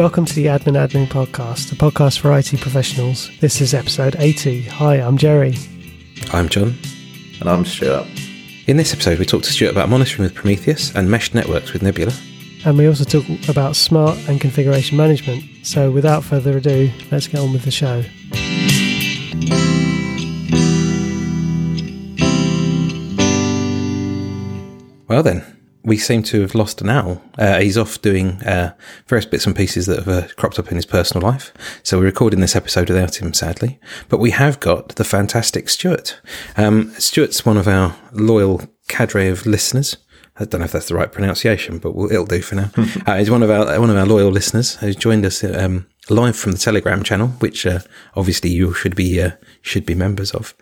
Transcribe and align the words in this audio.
Welcome 0.00 0.24
to 0.24 0.34
the 0.34 0.46
Admin 0.46 0.78
Admin 0.82 1.08
Podcast, 1.08 1.72
a 1.72 1.74
podcast 1.74 2.20
for 2.20 2.32
IT 2.32 2.58
professionals. 2.58 3.30
This 3.40 3.60
is 3.60 3.74
episode 3.74 4.16
80. 4.18 4.62
Hi, 4.62 4.94
I'm 4.94 5.18
Jerry. 5.18 5.58
I'm 6.32 6.48
Jon. 6.48 6.74
And 7.38 7.50
I'm 7.50 7.66
Stuart. 7.66 8.06
In 8.66 8.78
this 8.78 8.94
episode, 8.94 9.18
we 9.18 9.26
talk 9.26 9.42
to 9.42 9.52
Stuart 9.52 9.72
about 9.72 9.90
monitoring 9.90 10.22
with 10.22 10.34
Prometheus 10.34 10.96
and 10.96 11.10
meshed 11.10 11.34
networks 11.34 11.74
with 11.74 11.82
Nebula. 11.82 12.14
And 12.64 12.78
we 12.78 12.86
also 12.86 13.04
talk 13.04 13.26
about 13.46 13.76
smart 13.76 14.16
and 14.26 14.40
configuration 14.40 14.96
management. 14.96 15.44
So 15.64 15.90
without 15.90 16.24
further 16.24 16.56
ado, 16.56 16.90
let's 17.10 17.28
get 17.28 17.40
on 17.40 17.52
with 17.52 17.64
the 17.64 17.70
show. 17.70 18.02
Well, 25.08 25.22
then, 25.22 25.59
we 25.82 25.96
seem 25.96 26.22
to 26.24 26.42
have 26.42 26.54
lost 26.54 26.80
an 26.80 26.90
Al. 26.90 27.22
Uh, 27.38 27.58
he's 27.60 27.78
off 27.78 28.00
doing 28.02 28.42
uh, 28.42 28.74
various 29.06 29.26
bits 29.26 29.46
and 29.46 29.56
pieces 29.56 29.86
that 29.86 30.04
have 30.04 30.08
uh, 30.08 30.28
cropped 30.36 30.58
up 30.58 30.68
in 30.68 30.76
his 30.76 30.86
personal 30.86 31.26
life. 31.26 31.52
So 31.82 31.98
we're 31.98 32.04
recording 32.04 32.40
this 32.40 32.56
episode 32.56 32.88
without 32.88 33.20
him, 33.20 33.32
sadly. 33.32 33.78
But 34.08 34.18
we 34.18 34.30
have 34.30 34.60
got 34.60 34.96
the 34.96 35.04
fantastic 35.04 35.68
Stuart. 35.68 36.20
Um, 36.56 36.90
Stuart's 36.98 37.46
one 37.46 37.56
of 37.56 37.66
our 37.66 37.96
loyal 38.12 38.62
cadre 38.88 39.28
of 39.28 39.46
listeners. 39.46 39.96
I 40.38 40.44
don't 40.44 40.60
know 40.60 40.64
if 40.66 40.72
that's 40.72 40.88
the 40.88 40.94
right 40.94 41.10
pronunciation, 41.10 41.78
but 41.78 41.94
we'll, 41.94 42.10
it'll 42.10 42.26
do 42.26 42.42
for 42.42 42.54
now. 42.54 42.70
uh, 43.06 43.16
he's 43.16 43.30
one 43.30 43.42
of 43.42 43.50
our 43.50 43.78
one 43.80 43.90
of 43.90 43.96
our 43.96 44.06
loyal 44.06 44.30
listeners 44.30 44.76
who's 44.76 44.96
joined 44.96 45.24
us 45.26 45.44
um, 45.44 45.86
live 46.08 46.36
from 46.36 46.52
the 46.52 46.58
Telegram 46.58 47.02
channel, 47.02 47.28
which 47.38 47.66
uh, 47.66 47.80
obviously 48.14 48.50
you 48.50 48.72
should 48.74 48.96
be 48.96 49.20
uh, 49.20 49.32
should 49.60 49.84
be 49.84 49.94
members 49.94 50.30
of. 50.32 50.54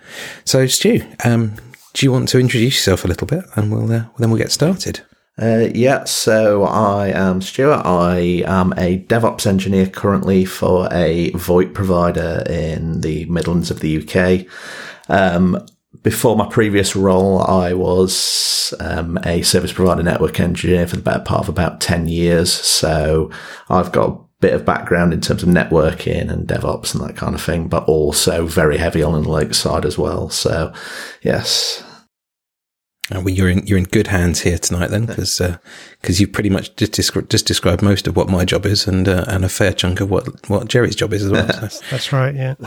So, 0.45 0.67
Stu, 0.67 1.07
um, 1.25 1.55
do 1.95 2.07
you 2.07 2.13
want 2.13 2.29
to 2.31 2.39
introduce 2.39 2.77
yourself 2.77 3.05
a 3.05 3.09
little 3.09 3.27
bit, 3.27 3.45
and 3.55 3.73
we'll 3.73 3.91
uh, 3.93 4.05
then 4.19 4.31
we'll 4.31 4.39
get 4.39 4.53
started. 4.53 5.01
Uh, 5.41 5.69
yeah, 5.73 6.03
so 6.05 6.65
I 6.65 7.09
am 7.09 7.41
Stuart. 7.41 7.83
I 7.85 8.43
am 8.45 8.73
a 8.73 8.99
DevOps 9.05 9.47
engineer 9.47 9.87
currently 9.87 10.45
for 10.45 10.89
a 10.91 11.31
VoIP 11.33 11.75
provider 11.75 12.43
in 12.49 13.03
the 13.03 13.25
Midlands 13.27 13.71
of 13.71 13.79
the 13.79 14.03
UK. 14.03 14.47
Um, 15.09 15.65
before 16.03 16.37
my 16.37 16.49
previous 16.49 16.97
role, 16.97 17.41
I 17.43 17.73
was 17.73 18.75
um, 18.81 19.19
a 19.25 19.43
service 19.43 19.73
provider 19.73 20.03
network 20.03 20.41
engineer 20.41 20.89
for 20.89 20.97
the 20.97 21.03
better 21.03 21.23
part 21.23 21.43
of 21.43 21.49
about 21.49 21.81
10 21.81 22.09
years. 22.09 22.53
So 22.53 23.31
I've 23.69 23.93
got 23.93 24.11
a 24.11 24.19
bit 24.41 24.55
of 24.55 24.65
background 24.65 25.13
in 25.13 25.21
terms 25.21 25.45
of 25.45 25.49
networking 25.49 26.31
and 26.31 26.49
DevOps 26.49 26.95
and 26.95 27.09
that 27.09 27.17
kind 27.17 27.35
of 27.35 27.43
thing, 27.43 27.69
but 27.69 27.85
also 27.85 28.47
very 28.47 28.79
heavy 28.79 29.05
on 29.05 29.23
the 29.23 29.29
Linux 29.29 29.55
side 29.55 29.85
as 29.85 29.97
well. 29.97 30.31
So, 30.31 30.73
yes, 31.23 31.85
uh, 33.15 33.21
well, 33.21 33.33
you're 33.33 33.49
in 33.49 33.67
you're 33.67 33.79
in 33.79 33.85
good 33.85 34.09
hands 34.09 34.41
here 34.41 34.59
tonight, 34.59 34.89
then, 34.89 35.07
because 35.07 35.39
because 35.39 36.19
uh, 36.19 36.21
you've 36.21 36.33
pretty 36.33 36.51
much 36.51 36.77
just, 36.77 36.93
descri- 36.93 37.29
just 37.29 37.47
described 37.47 37.83
most 37.83 38.07
of 38.07 38.17
what 38.17 38.29
my 38.29 38.45
job 38.45 38.67
is, 38.67 38.87
and 38.87 39.09
uh, 39.09 39.25
and 39.29 39.45
a 39.45 39.49
fair 39.49 39.73
chunk 39.73 40.01
of 40.01 40.11
what 40.11 40.49
what 40.51 40.69
Jerry's 40.69 40.97
job 40.97 41.15
is 41.15 41.25
as 41.25 41.31
well. 41.31 41.71
So. 41.71 41.85
That's 41.91 42.13
right. 42.13 42.35
Yeah. 42.35 42.55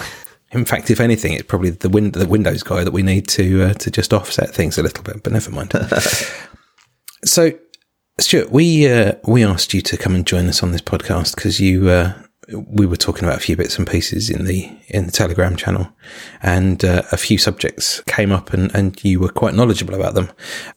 In 0.52 0.66
fact, 0.66 0.92
if 0.92 1.00
anything, 1.00 1.34
it's 1.34 1.48
probably 1.48 1.70
the 1.70 1.90
win- 1.90 2.12
the 2.12 2.28
Windows 2.28 2.64
guy 2.64 2.84
that 2.84 2.92
we 2.92 3.04
need 3.04 3.28
to 3.30 3.64
uh, 3.64 3.74
to 3.76 3.92
just 3.92 4.14
offset 4.14 4.50
things 4.54 4.78
a 4.78 4.84
little 4.84 5.04
bit. 5.04 5.24
But 5.24 5.32
never 5.32 5.52
mind. 5.52 5.72
so, 7.24 7.52
Stuart, 8.20 8.52
we 8.52 8.92
uh, 8.92 9.14
we 9.26 9.46
asked 9.46 9.74
you 9.74 9.82
to 9.82 9.96
come 9.96 10.16
and 10.16 10.26
join 10.26 10.48
us 10.48 10.62
on 10.62 10.72
this 10.72 10.82
podcast 10.82 11.36
because 11.36 11.62
you 11.62 11.88
uh, 11.90 12.14
we 12.52 12.86
were 12.86 12.96
talking 12.96 13.24
about 13.24 13.38
a 13.38 13.42
few 13.42 13.56
bits 13.56 13.78
and 13.78 13.88
pieces 13.88 14.30
in 14.30 14.46
the 14.46 14.70
in 14.88 15.06
the 15.06 15.12
Telegram 15.12 15.56
channel, 15.56 15.88
and 16.42 16.84
uh, 16.84 17.04
a 17.12 17.18
few 17.18 17.38
subjects 17.38 18.02
came 18.02 18.32
up, 18.32 18.54
and, 18.54 18.74
and 18.76 19.04
you 19.04 19.20
were 19.20 19.30
quite 19.30 19.54
knowledgeable 19.54 19.96
about 19.96 20.14
them. 20.14 20.30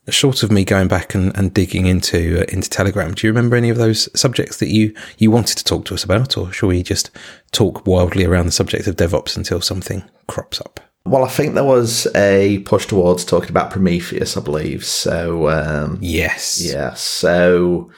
Short 0.08 0.42
of 0.42 0.50
me 0.50 0.64
going 0.64 0.88
back 0.88 1.14
and, 1.14 1.36
and 1.36 1.52
digging 1.52 1.86
into 1.86 2.40
uh, 2.40 2.44
into 2.48 2.70
Telegram, 2.70 3.14
do 3.14 3.26
you 3.26 3.32
remember 3.32 3.56
any 3.56 3.70
of 3.70 3.76
those 3.76 4.08
subjects 4.18 4.58
that 4.58 4.68
you 4.68 4.94
you 5.18 5.30
wanted 5.30 5.58
to 5.58 5.64
talk 5.64 5.84
to 5.86 5.94
us 5.94 6.04
about, 6.04 6.36
or 6.36 6.52
shall 6.52 6.68
we 6.68 6.82
just 6.82 7.10
talk 7.52 7.86
wildly 7.86 8.24
around 8.24 8.46
the 8.46 8.52
subject 8.52 8.86
of 8.86 8.96
DevOps 8.96 9.36
until 9.36 9.60
something 9.60 10.04
crops 10.26 10.60
up? 10.60 10.80
Well, 11.06 11.24
I 11.24 11.28
think 11.28 11.54
there 11.54 11.64
was 11.64 12.06
a 12.14 12.60
push 12.60 12.86
towards 12.86 13.26
talking 13.26 13.50
about 13.50 13.70
Prometheus, 13.70 14.38
I 14.38 14.40
believe. 14.40 14.86
So 14.86 15.50
um, 15.50 15.98
yes, 16.00 16.62
yeah. 16.64 16.94
So 16.94 17.90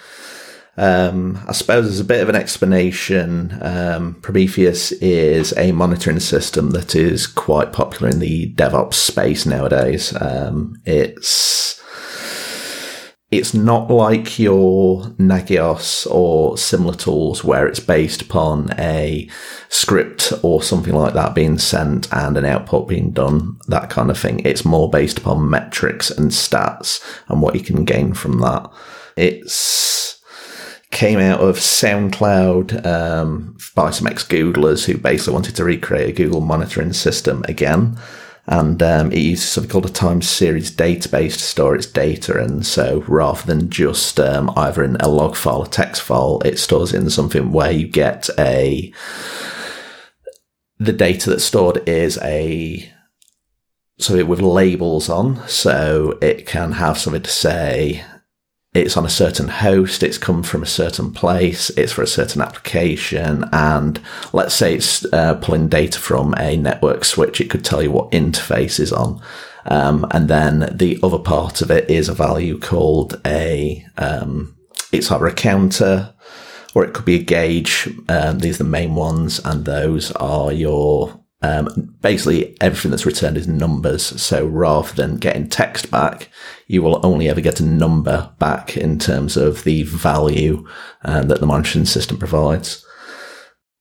um, 0.77 1.43
I 1.49 1.53
suppose 1.53 1.85
there's 1.87 2.01
a 2.01 2.05
bit 2.05 2.23
of 2.23 2.29
an 2.29 2.35
explanation. 2.35 3.59
Um, 3.63 4.15
Prometheus 4.21 4.93
is 4.93 5.57
a 5.57 5.73
monitoring 5.73 6.21
system 6.21 6.71
that 6.71 6.95
is 6.95 7.27
quite 7.27 7.73
popular 7.73 8.09
in 8.09 8.19
the 8.19 8.53
DevOps 8.55 8.95
space 8.95 9.47
nowadays. 9.47 10.15
Um, 10.21 10.81
it's 10.85 11.83
it's 13.31 13.55
not 13.55 13.91
like 13.91 14.39
your 14.39 15.03
Nagios 15.19 16.07
or 16.09 16.57
similar 16.57 16.95
tools 16.95 17.43
where 17.43 17.67
it's 17.67 17.81
based 17.81 18.23
upon 18.23 18.71
a 18.79 19.29
script 19.69 20.33
or 20.43 20.63
something 20.63 20.95
like 20.95 21.15
that 21.15 21.35
being 21.35 21.59
sent 21.59 22.13
and 22.13 22.37
an 22.37 22.45
output 22.45 22.87
being 22.87 23.11
done, 23.11 23.59
that 23.67 23.91
kind 23.91 24.11
of 24.11 24.19
thing. 24.19 24.41
It's 24.45 24.65
more 24.65 24.89
based 24.89 25.19
upon 25.19 25.51
metrics 25.51 26.09
and 26.09 26.31
stats 26.31 27.03
and 27.29 27.43
what 27.43 27.57
you 27.57 27.63
can 27.63 27.85
gain 27.85 28.15
from 28.15 28.39
that. 28.41 28.71
It's 29.17 30.23
came 30.97 31.19
out 31.19 31.41
of 31.41 31.57
SoundCloud 31.57 32.87
um, 32.87 33.59
by 33.75 33.91
some 33.91 34.07
ex 34.07 34.27
Googlers 34.27 34.87
who 34.87 34.97
basically 34.97 35.35
wanted 35.35 35.55
to 35.57 35.65
recreate 35.65 36.09
a 36.09 36.13
Google 36.13 36.41
monitoring 36.41 36.95
system 36.95 37.45
again. 37.47 37.99
And 38.47 38.83
um, 38.83 39.13
it 39.13 39.19
uses 39.19 39.47
something 39.47 39.71
called 39.71 39.85
a 39.85 39.91
time 39.91 40.23
series 40.23 40.75
database 40.75 41.35
to 41.35 41.43
store 41.43 41.77
its 41.77 41.85
data. 41.85 42.43
And 42.43 42.65
so 42.65 43.05
rather 43.09 43.43
than 43.43 43.69
just 43.69 44.19
um, 44.19 44.51
either 44.57 44.83
in 44.83 44.97
a 44.97 45.09
log 45.09 45.37
file 45.37 45.59
or 45.59 45.67
text 45.67 46.01
file, 46.01 46.41
it 46.47 46.59
stores 46.59 46.95
in 46.95 47.11
something 47.11 47.53
where 47.53 47.71
you 47.71 47.87
get 47.87 48.31
a. 48.39 48.91
The 50.79 50.95
data 50.95 51.29
that's 51.29 51.45
stored 51.45 51.87
is 51.87 52.19
a 52.23 52.91
something 53.99 54.27
with 54.27 54.41
labels 54.41 55.11
on, 55.11 55.47
so 55.47 56.17
it 56.23 56.47
can 56.47 56.73
have 56.73 56.97
something 56.97 57.23
to 57.23 57.31
say 57.31 58.03
it's 58.77 58.97
on 58.97 59.07
a 59.07 59.11
certain 59.11 59.49
host, 59.49 60.03
it's 60.03 60.19
come 60.19 60.43
from 60.43 60.63
a 60.63 60.67
certain 60.67 61.11
place, 61.11 61.71
it's 61.71 61.93
for 61.93 62.03
a 62.03 62.07
certain 62.07 62.43
application, 62.43 63.45
and 63.53 64.01
let's 64.33 64.55
say 64.55 64.75
it's 64.75 65.05
uh, 65.13 65.35
pulling 65.37 65.69
data 65.69 65.99
from 65.99 66.35
a 66.39 66.57
network 66.57 67.05
switch, 67.05 67.41
it 67.41 67.49
could 67.49 67.65
tell 67.65 67.83
you 67.83 67.91
what 67.91 68.11
interface 68.11 68.79
is 68.79 68.93
on. 68.93 69.21
Um, 69.65 70.07
and 70.11 70.29
then 70.29 70.71
the 70.77 70.99
other 71.03 71.19
part 71.19 71.63
of 71.63 71.71
it 71.71 71.91
is 71.91 72.09
a 72.09 72.15
value 72.15 72.59
called 72.59 73.21
a, 73.27 73.85
um, 73.97 74.57
it's 74.93 75.11
either 75.11 75.27
a 75.27 75.35
counter 75.35 76.15
or 76.75 76.85
it 76.85 76.93
could 76.93 77.07
be 77.07 77.17
a 77.17 77.23
gauge. 77.23 77.89
Um, 78.09 78.41
these 78.41 78.61
are 78.61 78.65
the 78.65 78.71
main 78.71 78.95
ones, 78.95 79.41
and 79.45 79.65
those 79.65 80.13
are 80.13 80.53
your 80.53 81.19
um, 81.47 81.95
basically, 82.01 82.57
everything 82.61 82.91
that's 82.91 83.07
returned 83.07 83.37
is 83.37 83.47
numbers. 83.47 84.03
So 84.21 84.45
rather 84.47 84.93
than 84.95 85.17
getting 85.17 85.49
text 85.49 85.91
back, 85.91 86.29
you 86.67 86.83
will 86.83 87.05
only 87.07 87.29
ever 87.29 87.41
get 87.41 87.61
a 87.61 87.65
number 87.65 88.33
back 88.39 88.77
in 88.77 88.99
terms 88.99 89.37
of 89.37 89.65
the 89.65 89.85
value 89.85 90.67
uh, 91.05 91.23
that 91.23 91.41
the 91.41 91.47
monitoring 91.47 91.85
system 91.85 92.19
provides. 92.19 92.85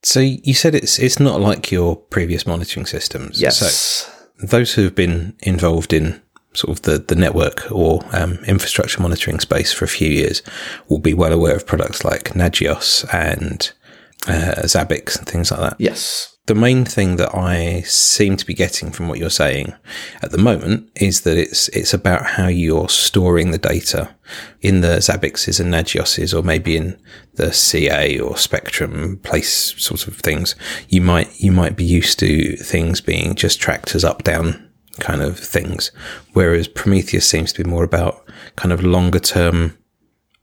So 0.03 0.19
you 0.19 0.53
said 0.53 0.75
it's 0.75 0.99
it's 0.99 1.19
not 1.19 1.41
like 1.41 1.71
your 1.71 1.95
previous 1.95 2.45
monitoring 2.45 2.85
systems. 2.85 3.41
Yes. 3.41 3.57
So 3.57 4.11
those 4.45 4.73
who 4.73 4.83
have 4.83 4.93
been 4.93 5.35
involved 5.39 5.93
in 5.93 6.21
sort 6.53 6.77
of 6.77 6.83
the, 6.83 6.99
the 6.99 7.15
network 7.15 7.69
or 7.71 8.01
um, 8.11 8.33
infrastructure 8.45 9.01
monitoring 9.01 9.39
space 9.39 9.73
for 9.73 9.83
a 9.83 9.89
few 9.89 10.09
years 10.09 10.41
will 10.87 10.99
be 10.99 11.13
well 11.13 11.33
aware 11.33 11.55
of 11.55 11.65
products 11.65 12.05
like 12.05 12.33
Nagios 12.33 13.05
and 13.13 13.71
uh, 14.27 14.63
Zabbix 14.63 15.17
and 15.17 15.27
things 15.27 15.51
like 15.51 15.59
that. 15.61 15.75
Yes 15.79 16.35
the 16.47 16.55
main 16.55 16.85
thing 16.85 17.15
that 17.15 17.33
I 17.35 17.81
seem 17.81 18.37
to 18.37 18.45
be 18.45 18.53
getting 18.53 18.91
from 18.91 19.07
what 19.07 19.17
you're 19.17 19.29
saying 19.31 19.73
at 20.21 20.31
the 20.31 20.37
moment 20.37 20.89
is 20.95 21.21
that 21.21 21.37
it's 21.37 21.69
it's 21.69 21.93
about 21.93 22.25
how 22.25 22.47
you're 22.47 22.89
storing 22.89 23.49
the 23.49 23.57
data 23.57 24.15
in 24.61 24.81
the 24.81 24.97
Zabbixes 24.97 25.59
and 25.59 25.73
Nagioses, 25.73 26.37
or 26.37 26.43
maybe 26.43 26.77
in 26.77 26.99
the 27.33 27.51
CA 27.51 28.19
or 28.19 28.37
Spectrum 28.37 29.17
place 29.23 29.73
sorts 29.81 30.05
of 30.05 30.17
things. 30.17 30.55
You 30.87 31.01
might 31.01 31.39
you 31.39 31.51
might 31.51 31.75
be 31.75 31.85
used 31.85 32.19
to 32.19 32.55
things 32.57 33.01
being 33.01 33.33
just 33.33 33.59
tracked 33.59 33.95
as 33.95 34.03
up 34.03 34.23
down 34.23 34.69
kind 34.99 35.23
of 35.23 35.39
things, 35.39 35.91
whereas 36.33 36.67
Prometheus 36.67 37.27
seems 37.27 37.53
to 37.53 37.63
be 37.63 37.69
more 37.69 37.83
about 37.83 38.23
kind 38.55 38.71
of 38.71 38.83
longer 38.83 39.19
term 39.19 39.77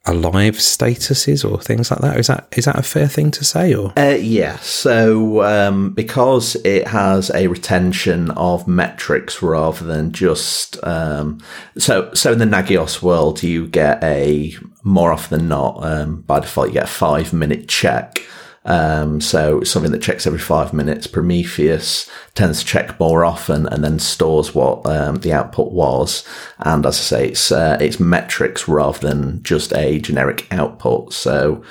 alive 0.04 0.56
statuses 0.56 1.48
or 1.48 1.60
things 1.60 1.90
like 1.90 2.00
that. 2.00 2.18
Is 2.18 2.26
that 2.26 2.48
is 2.56 2.64
that 2.64 2.78
a 2.78 2.82
fair 2.82 3.06
thing 3.08 3.30
to 3.32 3.44
say? 3.44 3.74
Or 3.74 3.92
uh, 3.96 4.16
yeah, 4.20 4.56
so 4.58 5.42
um, 5.42 5.90
because 5.90 6.56
it 6.64 6.88
has 6.88 7.30
a 7.30 7.46
retention 7.46 8.30
of 8.32 8.66
metrics 8.66 9.42
rather 9.42 9.84
than 9.84 10.12
just 10.12 10.82
um, 10.84 11.38
so 11.78 12.12
so 12.14 12.32
in 12.32 12.38
the 12.38 12.44
Nagios 12.44 13.02
world, 13.02 13.42
you 13.42 13.66
get 13.66 14.02
a 14.02 14.54
more 14.82 15.12
often 15.12 15.38
than 15.38 15.48
not 15.48 15.84
um, 15.84 16.22
by 16.22 16.40
default 16.40 16.68
you 16.68 16.74
get 16.74 16.84
a 16.84 16.88
five 16.88 17.32
minute 17.32 17.68
check 17.68 18.20
um, 18.64 19.20
so 19.20 19.62
something 19.62 19.92
that 19.92 20.02
checks 20.02 20.26
every 20.26 20.38
five 20.38 20.72
minutes. 20.72 21.06
Prometheus 21.06 22.08
tends 22.34 22.60
to 22.60 22.66
check 22.66 22.98
more 23.00 23.24
often 23.24 23.66
and 23.66 23.82
then 23.82 23.98
stores 23.98 24.54
what 24.54 24.86
um, 24.86 25.16
the 25.16 25.32
output 25.32 25.72
was. 25.72 26.24
And 26.60 26.86
as 26.86 26.98
I 26.98 27.02
say, 27.02 27.28
it's 27.28 27.50
uh, 27.50 27.76
it's 27.80 27.98
metrics 27.98 28.68
rather 28.68 28.98
than 28.98 29.42
just 29.42 29.72
a 29.74 29.98
generic 29.98 30.46
output. 30.52 31.12
So 31.12 31.64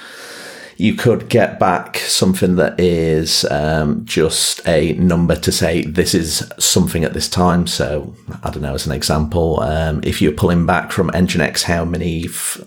you 0.81 0.95
could 0.95 1.29
get 1.29 1.59
back 1.59 1.97
something 1.97 2.55
that 2.55 2.79
is 2.79 3.45
um, 3.51 4.03
just 4.03 4.67
a 4.67 4.93
number 4.93 5.35
to 5.35 5.51
say 5.51 5.83
this 5.83 6.15
is 6.15 6.51
something 6.57 7.03
at 7.03 7.13
this 7.13 7.29
time. 7.29 7.67
So 7.67 8.15
I 8.41 8.49
don't 8.49 8.63
know, 8.63 8.73
as 8.73 8.87
an 8.87 8.91
example, 8.91 9.59
um, 9.59 10.01
if 10.03 10.23
you're 10.23 10.31
pulling 10.31 10.65
back 10.65 10.91
from 10.91 11.11
Nginx, 11.11 11.61
how 11.61 11.85
many 11.85 12.25
f- 12.25 12.59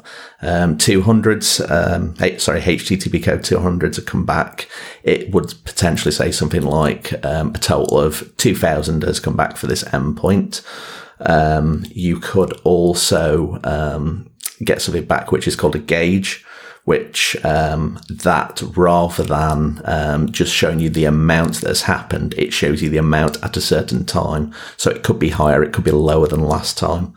um, 0.43 0.78
200s, 0.78 1.69
um, 1.69 2.14
sorry, 2.38 2.61
HTTP 2.61 3.20
code 3.20 3.40
200s 3.40 3.96
have 3.96 4.06
come 4.06 4.25
back, 4.25 4.69
it 5.02 5.34
would 5.34 5.52
potentially 5.64 6.12
say 6.12 6.31
something 6.31 6.62
like 6.62 7.12
um, 7.26 7.49
a 7.49 7.58
total 7.58 7.99
of 7.99 8.32
2000 8.37 9.02
has 9.02 9.19
come 9.19 9.37
back 9.37 9.56
for 9.56 9.67
this 9.67 9.82
endpoint. 9.82 10.64
Um, 11.19 11.84
you 11.90 12.20
could 12.20 12.52
also 12.62 13.58
get 14.62 14.81
something 14.81 15.05
back 15.05 15.32
which 15.32 15.49
is 15.49 15.56
called 15.56 15.75
a 15.75 15.81
gauge, 15.81 16.44
which 16.84 17.36
um, 17.44 17.98
that 18.08 18.62
rather 18.76 19.22
than 19.22 19.81
um, 19.84 20.31
just 20.31 20.54
showing 20.54 20.81
you 20.81 20.90
the 20.90 21.06
amount 21.06 21.60
that 21.60 21.69
has 21.69 21.82
happened, 21.82 22.34
it 22.36 22.52
shows 22.52 22.82
you 22.82 22.90
the 22.90 22.98
amount 22.98 23.42
at 23.42 23.56
a 23.56 23.60
certain 23.60 24.04
time. 24.04 24.54
So 24.76 24.90
it 24.90 25.02
could 25.02 25.19
be 25.19 25.31
higher, 25.31 25.62
it 25.62 25.72
could 25.72 25.84
be 25.84 25.90
lower 25.90 26.26
than 26.26 26.40
last 26.40 26.76
time. 26.76 27.14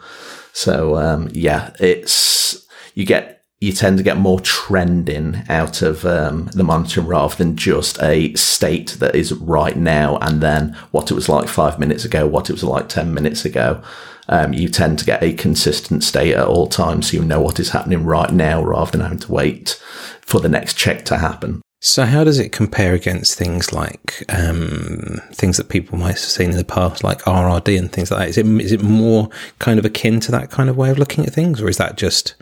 So 0.53 0.95
um, 0.95 1.29
yeah, 1.33 1.73
it's 1.79 2.65
you 2.95 3.05
get 3.05 3.37
you 3.59 3.73
tend 3.73 3.97
to 3.97 4.03
get 4.03 4.17
more 4.17 4.39
trending 4.39 5.43
out 5.49 5.81
of 5.81 6.05
um, 6.05 6.45
the 6.53 6.63
monitoring 6.63 7.07
rather 7.07 7.35
than 7.35 7.57
just 7.57 8.01
a 8.01 8.33
state 8.35 8.91
that 8.99 9.15
is 9.15 9.33
right 9.33 9.75
now 9.75 10.17
and 10.19 10.41
then 10.41 10.77
what 10.91 11.09
it 11.09 11.15
was 11.15 11.27
like 11.27 11.47
five 11.47 11.79
minutes 11.79 12.05
ago, 12.05 12.27
what 12.27 12.49
it 12.49 12.53
was 12.53 12.63
like 12.63 12.87
10 12.87 13.13
minutes 13.13 13.45
ago. 13.45 13.81
Um, 14.29 14.53
you 14.53 14.67
tend 14.67 14.99
to 14.99 15.05
get 15.05 15.23
a 15.23 15.33
consistent 15.33 16.03
state 16.03 16.33
at 16.33 16.45
all 16.45 16.67
times 16.67 17.09
so 17.09 17.17
you 17.17 17.23
know 17.23 17.39
what 17.39 17.59
is 17.59 17.69
happening 17.69 18.03
right 18.03 18.31
now 18.31 18.61
rather 18.61 18.91
than 18.91 19.01
having 19.01 19.19
to 19.19 19.31
wait 19.31 19.81
for 20.21 20.41
the 20.41 20.49
next 20.49 20.73
check 20.73 21.05
to 21.05 21.17
happen. 21.17 21.61
So, 21.79 22.05
how 22.05 22.23
does 22.23 22.39
it 22.39 22.51
compare 22.51 22.93
against 22.95 23.37
things 23.37 23.71
like 23.71 24.23
um, 24.29 25.21
things 25.31 25.57
that 25.57 25.69
people 25.69 25.97
might 25.97 26.09
have 26.09 26.19
seen 26.19 26.49
in 26.49 26.57
the 26.57 26.63
past, 26.63 27.03
like 27.03 27.21
RRD 27.21 27.77
and 27.77 27.91
things 27.91 28.09
like 28.09 28.19
that? 28.19 28.29
Is 28.29 28.37
it 28.37 28.47
is 28.47 28.71
it 28.71 28.81
more 28.81 29.29
kind 29.59 29.77
of 29.77 29.85
akin 29.85 30.19
to 30.21 30.31
that 30.31 30.49
kind 30.49 30.69
of 30.69 30.77
way 30.77 30.89
of 30.89 30.97
looking 30.97 31.25
at 31.25 31.33
things, 31.33 31.61
or 31.61 31.69
is 31.69 31.77
that 31.77 31.95
just 31.95 32.33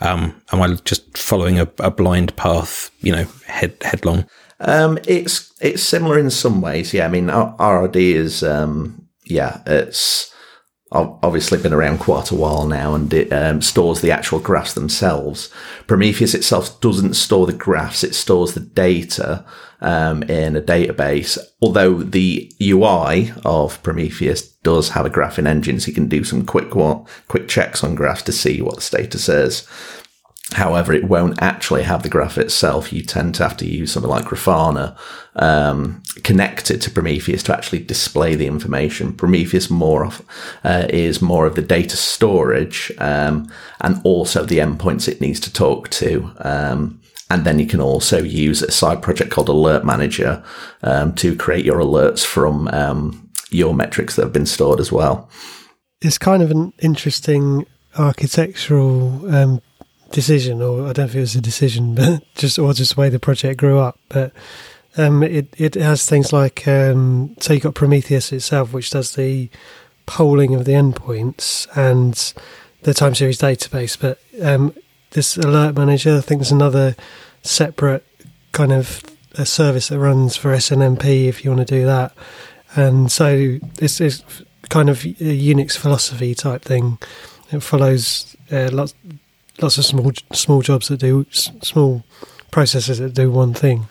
um, 0.00 0.40
am 0.52 0.60
I 0.60 0.74
just 0.84 1.16
following 1.16 1.58
a, 1.58 1.68
a 1.78 1.90
blind 1.90 2.36
path, 2.36 2.90
you 3.00 3.10
know, 3.10 3.24
head 3.46 3.76
headlong? 3.80 4.26
Um, 4.60 4.98
it's 5.08 5.52
it's 5.62 5.82
similar 5.82 6.18
in 6.18 6.30
some 6.30 6.60
ways. 6.60 6.92
Yeah, 6.92 7.06
I 7.06 7.08
mean, 7.08 7.26
RRD 7.28 7.96
is 7.96 8.42
um, 8.42 9.08
yeah, 9.24 9.62
it's 9.66 10.33
obviously 10.94 11.60
been 11.60 11.72
around 11.72 11.98
quite 11.98 12.30
a 12.30 12.34
while 12.34 12.66
now, 12.66 12.94
and 12.94 13.12
it 13.12 13.32
um, 13.32 13.60
stores 13.60 14.00
the 14.00 14.12
actual 14.12 14.38
graphs 14.38 14.74
themselves. 14.74 15.50
Prometheus 15.86 16.34
itself 16.34 16.80
doesn't 16.80 17.14
store 17.14 17.46
the 17.46 17.52
graphs; 17.52 18.04
it 18.04 18.14
stores 18.14 18.54
the 18.54 18.60
data 18.60 19.44
um, 19.80 20.22
in 20.24 20.56
a 20.56 20.62
database. 20.62 21.38
Although 21.60 22.02
the 22.02 22.50
UI 22.62 23.32
of 23.44 23.82
Prometheus 23.82 24.42
does 24.42 24.90
have 24.90 25.06
a 25.06 25.10
graphing 25.10 25.46
engine, 25.46 25.80
so 25.80 25.88
you 25.88 25.94
can 25.94 26.08
do 26.08 26.24
some 26.24 26.46
quick 26.46 26.70
quick 27.28 27.48
checks 27.48 27.84
on 27.84 27.94
graphs 27.94 28.22
to 28.22 28.32
see 28.32 28.62
what 28.62 28.76
the 28.76 28.80
status 28.80 29.28
is. 29.28 29.68
However, 30.52 30.92
it 30.92 31.04
won't 31.04 31.40
actually 31.40 31.84
have 31.84 32.02
the 32.02 32.10
graph 32.10 32.36
itself. 32.36 32.92
You 32.92 33.02
tend 33.02 33.34
to 33.36 33.42
have 33.42 33.56
to 33.56 33.66
use 33.66 33.92
something 33.92 34.10
like 34.10 34.26
Grafana 34.26 34.96
um, 35.36 36.02
connected 36.22 36.82
to 36.82 36.90
Prometheus 36.90 37.42
to 37.44 37.56
actually 37.56 37.80
display 37.80 38.34
the 38.34 38.46
information. 38.46 39.14
Prometheus 39.14 39.70
more 39.70 40.04
of, 40.04 40.22
uh, 40.62 40.86
is 40.90 41.22
more 41.22 41.46
of 41.46 41.54
the 41.54 41.62
data 41.62 41.96
storage 41.96 42.92
um, 42.98 43.50
and 43.80 44.00
also 44.04 44.44
the 44.44 44.58
endpoints 44.58 45.08
it 45.08 45.20
needs 45.20 45.40
to 45.40 45.52
talk 45.52 45.88
to. 45.90 46.30
Um, 46.38 47.00
and 47.30 47.44
then 47.44 47.58
you 47.58 47.66
can 47.66 47.80
also 47.80 48.22
use 48.22 48.62
a 48.62 48.70
side 48.70 49.02
project 49.02 49.30
called 49.30 49.48
Alert 49.48 49.84
Manager 49.84 50.44
um, 50.82 51.14
to 51.14 51.34
create 51.34 51.64
your 51.64 51.78
alerts 51.78 52.24
from 52.24 52.68
um, 52.68 53.30
your 53.50 53.72
metrics 53.72 54.14
that 54.16 54.22
have 54.22 54.32
been 54.32 54.46
stored 54.46 54.78
as 54.78 54.92
well. 54.92 55.30
It's 56.02 56.18
kind 56.18 56.42
of 56.42 56.50
an 56.50 56.74
interesting 56.80 57.66
architectural 57.96 59.34
um, 59.34 59.62
decision, 60.14 60.62
or 60.62 60.82
I 60.88 60.92
don't 60.92 60.98
know 60.98 61.04
if 61.04 61.14
it 61.16 61.20
was 61.20 61.34
a 61.34 61.40
decision, 61.40 61.94
but 61.94 62.22
just 62.36 62.58
or 62.58 62.72
just 62.72 62.94
the 62.94 63.00
way 63.00 63.08
the 63.10 63.18
project 63.18 63.58
grew 63.60 63.78
up. 63.78 63.98
But 64.08 64.32
um, 64.96 65.22
it 65.22 65.48
it 65.58 65.74
has 65.74 66.06
things 66.06 66.32
like 66.32 66.66
um, 66.66 67.34
so 67.40 67.52
you 67.52 67.60
got 67.60 67.74
Prometheus 67.74 68.32
itself, 68.32 68.72
which 68.72 68.90
does 68.90 69.14
the 69.14 69.50
polling 70.06 70.54
of 70.54 70.64
the 70.64 70.72
endpoints 70.72 71.66
and 71.76 72.32
the 72.82 72.94
time 72.94 73.14
series 73.14 73.38
database. 73.38 73.98
But 74.00 74.18
um, 74.42 74.74
this 75.10 75.36
alert 75.36 75.76
manager, 75.76 76.16
I 76.16 76.20
think 76.20 76.40
there's 76.40 76.52
another 76.52 76.94
separate 77.42 78.06
kind 78.52 78.72
of 78.72 79.02
a 79.34 79.44
service 79.44 79.88
that 79.88 79.98
runs 79.98 80.36
for 80.36 80.54
SNMP 80.54 81.26
if 81.26 81.44
you 81.44 81.50
want 81.50 81.66
to 81.66 81.74
do 81.74 81.84
that. 81.86 82.12
And 82.76 83.10
so 83.10 83.58
it's, 83.80 84.00
it's 84.00 84.22
kind 84.68 84.88
of 84.88 85.04
a 85.04 85.08
Unix 85.08 85.76
philosophy 85.76 86.34
type 86.34 86.62
thing. 86.62 86.98
It 87.50 87.60
follows 87.60 88.36
uh, 88.52 88.68
lots 88.72 88.94
lots 89.60 89.78
of 89.78 89.84
small 89.84 90.12
small 90.32 90.62
jobs 90.62 90.88
that 90.88 91.00
do 91.00 91.26
small 91.30 92.04
processes 92.50 92.98
that 92.98 93.14
do 93.14 93.30
one 93.30 93.54
thing. 93.54 93.88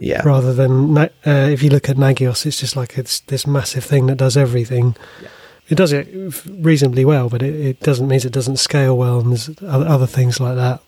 Yeah. 0.00 0.22
Rather 0.24 0.52
than 0.52 0.98
uh, 0.98 1.08
if 1.24 1.62
you 1.62 1.70
look 1.70 1.88
at 1.88 1.96
Nagios, 1.96 2.44
it's 2.46 2.58
just 2.58 2.76
like 2.76 2.98
it's 2.98 3.20
this 3.20 3.46
massive 3.46 3.84
thing 3.84 4.06
that 4.06 4.16
does 4.16 4.36
everything. 4.36 4.96
Yeah. 5.22 5.28
It 5.68 5.76
does 5.76 5.92
it 5.92 6.08
reasonably 6.46 7.04
well, 7.04 7.28
but 7.28 7.42
it, 7.42 7.54
it 7.54 7.80
doesn't 7.80 8.08
mean 8.08 8.18
it 8.18 8.32
doesn't 8.32 8.58
scale 8.58 8.98
well, 8.98 9.20
and 9.20 9.32
there's 9.32 9.50
other 9.62 10.06
things 10.06 10.40
like 10.40 10.56
that. 10.56 10.82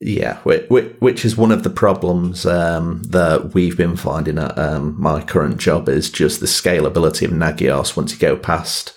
Yeah, 0.00 0.38
which 0.40 1.24
is 1.24 1.36
one 1.36 1.52
of 1.52 1.62
the 1.62 1.70
problems 1.70 2.44
um, 2.46 3.02
that 3.04 3.54
we've 3.54 3.76
been 3.76 3.96
finding 3.96 4.38
at 4.38 4.58
um, 4.58 5.00
my 5.00 5.22
current 5.22 5.58
job 5.58 5.88
is 5.88 6.10
just 6.10 6.40
the 6.40 6.46
scalability 6.46 7.24
of 7.24 7.30
Nagios 7.30 7.96
once 7.96 8.12
you 8.12 8.18
go 8.18 8.36
past 8.36 8.92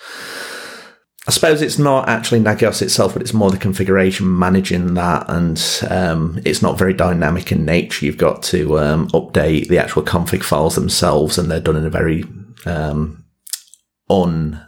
I 1.28 1.32
suppose 1.32 1.62
it's 1.62 1.78
not 1.78 2.08
actually 2.08 2.40
Nagios 2.40 2.82
itself, 2.82 3.12
but 3.12 3.22
it's 3.22 3.34
more 3.34 3.52
the 3.52 3.58
configuration 3.58 4.40
managing 4.40 4.94
that, 4.94 5.26
and 5.30 5.62
um, 5.90 6.40
it's 6.46 6.62
not 6.62 6.78
very 6.78 6.94
dynamic 6.94 7.52
in 7.52 7.66
nature. 7.66 8.06
You've 8.06 8.18
got 8.18 8.42
to 8.44 8.80
um, 8.80 9.10
update 9.10 9.68
the 9.68 9.78
actual 9.78 10.04
config 10.04 10.42
files 10.42 10.76
themselves, 10.76 11.38
and 11.38 11.52
they're 11.52 11.60
done 11.60 11.76
in 11.76 11.86
a 11.86 11.90
very 11.90 12.24
um, 12.66 13.26
un, 14.10 14.66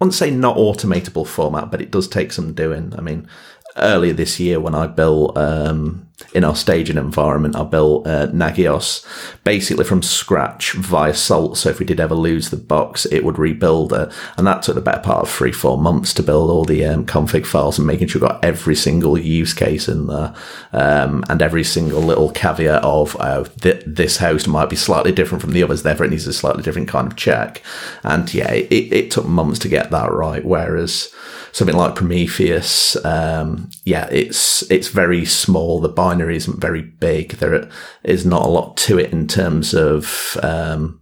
I 0.00 0.04
wouldn't 0.04 0.14
say 0.14 0.30
not 0.30 0.56
automatable 0.56 1.26
format, 1.26 1.72
but 1.72 1.82
it 1.82 1.90
does 1.90 2.06
take 2.06 2.32
some 2.32 2.54
doing. 2.54 2.94
I 2.96 3.00
mean, 3.00 3.28
earlier 3.76 4.12
this 4.12 4.40
year 4.40 4.60
when 4.60 4.74
I 4.74 4.86
built 4.86 5.36
um, 5.36 6.10
in 6.34 6.44
our 6.44 6.54
staging 6.54 6.96
environment, 6.96 7.56
I 7.56 7.64
built 7.64 8.06
uh, 8.06 8.28
Nagios 8.28 9.04
basically 9.44 9.84
from 9.84 10.02
scratch 10.02 10.72
via 10.72 11.14
Salt. 11.14 11.56
So 11.56 11.70
if 11.70 11.78
we 11.78 11.86
did 11.86 12.00
ever 12.00 12.14
lose 12.14 12.50
the 12.50 12.56
box, 12.56 13.06
it 13.06 13.24
would 13.24 13.38
rebuild 13.38 13.92
it, 13.92 14.12
and 14.36 14.46
that 14.46 14.62
took 14.62 14.74
the 14.74 14.80
better 14.80 15.00
part 15.00 15.22
of 15.22 15.30
three 15.30 15.52
four 15.52 15.78
months 15.78 16.12
to 16.14 16.22
build 16.22 16.50
all 16.50 16.64
the 16.64 16.84
um, 16.84 17.06
config 17.06 17.46
files 17.46 17.78
and 17.78 17.86
making 17.86 18.08
sure 18.08 18.20
we 18.20 18.28
got 18.28 18.44
every 18.44 18.74
single 18.74 19.18
use 19.18 19.54
case 19.54 19.88
in 19.88 20.06
there 20.06 20.34
um, 20.72 21.24
and 21.28 21.42
every 21.42 21.64
single 21.64 22.00
little 22.00 22.30
caveat 22.30 22.82
of 22.82 23.16
uh, 23.20 23.44
th- 23.60 23.82
this 23.86 24.18
host 24.18 24.46
might 24.46 24.70
be 24.70 24.76
slightly 24.76 25.12
different 25.12 25.42
from 25.42 25.52
the 25.52 25.62
others, 25.62 25.82
therefore 25.82 26.06
it 26.06 26.10
needs 26.10 26.26
a 26.26 26.32
slightly 26.32 26.62
different 26.62 26.88
kind 26.88 27.06
of 27.06 27.16
check. 27.16 27.62
And 28.02 28.32
yeah, 28.32 28.52
it, 28.52 28.70
it 28.70 29.10
took 29.10 29.26
months 29.26 29.58
to 29.60 29.68
get 29.68 29.90
that 29.90 30.12
right. 30.12 30.44
Whereas 30.44 31.12
something 31.52 31.76
like 31.76 31.94
Prometheus, 31.94 33.02
um, 33.04 33.70
yeah, 33.84 34.08
it's 34.10 34.68
it's 34.70 34.88
very 34.88 35.24
small. 35.24 35.80
The 35.80 35.88
binary 35.88 36.36
isn't 36.36 36.60
very 36.60 36.82
big. 36.82 37.32
There 37.32 37.68
is 38.04 38.26
not 38.26 38.46
a 38.46 38.48
lot 38.48 38.76
to 38.78 38.98
it 38.98 39.12
in 39.12 39.26
terms 39.26 39.74
of 39.74 40.36
um, 40.42 41.00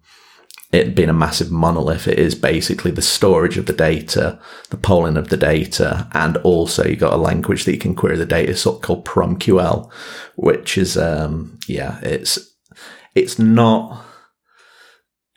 it 0.73 0.95
being 0.95 1.09
a 1.09 1.15
massive 1.15 1.51
monolith. 1.51 2.07
It 2.07 2.19
is 2.19 2.35
basically 2.35 2.91
the 2.91 3.03
storage 3.03 3.57
of 3.57 3.67
the 3.67 3.73
data, 3.73 4.39
the 4.71 4.77
polling 4.77 5.17
of 5.17 5.29
the 5.29 5.37
data, 5.37 6.09
and 6.13 6.37
also 6.39 6.85
you 6.85 6.97
got 6.97 7.15
a 7.15 7.17
language 7.17 7.65
that 7.65 7.73
you 7.73 7.79
can 7.79 7.95
query 7.95 8.17
the 8.17 8.27
data 8.27 8.55
called 8.81 9.05
PromQL, 9.05 9.91
which 10.37 10.77
is 10.77 10.97
um, 10.97 11.59
yeah, 11.67 11.99
it's 12.03 12.39
it's 13.15 13.39
not 13.39 14.05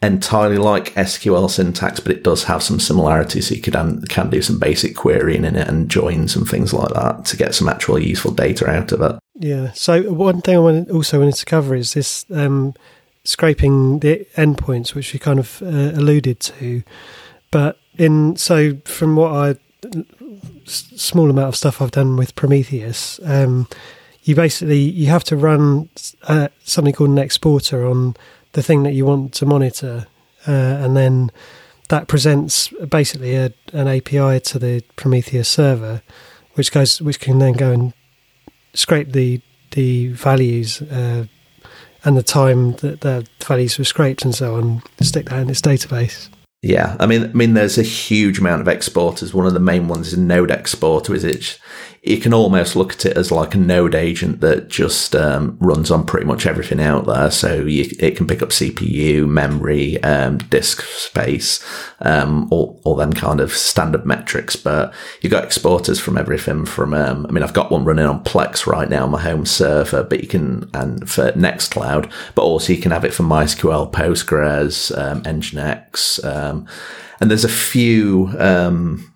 entirely 0.01 0.58
like 0.58 0.93
SQL 0.96 1.50
syntax, 1.50 2.00
but 2.00 2.12
it 2.12 2.24
does 2.24 2.43
have 2.46 2.63
some 2.63 2.79
similarities. 2.79 3.48
So 3.48 3.55
you 3.55 3.62
could 3.62 3.75
um, 3.75 4.01
can 4.03 4.29
do 4.29 4.41
some 4.41 4.60
basic 4.60 4.96
querying 4.96 5.46
in 5.46 5.55
it 5.55 5.67
and 5.67 5.89
joins 5.89 6.36
and 6.36 6.48
things 6.48 6.74
like 6.74 6.93
that 6.93 7.25
to 7.25 7.38
get 7.38 7.53
some 7.53 7.70
actual 7.70 8.00
useful 8.00 8.31
data 8.31 8.67
out 8.67 8.91
of 8.91 9.01
it. 9.01 9.20
Yeah. 9.36 9.72
So 9.74 10.12
one 10.12 10.41
thing 10.41 10.55
I 10.55 10.60
wanted, 10.60 10.89
also 10.89 11.20
wanted 11.20 11.36
to 11.36 11.46
cover 11.46 11.75
is 11.75 11.93
this 11.93 12.25
um, 12.31 12.74
scraping 13.24 14.00
the 14.00 14.25
endpoints, 14.36 14.96
which 14.96 15.13
we 15.13 15.20
kind 15.20 15.39
of 15.39 15.62
uh, 15.62 15.91
alluded 15.96 16.39
to. 16.39 16.84
But 17.51 17.77
in 17.98 18.36
so 18.38 18.77
from 18.86 19.15
what 19.15 19.34
I 19.34 19.55
small 20.65 21.29
amount 21.29 21.50
of 21.50 21.55
stuff 21.55 21.81
I've 21.81 21.91
done 21.91 22.15
with 22.17 22.36
Prometheus. 22.36 23.20
Um, 23.24 23.67
you 24.24 24.36
basically 24.36 24.79
you 24.79 25.08
have 25.08 25.24
to 25.25 25.36
run 25.36 25.89
uh, 26.24 26.50
something 26.63 26.93
called 26.93 27.10
an 27.10 27.17
exporter 27.17 27.86
on 27.86 28.15
the 28.53 28.63
thing 28.63 28.84
that 28.84 28.93
you 28.93 29.05
want 29.05 29.34
to 29.36 29.46
monitor, 29.46 30.08
uh, 30.48 30.51
and 30.51 30.96
then 30.96 31.31
that 31.89 32.08
presents 32.08 32.70
basically 32.89 33.36
a, 33.36 33.53
an 33.74 33.88
API 33.88 34.39
to 34.39 34.60
the 34.60 34.81
Prometheus 34.96 35.48
server, 35.48 36.01
which 36.53 36.72
goes 36.72 37.01
which 37.01 37.20
can 37.20 37.39
then 37.39 37.53
go 37.53 37.72
and 37.72 37.93
scrape 38.74 39.12
the 39.12 39.41
the 39.72 40.10
values 40.10 40.81
uh, 40.81 41.25
and 42.03 42.17
the 42.17 42.24
time 42.24 42.74
that 42.77 43.01
the 43.01 43.27
values 43.46 43.77
were 43.77 43.86
scraped 43.86 44.25
and 44.25 44.34
so 44.34 44.55
on, 44.55 44.81
stick 45.01 45.29
that 45.29 45.39
in 45.39 45.50
its 45.50 45.62
database. 45.62 46.29
Yeah, 46.62 46.96
I 47.00 47.08
mean, 47.08 47.24
I 47.24 47.34
mean, 47.34 47.55
there's 47.55 47.77
a 47.77 47.84
huge 47.84 48.39
amount 48.39 48.62
of 48.62 48.67
exporters. 48.67 49.34
One 49.34 49.48
of 49.48 49.53
the 49.53 49.60
main 49.60 49.88
ones 49.88 50.10
is 50.10 50.17
Node 50.17 50.51
Exporter. 50.51 51.15
Is 51.15 51.24
it? 51.24 51.60
You 52.03 52.17
can 52.17 52.34
almost 52.34 52.75
look 52.75 52.93
at 52.93 53.05
it 53.05 53.15
as 53.15 53.31
like 53.31 53.53
a 53.53 53.60
node 53.60 53.93
agent 53.93 54.41
that 54.41 54.70
just 54.70 55.15
um, 55.15 55.55
runs 55.60 55.91
on 55.91 56.03
pretty 56.03 56.25
much 56.25 56.48
everything 56.48 56.81
out 56.81 57.05
there. 57.05 57.29
So 57.29 57.62
you, 57.62 57.91
it 58.00 58.17
can 58.17 58.25
pick 58.25 58.41
up 58.41 58.50
CPU, 58.50 59.27
memory, 59.27 60.01
um, 60.01 60.39
disk 60.39 60.81
space, 60.81 61.63
um, 62.00 62.48
all 62.50 62.81
all 62.84 62.96
them 62.96 63.13
kind 63.13 63.39
of 63.39 63.51
standard 63.53 64.03
metrics. 64.03 64.55
But 64.55 64.91
you've 65.22 65.31
got 65.31 65.43
exporters 65.43 66.00
from 66.00 66.17
everything. 66.17 66.65
From 66.65 66.96
um, 66.96 67.27
I 67.27 67.31
mean, 67.31 67.43
I've 67.43 67.53
got 67.53 67.72
one 67.72 67.86
running 67.86 68.05
on 68.05 68.24
Plex 68.24 68.65
right 68.65 68.89
now 68.89 69.03
on 69.03 69.12
my 69.12 69.22
home 69.22 69.46
server, 69.46 70.01
but 70.01 70.22
you 70.22 70.27
can 70.27 70.72
and 70.74 71.08
for 71.08 71.31
Nextcloud, 71.34 72.12
but 72.34 72.41
also 72.41 72.74
you 72.74 72.81
can 72.81 72.91
have 72.91 73.05
it 73.05 73.13
for 73.13 73.24
MySQL, 73.24 73.91
Postgres, 73.91 74.98
um, 74.98 75.22
Nginx. 75.22 76.25
Um, 76.25 76.67
and 77.20 77.29
there's 77.29 77.46
a 77.46 77.50
few 77.50 78.34
um, 78.39 79.11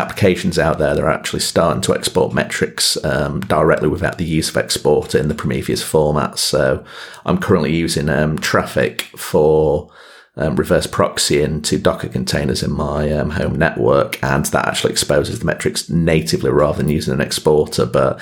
applications 0.00 0.58
out 0.58 0.78
there 0.78 0.94
that 0.94 1.04
are 1.04 1.10
actually 1.10 1.40
starting 1.40 1.82
to 1.82 1.94
export 1.94 2.34
metrics 2.34 3.02
um, 3.04 3.40
directly 3.40 3.88
without 3.88 4.18
the 4.18 4.24
use 4.24 4.48
of 4.48 4.56
exporter 4.56 5.18
in 5.18 5.28
the 5.28 5.34
Prometheus 5.34 5.82
format. 5.82 6.38
So 6.38 6.84
I'm 7.24 7.38
currently 7.38 7.74
using 7.74 8.08
um, 8.08 8.38
Traefik 8.38 9.02
for 9.18 9.90
um, 10.36 10.56
reverse 10.56 10.86
proxy 10.86 11.42
into 11.42 11.78
Docker 11.78 12.08
containers 12.08 12.62
in 12.62 12.72
my 12.72 13.10
um, 13.12 13.30
home 13.30 13.56
network, 13.56 14.22
and 14.22 14.46
that 14.46 14.66
actually 14.66 14.92
exposes 14.92 15.38
the 15.38 15.44
metrics 15.44 15.90
natively 15.90 16.50
rather 16.50 16.78
than 16.78 16.88
using 16.88 17.14
an 17.14 17.20
exporter. 17.20 17.84
But 17.84 18.20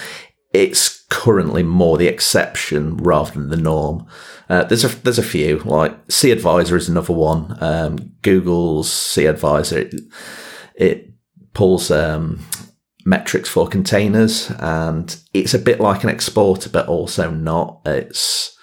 it's 0.52 1.04
currently 1.10 1.62
more 1.62 1.98
the 1.98 2.08
exception 2.08 2.96
rather 2.96 3.32
than 3.32 3.50
the 3.50 3.56
norm. 3.56 4.06
Uh, 4.48 4.64
there's 4.64 4.84
a 4.84 4.88
there's 5.02 5.18
a 5.18 5.22
few 5.22 5.58
like 5.60 6.06
cAdvisor 6.08 6.76
is 6.76 6.88
another 6.88 7.12
one. 7.12 7.56
Um, 7.60 8.12
Google's 8.22 8.90
cAdvisor 8.90 9.76
it, 9.76 9.94
it 10.74 11.12
pulls 11.54 11.90
um, 11.90 12.40
metrics 13.04 13.48
for 13.48 13.66
containers, 13.66 14.50
and 14.58 15.16
it's 15.32 15.54
a 15.54 15.58
bit 15.58 15.80
like 15.80 16.04
an 16.04 16.10
exporter, 16.10 16.68
but 16.68 16.88
also 16.88 17.30
not. 17.30 17.80
It's 17.86 18.56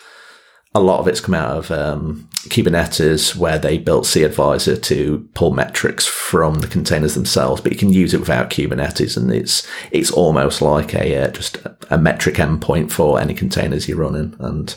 a 0.76 0.80
lot 0.80 1.00
of 1.00 1.08
it's 1.08 1.22
come 1.22 1.36
out 1.36 1.58
of 1.58 1.72
um, 1.72 2.28
Kubernetes, 2.50 3.36
where 3.36 3.58
they 3.58 3.78
built 3.78 4.06
cAdvisor 4.06 4.82
to 4.84 5.30
pull 5.34 5.52
metrics 5.52 6.06
from 6.06 6.56
the 6.56 6.68
containers 6.68 7.16
themselves, 7.16 7.62
but 7.62 7.72
you 7.72 7.78
can 7.78 7.94
use 7.94 8.14
it 8.14 8.20
without 8.20 8.50
Kubernetes, 8.50 9.18
and 9.18 9.32
it's 9.32 9.66
it's 9.92 10.12
almost 10.12 10.62
like 10.62 10.94
a 10.94 11.24
uh, 11.24 11.32
just 11.32 11.58
a 11.90 11.98
metric 11.98 12.36
endpoint 12.36 12.92
for 12.92 13.20
any 13.20 13.34
containers 13.34 13.88
you're 13.88 13.98
running. 13.98 14.36
And 14.40 14.76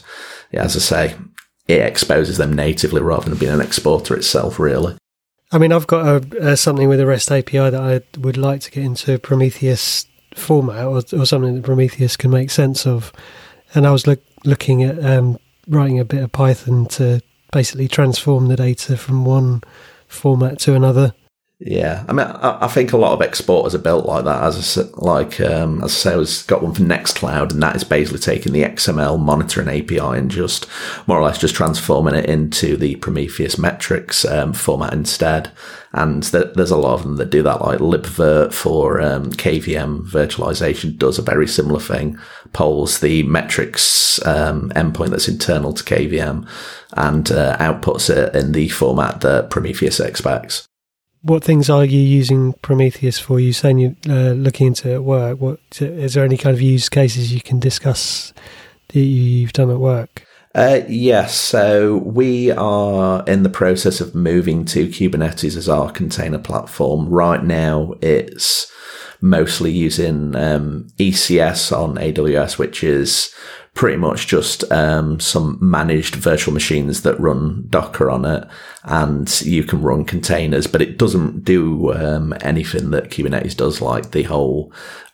yeah, 0.53 0.65
as 0.65 0.77
I 0.77 0.81
say, 0.81 1.17
it 1.67 1.83
exposes 1.83 2.39
them 2.39 2.55
natively 2.55 3.03
rather 3.03 3.29
than 3.29 3.39
being 3.39 3.53
an 3.53 3.61
exporter 3.61 4.17
itself, 4.17 4.59
really. 4.59 4.97
I 5.51 5.59
mean, 5.59 5.73
I've 5.73 5.87
got 5.87 6.35
a, 6.35 6.57
something 6.57 6.89
with 6.89 7.01
a 7.01 7.07
REST 7.07 7.33
API 7.33 7.71
that 7.71 7.75
I 7.75 8.19
would 8.19 8.37
like 8.37 8.61
to 8.63 8.71
get 8.71 8.85
into 8.85 9.19
Prometheus 9.19 10.07
format 10.35 10.85
or, 10.85 10.97
or 11.19 11.27
something 11.27 11.55
that 11.55 11.65
Prometheus 11.65 12.17
can 12.17 12.31
make 12.31 12.51
sense 12.51 12.87
of. 12.87 13.13
And 13.75 13.87
I 13.87 13.91
was 13.91 14.07
look, 14.07 14.23
looking 14.45 14.83
at 14.83 15.03
um, 15.03 15.39
writing 15.67 15.99
a 15.99 16.05
bit 16.05 16.23
of 16.23 16.33
Python 16.33 16.87
to 16.87 17.23
basically 17.51 17.89
transform 17.89 18.49
the 18.49 18.57
data 18.57 18.97
from 18.97 19.25
one 19.25 19.63
format 20.07 20.59
to 20.61 20.75
another. 20.75 21.15
Yeah, 21.61 22.05
I 22.07 22.13
mean, 22.13 22.25
I, 22.25 22.67
I, 22.67 22.69
think 22.69 22.93
a 22.93 22.97
lot 22.97 23.15
of 23.15 23.21
exporters 23.21 23.75
are 23.75 23.81
built 23.81 24.07
like 24.07 24.25
that. 24.27 24.45
As 24.45 24.79
I, 24.79 24.83
like, 24.95 25.41
um, 25.41 25.83
as 25.83 25.91
I 25.91 25.95
say, 25.95 26.13
I 26.13 26.17
was 26.17 26.45
got 26.45 26.63
one 26.63 26.73
for 26.73 26.83
Nextcloud, 26.83 27.51
and 27.51 27.61
that 27.61 27.75
is 27.75 27.83
basically 27.83 28.21
taking 28.21 28.53
the 28.53 28.63
XML 28.63 29.19
monitoring 29.19 29.67
API 29.67 29.99
and 29.99 30.31
just 30.31 30.69
more 31.09 31.19
or 31.19 31.25
less 31.25 31.37
just 31.37 31.57
transforming 31.57 32.15
it 32.15 32.27
into 32.27 32.77
the 32.77 32.95
Prometheus 32.97 33.59
metrics 33.59 34.25
um, 34.25 34.53
format 34.53 34.93
instead. 34.93 35.51
And 35.93 36.23
th- 36.23 36.55
there's 36.55 36.71
a 36.71 36.77
lot 36.77 36.95
of 36.95 37.03
them 37.03 37.17
that 37.17 37.31
do 37.31 37.43
that, 37.43 37.61
like 37.61 37.81
libvirt 37.81 38.53
for 38.53 39.01
um, 39.01 39.33
KVM 39.33 40.09
virtualization 40.09 40.97
does 40.97 41.19
a 41.19 41.23
very 41.23 41.49
similar 41.49 41.81
thing, 41.81 42.21
polls 42.53 43.01
the 43.01 43.25
metrics 43.25 44.25
um, 44.25 44.71
endpoint 44.77 45.11
that's 45.11 45.27
internal 45.27 45.73
to 45.73 45.83
KVM 45.83 46.49
and 46.93 47.33
uh, 47.33 47.57
outputs 47.59 48.11
it 48.17 48.33
in 48.37 48.53
the 48.53 48.69
format 48.69 49.23
that 49.23 49.51
Prometheus 49.51 49.99
expects 49.99 50.69
what 51.23 51.43
things 51.43 51.69
are 51.69 51.85
you 51.85 52.01
using 52.01 52.53
Prometheus 52.55 53.19
for? 53.19 53.41
You 53.41 53.53
saying 53.53 53.79
you're 53.79 53.97
uh, 54.09 54.33
looking 54.33 54.69
into 54.69 54.93
at 54.93 55.05
work. 55.05 55.41
What 55.41 55.61
is 55.81 56.15
there 56.15 56.25
any 56.25 56.37
kind 56.37 56.55
of 56.55 56.63
use 56.63 56.89
cases 56.89 57.33
you 57.33 57.41
can 57.41 57.59
discuss 57.59 58.33
that 58.89 59.01
you've 59.01 59.53
done 59.53 59.71
at 59.71 59.79
work? 59.79 60.25
Uh, 60.55 60.81
yes, 60.89 61.35
so 61.35 61.99
we 61.99 62.51
are 62.53 63.23
in 63.27 63.43
the 63.43 63.51
process 63.51 64.01
of 64.01 64.15
moving 64.15 64.65
to 64.65 64.89
Kubernetes 64.89 65.57
as 65.57 65.69
our 65.69 65.93
container 65.93 66.39
platform. 66.39 67.09
Right 67.09 67.45
now, 67.45 67.95
it's 68.01 68.71
mostly 69.21 69.71
using 69.71 70.35
um, 70.35 70.89
ECS 70.99 71.77
on 71.77 71.97
AWS, 71.97 72.59
which 72.59 72.83
is 72.83 73.33
pretty 73.79 73.97
much 73.97 74.27
just 74.27 74.65
um, 74.73 75.21
some 75.21 75.57
managed 75.61 76.17
virtual 76.17 76.53
machines 76.53 77.03
that 77.03 77.19
run 77.21 77.65
Docker 77.71 78.11
on 78.11 78.25
it, 78.25 78.45
and 78.83 79.41
you 79.43 79.63
can 79.63 79.81
run 79.81 80.05
containers, 80.05 80.67
but 80.67 80.83
it 80.83 80.99
doesn't 80.99 81.45
do 81.45 81.93
um, 81.93 82.35
anything 82.41 82.91
that 82.91 83.09
Kubernetes 83.09 83.57
does, 83.57 83.81
like 83.81 84.11
the 84.11 84.25
whole 84.25 84.73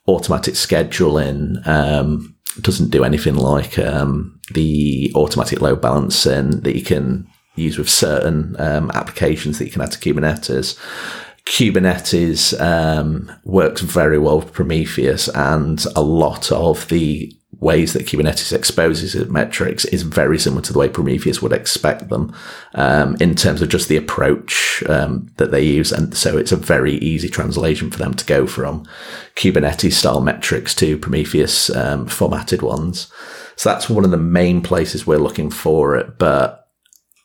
automatic 0.09 0.55
scheduling. 0.55 1.65
Um, 1.69 2.35
doesn't 2.63 2.89
do 2.89 3.05
anything 3.05 3.35
like 3.35 3.79
um, 3.79 4.41
the 4.55 5.13
automatic 5.15 5.61
load 5.61 5.83
balancing 5.83 6.63
that 6.63 6.75
you 6.75 6.83
can 6.83 7.29
use 7.57 7.77
with 7.77 7.91
certain 7.91 8.59
um, 8.59 8.91
applications 8.95 9.59
that 9.59 9.67
you 9.67 9.73
can 9.73 9.83
add 9.83 9.93
to 9.93 9.99
Kubernetes. 9.99 10.79
Kubernetes 11.45 12.59
um, 12.59 13.31
works 13.45 13.83
very 13.83 14.19
well 14.19 14.41
with 14.41 14.55
Prometheus, 14.55 15.29
and 15.29 15.85
a 15.95 16.01
lot 16.01 16.51
of 16.51 16.89
the 16.89 17.31
ways 17.65 17.95
that 17.95 18.07
Kubernetes 18.07 18.53
exposes 18.53 19.15
its 19.15 19.31
metrics 19.31 19.85
is 19.87 20.03
very 20.03 20.39
similar 20.39 20.63
to 20.63 20.73
the 20.73 20.79
way 20.79 20.89
Prometheus 20.89 21.41
would 21.43 21.53
expect 21.53 22.11
them 22.11 22.33
um, 22.75 23.17
in 23.21 23.35
terms 23.35 23.63
of 23.63 23.71
just 23.71 23.89
the 23.89 23.97
approach 23.97 24.85
um, 24.89 25.31
that 25.39 25.51
they 25.51 25.63
use. 25.63 25.91
And 25.91 26.17
so 26.17 26.37
it's 26.37 26.53
a 26.53 26.57
very 26.57 26.97
easy 26.99 27.29
translation 27.29 27.91
for 27.91 27.99
them 27.99 28.15
to 28.15 28.25
go 28.27 28.47
from 28.47 28.87
Kubernetes 29.35 29.95
style 29.95 30.21
metrics 30.21 30.75
to 30.77 30.99
Prometheus 30.99 31.71
um, 31.71 32.07
formatted 32.07 32.63
ones. 32.63 33.11
So 33.57 33.71
that's 33.71 33.89
one 33.89 34.05
of 34.05 34.11
the 34.11 34.17
main 34.17 34.61
places 34.61 35.07
we're 35.07 35.17
looking 35.17 35.51
for 35.51 35.97
it. 35.97 36.19
But 36.19 36.64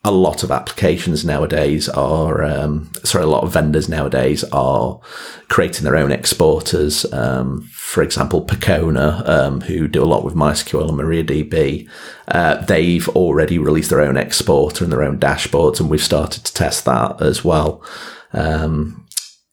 a 0.05 0.11
lot 0.11 0.43
of 0.43 0.51
applications 0.51 1.25
nowadays 1.25 1.89
are, 1.89 2.41
um, 2.43 2.89
sorry, 3.03 3.25
a 3.25 3.27
lot 3.27 3.43
of 3.43 3.51
vendors 3.51 3.89
nowadays 3.89 4.45
are 4.45 5.01
creating 5.49 5.83
their 5.83 5.97
own 5.97 6.11
exporters. 6.11 7.11
Um, 7.11 7.69
for 7.73 8.01
example, 8.01 8.45
Percona, 8.45 9.27
um, 9.27 9.61
who 9.61 9.89
do 9.89 10.01
a 10.01 10.05
lot 10.05 10.23
with 10.23 10.35
MySQL 10.35 10.87
and 10.87 10.97
MariaDB, 10.97 11.89
uh, 12.29 12.63
they've 12.65 13.09
already 13.09 13.57
released 13.57 13.89
their 13.89 14.01
own 14.01 14.15
exporter 14.15 14.85
and 14.85 14.93
their 14.93 15.03
own 15.03 15.19
dashboards, 15.19 15.81
and 15.81 15.89
we've 15.89 16.01
started 16.01 16.45
to 16.45 16.53
test 16.53 16.85
that 16.85 17.21
as 17.21 17.43
well. 17.43 17.83
Um, 18.31 19.05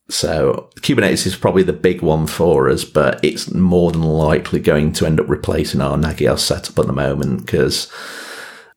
so 0.08 0.70
Kubernetes 0.76 1.26
is 1.26 1.34
probably 1.34 1.64
the 1.64 1.72
big 1.72 2.02
one 2.02 2.28
for 2.28 2.70
us, 2.70 2.84
but 2.84 3.18
it's 3.24 3.50
more 3.52 3.90
than 3.90 4.02
likely 4.02 4.60
going 4.60 4.92
to 4.92 5.06
end 5.06 5.18
up 5.18 5.28
replacing 5.28 5.80
our 5.80 5.96
Nagios 5.96 6.38
setup 6.38 6.78
at 6.78 6.86
the 6.86 6.92
moment 6.92 7.44
because 7.44 7.90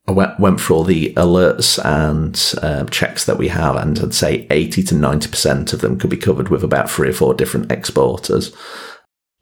I 0.09 0.11
went, 0.11 0.39
went 0.39 0.59
through 0.59 0.77
all 0.77 0.83
the 0.83 1.13
alerts 1.13 1.77
and 1.85 2.35
um, 2.63 2.89
checks 2.89 3.25
that 3.25 3.37
we 3.37 3.47
have, 3.49 3.75
and 3.75 3.99
I'd 3.99 4.15
say 4.15 4.47
80 4.49 4.81
to 4.85 4.95
90% 4.95 5.71
of 5.71 5.81
them 5.81 5.99
could 5.99 6.09
be 6.09 6.17
covered 6.17 6.49
with 6.49 6.63
about 6.63 6.89
three 6.89 7.09
or 7.09 7.13
four 7.13 7.35
different 7.35 7.71
exporters. 7.71 8.51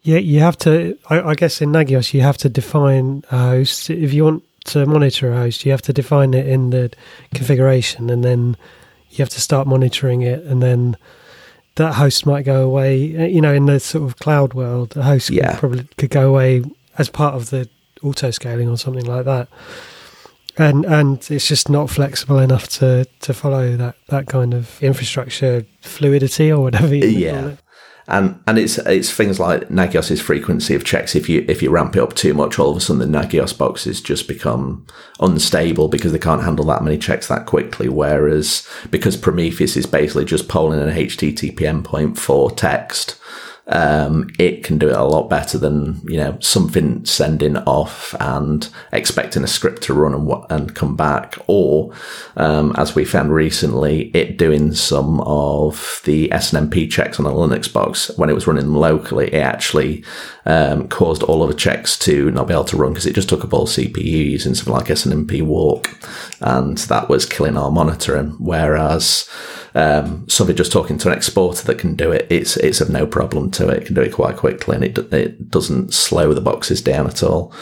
Yeah, 0.01 0.17
you 0.17 0.41
have 0.41 0.57
to, 0.59 0.97
I, 1.09 1.21
I 1.21 1.35
guess 1.35 1.61
in 1.61 1.69
Nagios, 1.69 2.13
you 2.13 2.19
have 2.19 2.35
to 2.39 2.49
define 2.49 3.23
a 3.31 3.37
host. 3.37 3.89
If 3.89 4.11
you 4.11 4.25
want 4.25 4.43
to 4.65 4.85
monitor 4.85 5.31
a 5.31 5.37
host, 5.37 5.65
you 5.65 5.71
have 5.71 5.81
to 5.83 5.93
define 5.93 6.33
it 6.33 6.45
in 6.45 6.71
the 6.71 6.91
configuration, 7.33 8.09
and 8.09 8.25
then 8.25 8.57
you 9.11 9.19
have 9.19 9.29
to 9.29 9.41
start 9.41 9.67
monitoring 9.67 10.21
it, 10.21 10.43
and 10.43 10.61
then 10.61 10.97
that 11.75 11.93
host 11.93 12.25
might 12.25 12.43
go 12.43 12.65
away. 12.65 13.05
You 13.05 13.39
know, 13.39 13.53
in 13.53 13.67
the 13.67 13.79
sort 13.79 14.03
of 14.03 14.19
cloud 14.19 14.53
world, 14.53 14.97
a 14.97 15.03
host 15.03 15.29
yeah. 15.29 15.51
could 15.51 15.59
probably 15.59 15.87
could 15.95 16.09
go 16.09 16.27
away 16.27 16.63
as 16.97 17.07
part 17.07 17.35
of 17.35 17.51
the 17.51 17.69
auto 18.03 18.31
scaling 18.31 18.67
or 18.67 18.77
something 18.77 19.05
like 19.05 19.23
that 19.23 19.47
and 20.57 20.85
and 20.85 21.27
it's 21.29 21.47
just 21.47 21.69
not 21.69 21.89
flexible 21.89 22.39
enough 22.39 22.67
to 22.67 23.05
to 23.21 23.33
follow 23.33 23.75
that 23.77 23.95
that 24.07 24.27
kind 24.27 24.53
of 24.53 24.81
infrastructure 24.81 25.65
fluidity 25.81 26.51
or 26.51 26.61
whatever. 26.61 26.95
yeah. 26.95 27.55
And 28.09 28.41
and 28.47 28.57
it's 28.57 28.77
it's 28.77 29.11
things 29.11 29.37
like 29.37 29.67
Nagios's 29.67 30.21
frequency 30.21 30.73
of 30.73 30.85
checks. 30.85 31.13
If 31.13 31.27
you 31.27 31.43
if 31.49 31.61
you 31.61 31.69
ramp 31.69 31.95
it 31.97 32.01
up 32.01 32.15
too 32.15 32.33
much, 32.33 32.57
all 32.57 32.71
of 32.71 32.77
a 32.77 32.79
sudden 32.79 33.11
the 33.11 33.19
Nagios 33.19 33.55
boxes 33.57 33.99
just 33.99 34.29
become 34.29 34.87
unstable 35.19 35.89
because 35.89 36.13
they 36.13 36.19
can't 36.19 36.43
handle 36.43 36.63
that 36.67 36.83
many 36.83 36.97
checks 36.97 37.27
that 37.27 37.45
quickly. 37.45 37.89
Whereas 37.89 38.65
because 38.91 39.17
Prometheus 39.17 39.75
is 39.75 39.85
basically 39.85 40.23
just 40.23 40.47
polling 40.47 40.79
an 40.79 40.89
HTTP 40.89 41.57
endpoint 41.57 42.17
for 42.17 42.49
text, 42.49 43.19
um, 43.69 44.29
it 44.39 44.63
can 44.63 44.77
do 44.77 44.89
it 44.89 44.95
a 44.95 45.03
lot 45.03 45.29
better 45.29 45.57
than 45.57 46.01
you 46.05 46.17
know 46.17 46.37
something 46.39 47.03
sending 47.05 47.57
off 47.57 48.15
and 48.19 48.69
expecting 48.93 49.43
a 49.43 49.47
script 49.47 49.81
to 49.83 49.93
run 49.93 50.13
and 50.13 50.27
and 50.49 50.75
come 50.75 50.95
back, 50.95 51.37
or 51.47 51.93
um, 52.37 52.73
as 52.77 52.95
we 52.95 53.03
found 53.03 53.33
recently, 53.33 54.09
it 54.13 54.37
doing 54.37 54.73
some 54.73 55.19
of 55.21 56.01
the 56.05 56.29
SNMP 56.29 56.89
checks 56.89 57.19
on 57.19 57.25
a 57.25 57.31
Linux 57.31 57.71
box 57.71 58.09
when 58.17 58.29
it 58.29 58.33
was 58.33 58.47
running 58.47 58.73
locally. 58.73 59.33
It 59.33 59.41
actually 59.41 60.03
um, 60.47 60.87
caused 60.87 61.21
all 61.23 61.43
of 61.43 61.49
the 61.49 61.55
checks 61.55 61.99
to 61.99 62.31
not 62.31 62.47
be 62.47 62.53
able 62.53 62.63
to 62.63 62.77
run 62.77 62.93
because 62.93 63.05
it 63.05 63.13
just 63.13 63.29
took 63.29 63.43
up 63.43 63.53
all 63.53 63.67
CPU 63.67 64.01
using 64.01 64.55
something 64.55 64.73
like 64.73 64.85
SNMP 64.85 65.43
walk, 65.43 65.95
and 66.41 66.77
that 66.77 67.09
was 67.09 67.25
killing 67.25 67.57
our 67.57 67.69
monitoring. 67.69 68.29
Whereas 68.39 69.29
um, 69.75 70.27
so 70.27 70.47
if 70.47 70.55
just 70.55 70.71
talking 70.71 70.97
to 70.97 71.11
an 71.11 71.15
exporter 71.15 71.63
that 71.65 71.77
can 71.77 71.95
do 71.95 72.11
it, 72.11 72.25
it's 72.31 72.57
it's 72.57 72.81
of 72.81 72.89
no 72.89 73.05
problem 73.05 73.51
to 73.51 73.69
it. 73.69 73.83
It 73.83 73.85
can 73.85 73.95
do 73.95 74.01
it 74.01 74.13
quite 74.13 74.37
quickly, 74.37 74.75
and 74.75 74.83
it 74.83 74.97
it 75.13 75.51
doesn't 75.51 75.93
slow 75.93 76.33
the 76.33 76.41
boxes 76.41 76.81
down 76.81 77.05
at 77.05 77.21
all. 77.21 77.53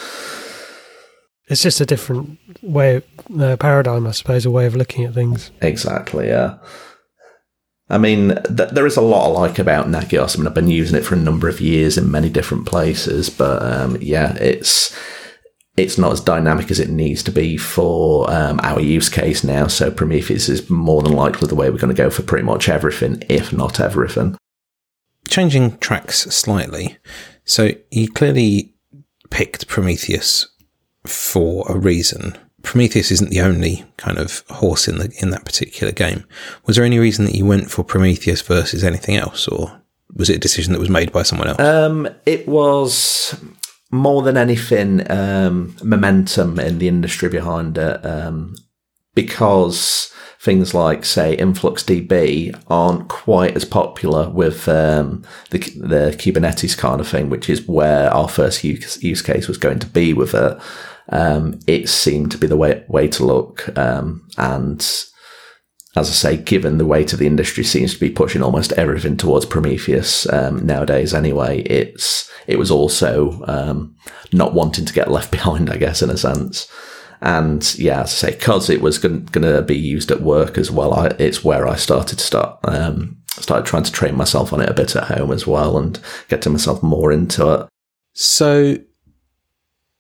It's 1.48 1.62
just 1.62 1.82
a 1.82 1.86
different 1.86 2.40
way, 2.64 3.04
uh, 3.40 3.58
paradigm, 3.58 4.08
I 4.08 4.12
suppose, 4.12 4.46
a 4.46 4.52
way 4.52 4.66
of 4.66 4.76
looking 4.76 5.06
at 5.06 5.14
things. 5.14 5.52
Exactly. 5.62 6.28
Yeah. 6.28 6.58
I 7.90 7.98
mean, 8.00 8.36
th- 8.56 8.72
there 8.72 8.88
is 8.88 8.98
a 8.98 9.02
lot 9.02 9.28
I 9.28 9.32
like 9.42 9.60
about 9.60 9.88
Nagios. 9.88 10.36
I 10.36 10.40
mean, 10.40 10.48
I've 10.48 10.56
been 10.56 10.68
using 10.68 10.98
it 10.98 11.06
for 11.06 11.16
a 11.16 11.20
number 11.20 11.48
of 11.48 11.62
years 11.62 11.98
in 11.98 12.10
many 12.10 12.30
different 12.30 12.66
places, 12.66 13.30
but 13.30 13.62
um, 13.62 13.98
yeah, 14.02 14.36
it's 14.36 14.96
it's 15.78 15.98
not 15.98 16.14
as 16.14 16.22
dynamic 16.22 16.72
as 16.72 16.80
it 16.80 16.90
needs 16.90 17.22
to 17.24 17.32
be 17.32 17.58
for 17.58 18.30
um, 18.32 18.60
our 18.64 18.80
use 18.80 19.10
case 19.10 19.44
now. 19.44 19.68
So 19.68 19.92
Prometheus 19.92 20.48
is 20.48 20.70
more 20.70 21.02
than 21.02 21.14
likely 21.14 21.48
the 21.48 21.56
way 21.56 21.70
we're 21.70 21.78
going 21.78 21.94
to 21.94 22.02
go 22.02 22.10
for 22.10 22.24
pretty 22.24 22.46
much 22.46 22.70
everything, 22.70 23.22
if 23.28 23.52
not 23.52 23.80
everything. 23.80 24.38
Changing 25.28 25.78
tracks 25.80 26.22
slightly. 26.22 26.98
So 27.44 27.72
you 27.92 28.10
clearly 28.10 28.74
picked 29.30 29.68
Prometheus 29.68 30.48
for 31.06 31.66
a 31.70 31.78
reason. 31.78 32.38
Prometheus 32.66 33.12
isn't 33.12 33.30
the 33.30 33.42
only 33.42 33.86
kind 33.98 34.18
of 34.18 34.44
horse 34.50 34.88
in 34.88 34.98
the 34.98 35.14
in 35.22 35.30
that 35.30 35.46
particular 35.46 35.94
game. 35.94 36.26
Was 36.66 36.76
there 36.76 36.86
any 36.86 37.00
reason 37.00 37.26
that 37.26 37.36
you 37.36 37.46
went 37.46 37.72
for 37.72 37.84
Prometheus 37.84 38.42
versus 38.42 38.84
anything 38.84 39.16
else, 39.16 39.48
or 39.48 39.82
was 40.14 40.30
it 40.30 40.38
a 40.38 40.40
decision 40.40 40.74
that 40.74 40.80
was 40.80 40.90
made 40.90 41.12
by 41.12 41.24
someone 41.24 41.48
else? 41.48 41.60
Um, 41.60 42.10
it 42.26 42.48
was 42.48 43.40
more 43.92 44.24
than 44.24 44.36
anything, 44.36 45.10
um, 45.10 45.76
momentum 45.84 46.60
in 46.60 46.80
the 46.80 46.88
industry 46.88 47.30
behind 47.30 47.78
it. 47.78 48.06
Um, 48.06 48.56
because 49.14 50.12
things 50.42 50.74
like, 50.74 51.06
say, 51.06 51.38
InfluxDB 51.38 52.62
aren't 52.68 53.08
quite 53.08 53.56
as 53.56 53.66
popular 53.66 54.30
with 54.30 54.68
um, 54.68 55.24
the, 55.50 55.60
the 55.60 56.16
Kubernetes 56.18 56.78
kind 56.78 57.00
of 57.00 57.08
thing, 57.08 57.30
which 57.30 57.50
is 57.50 57.68
where 57.68 58.14
our 58.14 58.28
first 58.28 58.64
use, 58.64 59.02
use 59.02 59.22
case 59.22 59.48
was 59.48 59.58
going 59.58 59.80
to 59.80 59.88
be 59.88 60.14
with 60.14 60.34
it. 60.36 60.60
Um, 61.10 61.60
it 61.68 61.88
seemed 61.88 62.32
to 62.32 62.38
be 62.38 62.48
the 62.48 62.58
way 62.58 62.84
way 62.88 63.08
to 63.10 63.26
look, 63.26 63.78
um, 63.78 64.28
and 64.38 64.80
as 65.96 66.10
I 66.10 66.14
say, 66.14 66.38
given 66.38 66.78
the 66.78 66.86
weight 66.86 67.14
of 67.14 67.20
the 67.20 67.28
industry 67.28 67.64
seems 67.64 67.94
to 67.94 68.00
be 68.00 68.10
pushing 68.10 68.42
almost 68.42 68.74
everything 68.74 69.16
towards 69.16 69.46
Prometheus 69.46 70.32
um, 70.32 70.66
nowadays. 70.66 71.14
Anyway, 71.14 71.62
it's 71.62 72.30
it 72.48 72.60
was 72.60 72.70
also 72.70 73.44
um, 73.48 73.96
not 74.34 74.54
wanting 74.54 74.86
to 74.86 74.94
get 74.94 75.12
left 75.12 75.32
behind, 75.38 75.70
I 75.70 75.78
guess, 75.78 76.02
in 76.02 76.10
a 76.10 76.18
sense. 76.18 76.70
And 77.22 77.78
yeah, 77.80 78.02
as 78.02 78.12
I 78.12 78.30
say, 78.30 78.32
because 78.32 78.70
it 78.70 78.82
was 78.82 78.98
going 78.98 79.26
to 79.26 79.62
be 79.62 79.78
used 79.78 80.12
at 80.12 80.22
work 80.22 80.58
as 80.58 80.70
well, 80.70 80.94
I, 80.94 81.08
it's 81.18 81.44
where 81.44 81.68
I 81.68 81.76
started 81.76 82.20
to 82.20 82.26
start 82.26 82.60
um, 82.66 83.18
started 83.28 83.66
trying 83.66 83.84
to 83.84 83.92
train 83.92 84.16
myself 84.16 84.54
on 84.54 84.62
it 84.62 84.70
a 84.70 84.74
bit 84.74 84.96
at 84.96 85.18
home 85.18 85.32
as 85.32 85.48
well, 85.48 85.78
and 85.78 86.00
getting 86.28 86.52
myself 86.52 86.84
more 86.84 87.12
into 87.12 87.52
it. 87.54 87.68
So, 88.14 88.78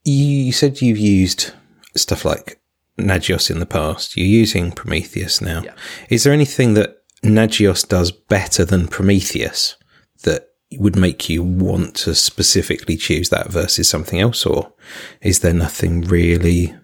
you 0.06 0.52
said 0.52 0.82
you've 0.82 0.98
used 0.98 1.52
stuff 1.96 2.24
like 2.24 2.60
Nagios 2.98 3.50
in 3.50 3.60
the 3.60 3.66
past. 3.66 4.16
You're 4.16 4.28
using 4.28 4.72
Prometheus 4.72 5.42
now. 5.42 5.64
Yeah. 5.64 5.74
Is 6.10 6.24
there 6.24 6.34
anything 6.34 6.76
that 6.76 7.04
Nagios 7.24 7.88
does 7.88 8.12
better 8.12 8.64
than 8.64 8.88
Prometheus 8.88 9.76
that 10.24 10.50
would 10.74 10.96
make 10.96 11.30
you 11.30 11.44
want 11.44 11.96
to 11.96 12.16
specifically 12.16 12.98
choose 12.98 13.30
that 13.30 13.52
versus 13.52 13.90
something 13.90 14.20
else, 14.20 14.46
or 14.46 14.74
is 15.22 15.40
there 15.40 15.54
nothing 15.54 16.02
really 16.02 16.76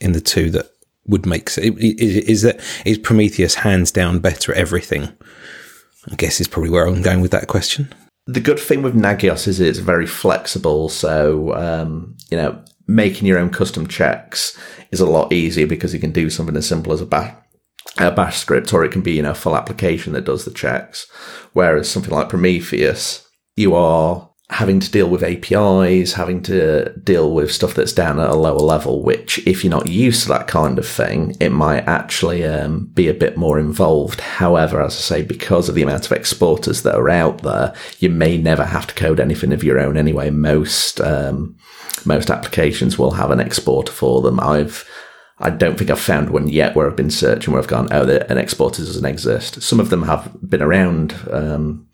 in 0.00 0.12
the 0.12 0.20
two 0.20 0.50
that 0.50 0.66
would 1.06 1.24
make 1.24 1.50
is 1.56 2.42
that 2.42 2.60
is 2.84 2.98
Prometheus 2.98 3.54
hands 3.54 3.90
down 3.90 4.18
better 4.18 4.52
at 4.52 4.58
everything? 4.58 5.12
I 6.10 6.14
guess 6.14 6.40
is 6.40 6.48
probably 6.48 6.70
where 6.70 6.86
I'm 6.86 7.02
going 7.02 7.20
with 7.20 7.32
that 7.32 7.48
question. 7.48 7.92
The 8.26 8.40
good 8.40 8.60
thing 8.60 8.82
with 8.82 8.94
Nagios 8.94 9.48
is 9.48 9.58
it's 9.58 9.78
very 9.78 10.06
flexible, 10.06 10.90
so 10.90 11.54
um, 11.54 12.16
you 12.30 12.36
know 12.36 12.62
making 12.86 13.26
your 13.26 13.38
own 13.38 13.50
custom 13.50 13.86
checks 13.86 14.58
is 14.90 15.00
a 15.00 15.06
lot 15.06 15.32
easier 15.32 15.66
because 15.66 15.92
you 15.92 16.00
can 16.00 16.12
do 16.12 16.30
something 16.30 16.56
as 16.56 16.66
simple 16.66 16.92
as 16.92 17.02
a 17.02 17.06
bash, 17.06 17.34
a 17.98 18.10
bash 18.10 18.38
script, 18.38 18.72
or 18.72 18.84
it 18.84 18.92
can 18.92 19.02
be 19.02 19.12
you 19.12 19.22
know 19.22 19.32
a 19.32 19.34
full 19.34 19.56
application 19.56 20.12
that 20.12 20.24
does 20.24 20.44
the 20.44 20.50
checks. 20.50 21.06
Whereas 21.52 21.90
something 21.90 22.12
like 22.12 22.28
Prometheus, 22.28 23.28
you 23.56 23.74
are 23.74 24.27
having 24.50 24.80
to 24.80 24.90
deal 24.90 25.08
with 25.08 25.22
APIs, 25.22 26.14
having 26.14 26.42
to 26.42 26.90
deal 27.00 27.32
with 27.32 27.52
stuff 27.52 27.74
that's 27.74 27.92
down 27.92 28.18
at 28.18 28.30
a 28.30 28.34
lower 28.34 28.58
level, 28.58 29.02
which 29.02 29.46
if 29.46 29.62
you're 29.62 29.70
not 29.70 29.88
used 29.88 30.22
to 30.22 30.28
that 30.28 30.46
kind 30.46 30.78
of 30.78 30.88
thing, 30.88 31.36
it 31.38 31.50
might 31.50 31.86
actually 31.86 32.44
um, 32.44 32.86
be 32.94 33.08
a 33.08 33.14
bit 33.14 33.36
more 33.36 33.58
involved. 33.58 34.20
However, 34.20 34.80
as 34.80 34.94
I 34.94 35.00
say, 35.00 35.22
because 35.22 35.68
of 35.68 35.74
the 35.74 35.82
amount 35.82 36.06
of 36.06 36.12
exporters 36.12 36.82
that 36.82 36.94
are 36.94 37.10
out 37.10 37.42
there, 37.42 37.74
you 37.98 38.08
may 38.08 38.38
never 38.38 38.64
have 38.64 38.86
to 38.86 38.94
code 38.94 39.20
anything 39.20 39.52
of 39.52 39.62
your 39.62 39.78
own 39.78 39.98
anyway. 39.98 40.30
Most, 40.30 40.98
um, 41.02 41.54
most 42.06 42.30
applications 42.30 42.98
will 42.98 43.12
have 43.12 43.30
an 43.30 43.40
exporter 43.40 43.92
for 43.92 44.22
them. 44.22 44.40
I've 44.40 44.88
I 45.40 45.50
don't 45.50 45.78
think 45.78 45.90
I've 45.90 46.00
found 46.00 46.30
one 46.30 46.48
yet 46.48 46.74
where 46.74 46.88
I've 46.88 46.96
been 46.96 47.10
searching 47.10 47.52
where 47.52 47.62
I've 47.62 47.68
gone, 47.68 47.88
oh, 47.92 48.02
an 48.02 48.38
exporter 48.38 48.84
doesn't 48.84 49.04
exist. 49.04 49.62
Some 49.62 49.78
of 49.78 49.88
them 49.90 50.02
have 50.02 50.36
been 50.42 50.62
around 50.62 51.14
um, 51.30 51.87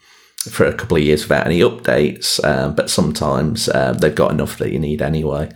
for 0.50 0.66
a 0.66 0.74
couple 0.74 0.96
of 0.96 1.02
years 1.02 1.22
without 1.22 1.46
any 1.46 1.60
updates, 1.60 2.42
um, 2.44 2.74
but 2.74 2.90
sometimes 2.90 3.68
uh, 3.68 3.92
they've 3.92 4.14
got 4.14 4.32
enough 4.32 4.58
that 4.58 4.72
you 4.72 4.78
need 4.78 5.02
anyway. 5.02 5.50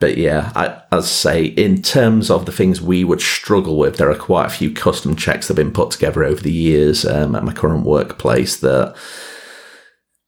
But 0.00 0.16
yeah, 0.16 0.50
I, 0.56 0.82
as 0.90 1.04
I 1.04 1.06
say, 1.06 1.44
in 1.44 1.80
terms 1.80 2.28
of 2.28 2.44
the 2.44 2.50
things 2.52 2.82
we 2.82 3.04
would 3.04 3.20
struggle 3.20 3.78
with, 3.78 3.98
there 3.98 4.10
are 4.10 4.16
quite 4.16 4.46
a 4.46 4.50
few 4.50 4.72
custom 4.72 5.14
checks 5.14 5.46
that 5.46 5.56
have 5.56 5.64
been 5.64 5.72
put 5.72 5.92
together 5.92 6.24
over 6.24 6.42
the 6.42 6.52
years 6.52 7.04
um, 7.04 7.36
at 7.36 7.44
my 7.44 7.52
current 7.52 7.86
workplace 7.86 8.56
that 8.56 8.96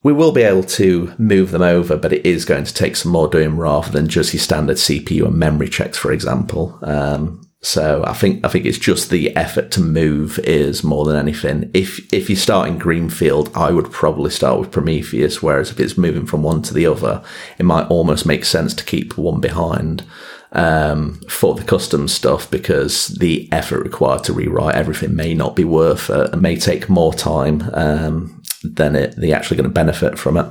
we 0.05 0.13
will 0.13 0.31
be 0.33 0.43
able 0.43 0.63
to 0.63 1.13
move 1.19 1.51
them 1.51 1.63
over, 1.63 1.97
but 1.97 2.13
it 2.13 2.25
is 2.25 2.45
going 2.45 2.65
to 2.65 2.75
take 2.75 2.95
some 2.95 3.11
more 3.11 3.27
doing 3.27 3.57
rather 3.57 3.91
than 3.91 4.07
just 4.07 4.33
your 4.33 4.41
standard 4.41 4.77
CPU 4.77 5.27
and 5.27 5.37
memory 5.37 5.69
checks, 5.69 5.99
for 5.99 6.13
example. 6.13 6.79
Um, 6.83 7.44
so 7.65 8.05
I 8.07 8.13
think 8.13 8.45
I 8.45 8.49
think 8.49 8.67
it's 8.67 8.77
just 8.77 9.09
the 9.09 9.35
effort 9.35 9.71
to 9.71 9.81
move 9.81 10.39
is 10.41 10.85
more 10.85 11.07
than 11.07 11.17
anything. 11.17 11.71
If 11.73 12.13
if 12.13 12.29
you 12.29 12.37
start 12.37 12.69
in 12.69 12.77
Greenfield, 12.77 13.51
I 13.57 13.71
would 13.71 13.91
probably 13.91 14.31
start 14.31 14.61
with 14.61 14.71
Prometheus. 14.71 15.43
Whereas 15.43 15.71
if 15.71 15.81
it's 15.81 15.97
moving 15.97 16.27
from 16.27 16.43
one 16.43 16.61
to 16.61 16.75
the 16.75 16.87
other, 16.87 17.25
it 17.59 17.65
might 17.65 17.87
almost 17.87 18.27
make 18.27 18.45
sense 18.45 18.75
to 18.75 18.85
keep 18.85 19.17
one 19.17 19.41
behind 19.41 20.05
um, 20.53 21.23
for 21.27 21.55
the 21.55 21.65
custom 21.65 22.07
stuff 22.07 22.51
because 22.51 23.09
the 23.09 23.49
effort 23.51 23.83
required 23.83 24.25
to 24.25 24.35
rewrite 24.35 24.75
everything 24.75 25.17
may 25.17 25.33
not 25.33 25.57
be 25.57 25.65
worth 25.65 26.11
it 26.11 26.35
and 26.35 26.43
may 26.43 26.57
take 26.57 26.91
more 26.91 27.15
time 27.15 27.71
um, 27.73 28.43
than 28.63 28.95
it 28.95 29.15
they're 29.17 29.35
actually 29.35 29.57
going 29.57 29.71
to 29.71 29.73
benefit 29.73 30.19
from 30.19 30.37
it. 30.37 30.47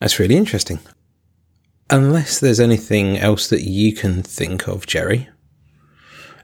That's 0.00 0.18
really 0.18 0.36
interesting. 0.36 0.78
Unless 1.90 2.40
there's 2.40 2.60
anything 2.60 3.18
else 3.18 3.48
that 3.48 3.62
you 3.62 3.94
can 3.94 4.22
think 4.22 4.68
of, 4.68 4.86
Jerry, 4.86 5.28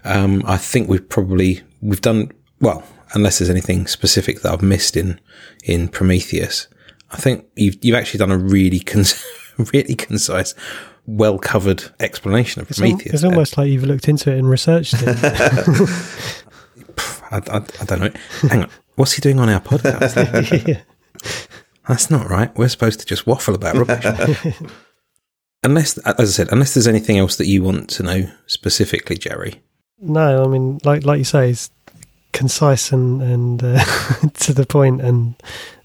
um, 0.04 0.42
I 0.46 0.56
think 0.56 0.88
we've 0.88 1.08
probably 1.08 1.62
we've 1.80 2.00
done 2.00 2.30
well, 2.60 2.82
unless 3.14 3.38
there's 3.38 3.50
anything 3.50 3.86
specific 3.86 4.42
that 4.42 4.52
I've 4.52 4.62
missed 4.62 4.96
in 4.96 5.20
in 5.64 5.88
Prometheus. 5.88 6.68
I 7.10 7.16
think 7.16 7.46
you've 7.56 7.76
you've 7.82 7.96
actually 7.96 8.18
done 8.18 8.30
a 8.30 8.38
really 8.38 8.80
cons- 8.80 9.24
really 9.72 9.94
concise, 9.94 10.54
well 11.06 11.38
covered 11.38 11.84
explanation 12.00 12.62
of 12.62 12.68
Prometheus. 12.68 13.06
It's, 13.06 13.14
it's 13.14 13.24
almost 13.24 13.56
like 13.56 13.70
you've 13.70 13.84
looked 13.84 14.08
into 14.08 14.32
it 14.32 14.38
and 14.38 14.48
researched 14.48 14.94
it. 14.98 15.08
I, 17.30 17.36
I, 17.38 17.56
I, 17.80 17.84
don't 17.84 18.00
know. 18.00 18.10
Hang 18.42 18.62
on, 18.64 18.70
what's 18.96 19.12
he 19.12 19.20
doing 19.20 19.40
on 19.40 19.48
our 19.48 19.60
podcast? 19.60 20.68
yeah. 20.68 20.80
That's 21.88 22.10
not 22.10 22.28
right. 22.30 22.56
We're 22.56 22.68
supposed 22.68 23.00
to 23.00 23.06
just 23.06 23.26
waffle 23.26 23.54
about 23.54 23.74
rubbish. 23.74 24.54
unless, 25.62 25.98
as 25.98 26.14
I 26.18 26.24
said, 26.24 26.48
unless 26.52 26.74
there's 26.74 26.86
anything 26.86 27.18
else 27.18 27.36
that 27.36 27.46
you 27.46 27.62
want 27.62 27.90
to 27.90 28.02
know 28.02 28.30
specifically, 28.46 29.16
Jerry. 29.16 29.62
No, 30.00 30.44
I 30.44 30.48
mean, 30.48 30.80
like 30.84 31.04
like 31.04 31.18
you 31.18 31.24
say, 31.24 31.50
it's 31.50 31.70
concise 32.32 32.92
and 32.92 33.22
and 33.22 33.62
uh, 33.62 33.84
to 34.34 34.52
the 34.52 34.66
point, 34.66 35.00
and 35.00 35.34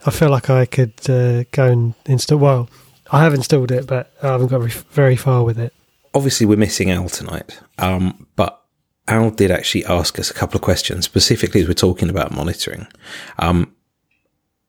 I 0.06 0.12
feel 0.12 0.30
like 0.30 0.50
I 0.50 0.66
could 0.66 0.94
uh, 1.10 1.44
go 1.52 1.66
and 1.66 1.94
install. 2.06 2.40
Well, 2.40 2.70
I 3.12 3.24
have 3.24 3.34
installed 3.34 3.72
it, 3.72 3.88
but 3.88 4.12
I 4.22 4.28
haven't 4.28 4.48
got 4.48 4.62
very 4.62 5.16
far 5.16 5.44
with 5.44 5.60
it. 5.60 5.74
Obviously, 6.14 6.46
we're 6.46 6.58
missing 6.58 6.92
Al 6.92 7.08
tonight, 7.08 7.60
um, 7.78 8.28
but 8.36 8.62
Al 9.08 9.32
did 9.32 9.52
actually 9.52 9.86
ask 9.86 10.20
us 10.20 10.30
a 10.32 10.34
couple 10.34 10.58
of 10.58 10.62
questions, 10.62 11.06
specifically 11.06 11.62
as 11.62 11.68
we're 11.68 11.74
talking 11.74 12.10
about 12.10 12.32
monitoring. 12.32 12.88
Um, 13.38 13.76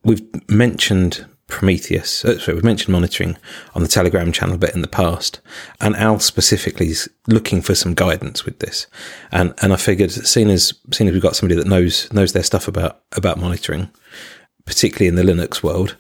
we've 0.04 0.22
mentioned 0.50 1.26
Prometheus. 1.50 2.24
Uh, 2.24 2.38
we've 2.48 2.64
mentioned 2.64 2.92
monitoring 2.92 3.36
on 3.74 3.82
the 3.82 3.88
Telegram 3.88 4.32
channel 4.32 4.54
a 4.54 4.58
bit 4.58 4.74
in 4.74 4.82
the 4.82 4.88
past, 4.88 5.40
and 5.80 5.96
Al 5.96 6.18
specifically 6.18 6.88
is 6.88 7.10
looking 7.26 7.60
for 7.60 7.74
some 7.74 7.94
guidance 7.94 8.44
with 8.44 8.58
this. 8.60 8.86
And 9.32 9.52
and 9.60 9.72
I 9.72 9.76
figured, 9.76 10.10
seeing 10.10 10.50
as 10.50 10.72
seeing 10.92 11.08
as 11.08 11.12
we've 11.12 11.22
got 11.22 11.36
somebody 11.36 11.60
that 11.60 11.68
knows 11.68 12.10
knows 12.12 12.32
their 12.32 12.42
stuff 12.42 12.68
about 12.68 13.00
about 13.12 13.38
monitoring, 13.38 13.90
particularly 14.64 15.08
in 15.08 15.16
the 15.16 15.22
Linux 15.22 15.62
world, 15.62 15.96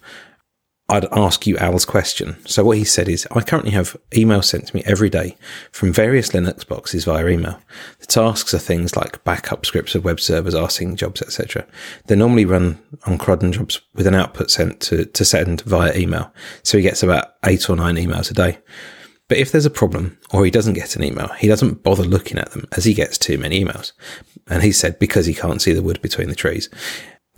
I'd 0.90 1.06
ask 1.12 1.46
you 1.46 1.56
Al's 1.58 1.84
question. 1.84 2.36
So 2.46 2.64
what 2.64 2.76
he 2.76 2.84
said 2.84 3.08
is, 3.08 3.26
I 3.30 3.42
currently 3.42 3.70
have 3.70 3.96
email 4.14 4.42
sent 4.42 4.66
to 4.66 4.76
me 4.76 4.82
every 4.84 5.08
day 5.08 5.36
from 5.70 5.92
various 5.92 6.30
Linux 6.30 6.66
boxes 6.66 7.04
via 7.04 7.28
email. 7.28 7.60
The 8.00 8.06
tasks 8.06 8.52
are 8.54 8.58
things 8.58 8.96
like 8.96 9.22
backup 9.22 9.64
scripts 9.64 9.94
of 9.94 10.04
web 10.04 10.18
servers, 10.18 10.54
rsync 10.54 10.96
jobs, 10.96 11.22
etc. 11.22 11.64
They're 12.06 12.16
normally 12.16 12.44
run 12.44 12.80
on 13.06 13.18
cron 13.18 13.52
jobs 13.52 13.80
with 13.94 14.08
an 14.08 14.16
output 14.16 14.50
sent 14.50 14.80
to, 14.80 15.04
to 15.04 15.24
send 15.24 15.60
via 15.62 15.96
email. 15.96 16.32
So 16.64 16.76
he 16.76 16.82
gets 16.82 17.04
about 17.04 17.36
eight 17.46 17.70
or 17.70 17.76
nine 17.76 17.94
emails 17.94 18.32
a 18.32 18.34
day. 18.34 18.58
But 19.28 19.38
if 19.38 19.52
there's 19.52 19.66
a 19.66 19.70
problem 19.70 20.18
or 20.32 20.44
he 20.44 20.50
doesn't 20.50 20.74
get 20.74 20.96
an 20.96 21.04
email, 21.04 21.28
he 21.38 21.46
doesn't 21.46 21.84
bother 21.84 22.02
looking 22.02 22.36
at 22.36 22.50
them 22.50 22.66
as 22.76 22.84
he 22.84 22.94
gets 22.94 23.16
too 23.16 23.38
many 23.38 23.64
emails. 23.64 23.92
And 24.48 24.64
he 24.64 24.72
said 24.72 24.98
because 24.98 25.26
he 25.26 25.34
can't 25.34 25.62
see 25.62 25.72
the 25.72 25.82
wood 25.82 26.02
between 26.02 26.28
the 26.28 26.34
trees 26.34 26.68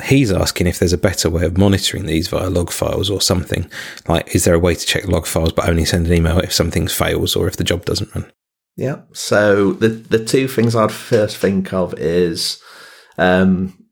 he's 0.05 0.33
asking 0.33 0.67
if 0.67 0.79
there's 0.79 0.93
a 0.93 0.99
better 0.99 1.29
way 1.29 1.45
of 1.45 1.59
monitoring 1.59 2.07
these 2.07 2.29
via 2.29 2.49
log 2.49 2.71
files 2.71 3.11
or 3.11 3.21
something. 3.21 3.71
Like, 4.09 4.35
is 4.35 4.45
there 4.45 4.55
a 4.55 4.59
way 4.59 4.75
to 4.75 4.87
check 4.87 5.07
log 5.07 5.27
files 5.27 5.53
but 5.53 5.69
only 5.69 5.85
send 5.85 6.07
an 6.07 6.15
email 6.15 6.39
if 6.39 6.53
something 6.53 6.89
fails 6.89 7.37
or 7.37 7.47
if 7.47 7.57
the 7.57 7.65
job 7.65 7.85
doesn't 7.85 8.15
run? 8.15 8.31
Yeah. 8.77 9.03
So 9.13 9.73
the 9.73 9.89
the 9.89 10.25
two 10.25 10.49
things 10.49 10.75
I'd 10.75 10.93
first 10.93 11.37
think 11.37 11.73
of 11.73 11.95
is 11.99 12.63
um, 13.19 13.87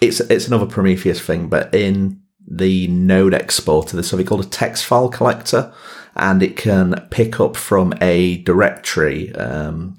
it's 0.00 0.20
it's 0.20 0.48
another 0.48 0.66
Prometheus 0.66 1.20
thing, 1.20 1.48
but 1.48 1.72
in 1.74 2.20
the 2.46 2.88
node 2.88 3.32
exporter, 3.32 3.96
there's 3.96 4.08
something 4.08 4.26
called 4.26 4.44
a 4.44 4.48
text 4.48 4.84
file 4.84 5.08
collector, 5.08 5.72
and 6.16 6.42
it 6.42 6.56
can 6.56 7.06
pick 7.10 7.38
up 7.38 7.56
from 7.56 7.94
a 8.00 8.38
directory 8.38 9.34
um, 9.36 9.96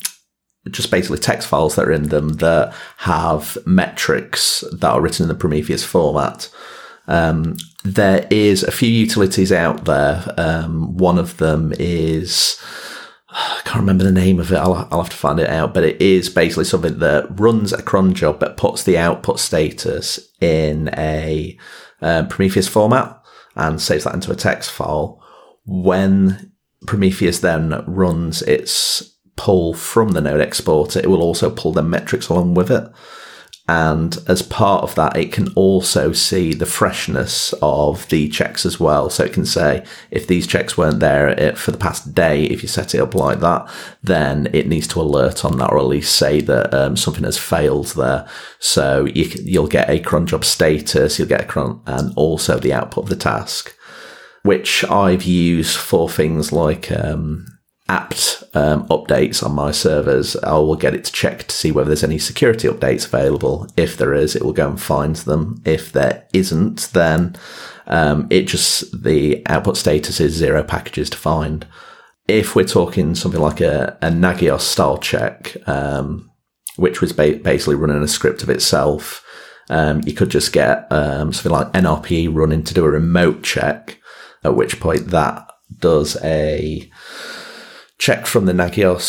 just 0.72 0.92
basically 0.92 1.20
text 1.20 1.48
files 1.48 1.76
that 1.76 1.88
are 1.88 1.92
in 1.92 2.10
them 2.10 2.30
that 2.36 2.74
have 2.98 3.58
metrics 3.66 4.64
that 4.72 4.90
are 4.90 5.02
written 5.02 5.24
in 5.24 5.30
the 5.30 5.36
Prometheus 5.36 5.84
format. 5.84 6.50
Um, 7.08 7.58
there 7.84 8.28
is 8.32 8.64
a 8.64 8.72
few 8.72 8.90
utilities 8.90 9.52
out 9.52 9.86
there. 9.86 10.26
Um, 10.38 10.98
one 10.98 11.20
of 11.20 11.38
them 11.38 11.72
is 11.78 12.60
I 13.30 13.62
can't 13.66 13.82
remember 13.82 14.06
the 14.06 14.12
name 14.12 14.40
of 14.40 14.52
it. 14.52 14.56
I'll, 14.56 14.88
I'll, 14.92 15.02
have 15.02 15.10
to 15.10 15.18
find 15.18 15.40
it 15.40 15.50
out. 15.50 15.74
But 15.74 15.84
it 15.84 16.02
is 16.02 16.30
basically 16.30 16.64
something 16.64 17.00
that 17.00 17.40
runs 17.40 17.74
a 17.74 17.84
cron 17.84 18.14
job 18.14 18.40
but 18.40 18.56
puts 18.56 18.84
the 18.84 18.98
output 18.98 19.40
status 19.40 20.20
in 20.40 20.90
a 20.98 21.58
uh, 22.02 22.24
Prometheus 22.30 22.70
format 22.70 23.22
and 23.56 23.82
saves 23.82 24.06
that 24.06 24.14
into 24.14 24.32
a 24.32 24.36
text 24.36 24.72
file. 24.72 25.22
When 25.66 26.54
Prometheus 26.88 27.40
then 27.40 27.84
runs 27.88 28.42
its 28.44 29.15
pull 29.36 29.74
from 29.74 30.10
the 30.10 30.22
node 30.22 30.42
exporter, 30.42 31.00
it 31.00 31.10
will 31.10 31.22
also 31.22 31.50
pull 31.50 31.72
the 31.72 31.84
metrics 31.84 32.30
along 32.30 32.54
with 32.54 32.72
it. 32.72 32.90
And 33.68 34.16
as 34.28 34.44
part 34.44 34.84
of 34.84 34.94
that, 34.94 35.18
it 35.18 35.32
can 35.32 35.52
also 35.54 36.12
see 36.12 36.54
the 36.54 36.68
freshness 36.68 37.52
of 37.64 38.08
the 38.10 38.30
checks 38.30 38.64
as 38.64 38.80
well. 38.80 39.10
So 39.10 39.24
it 39.24 39.34
can 39.34 39.46
say 39.46 39.84
if 40.12 40.28
these 40.28 40.46
checks 40.46 40.78
weren't 40.78 41.00
there 41.00 41.56
for 41.56 41.72
the 41.72 41.78
past 41.78 42.14
day, 42.14 42.44
if 42.44 42.62
you 42.62 42.70
set 42.70 42.94
it 42.94 43.00
up 43.00 43.16
like 43.16 43.40
that, 43.40 43.68
then 44.04 44.50
it 44.54 44.68
needs 44.68 44.88
to 44.90 45.02
alert 45.02 45.44
on 45.44 45.58
that 45.58 45.72
or 45.72 45.80
at 45.80 45.86
least 45.86 46.16
say 46.16 46.42
that 46.42 46.72
um, 46.76 46.96
something 46.96 47.24
has 47.24 47.40
failed 47.40 47.88
there. 47.88 48.28
So 48.60 49.06
you, 49.06 49.60
will 49.60 49.68
get 49.68 49.90
a 49.90 50.00
cron 50.00 50.28
job 50.28 50.46
status, 50.46 51.18
you'll 51.18 51.28
get 51.28 51.42
a 51.42 51.48
cron, 51.48 51.82
and 51.88 52.14
also 52.16 52.60
the 52.60 52.74
output 52.74 53.06
of 53.06 53.10
the 53.10 53.16
task, 53.16 53.76
which 54.44 54.86
I've 54.86 55.24
used 55.24 55.76
for 55.76 56.08
things 56.08 56.52
like 56.52 56.92
um, 56.92 57.55
apt 57.88 58.44
um, 58.54 58.88
updates 58.88 59.44
on 59.44 59.54
my 59.54 59.72
servers, 59.72 60.36
I 60.38 60.54
will 60.54 60.76
get 60.76 60.96
it 60.96 61.04
to 61.06 61.12
check 61.12 61.44
to 61.44 61.56
see 61.56 61.72
whether 61.72 61.90
there's 61.90 62.04
any 62.04 62.18
security 62.18 62.68
updates 62.68 63.06
available. 63.06 63.68
If 63.78 63.98
there 63.98 64.14
is, 64.14 64.36
it 64.36 64.44
will 64.44 64.54
go 64.54 64.70
and 64.70 64.82
find 64.82 65.16
them. 65.18 65.62
If 65.66 65.92
there 65.92 66.28
isn't, 66.34 66.90
then 66.94 67.36
um, 67.88 68.28
it 68.30 68.44
just 68.44 69.04
the 69.04 69.44
output 69.48 69.78
status 69.78 70.20
is 70.20 70.34
zero 70.34 70.64
packages 70.64 71.10
to 71.12 71.18
find. 71.18 71.68
If 72.28 72.56
we're 72.56 72.66
talking 72.66 73.14
something 73.14 73.42
like 73.42 73.62
a, 73.62 73.98
a 74.02 74.10
Nagios 74.10 74.62
style 74.62 74.98
check, 74.98 75.56
um, 75.68 76.32
which 76.78 77.02
was 77.02 77.14
ba- 77.14 77.40
basically 77.44 77.76
running 77.76 78.02
a 78.02 78.08
script 78.08 78.42
of 78.42 78.50
itself, 78.50 79.24
um, 79.70 80.02
you 80.06 80.14
could 80.14 80.30
just 80.30 80.52
get 80.52 80.92
um, 80.92 81.34
something 81.34 81.52
like 81.52 81.72
NRPE 81.74 82.34
running 82.34 82.64
to 82.64 82.74
do 82.74 82.86
a 82.86 82.90
remote 82.90 83.44
check, 83.44 84.00
at 84.44 84.56
which 84.56 84.80
point 84.80 85.10
that 85.10 85.48
does 85.80 86.18
a 86.24 86.90
check 87.98 88.26
from 88.26 88.46
the 88.46 88.54
Nagios 88.54 89.02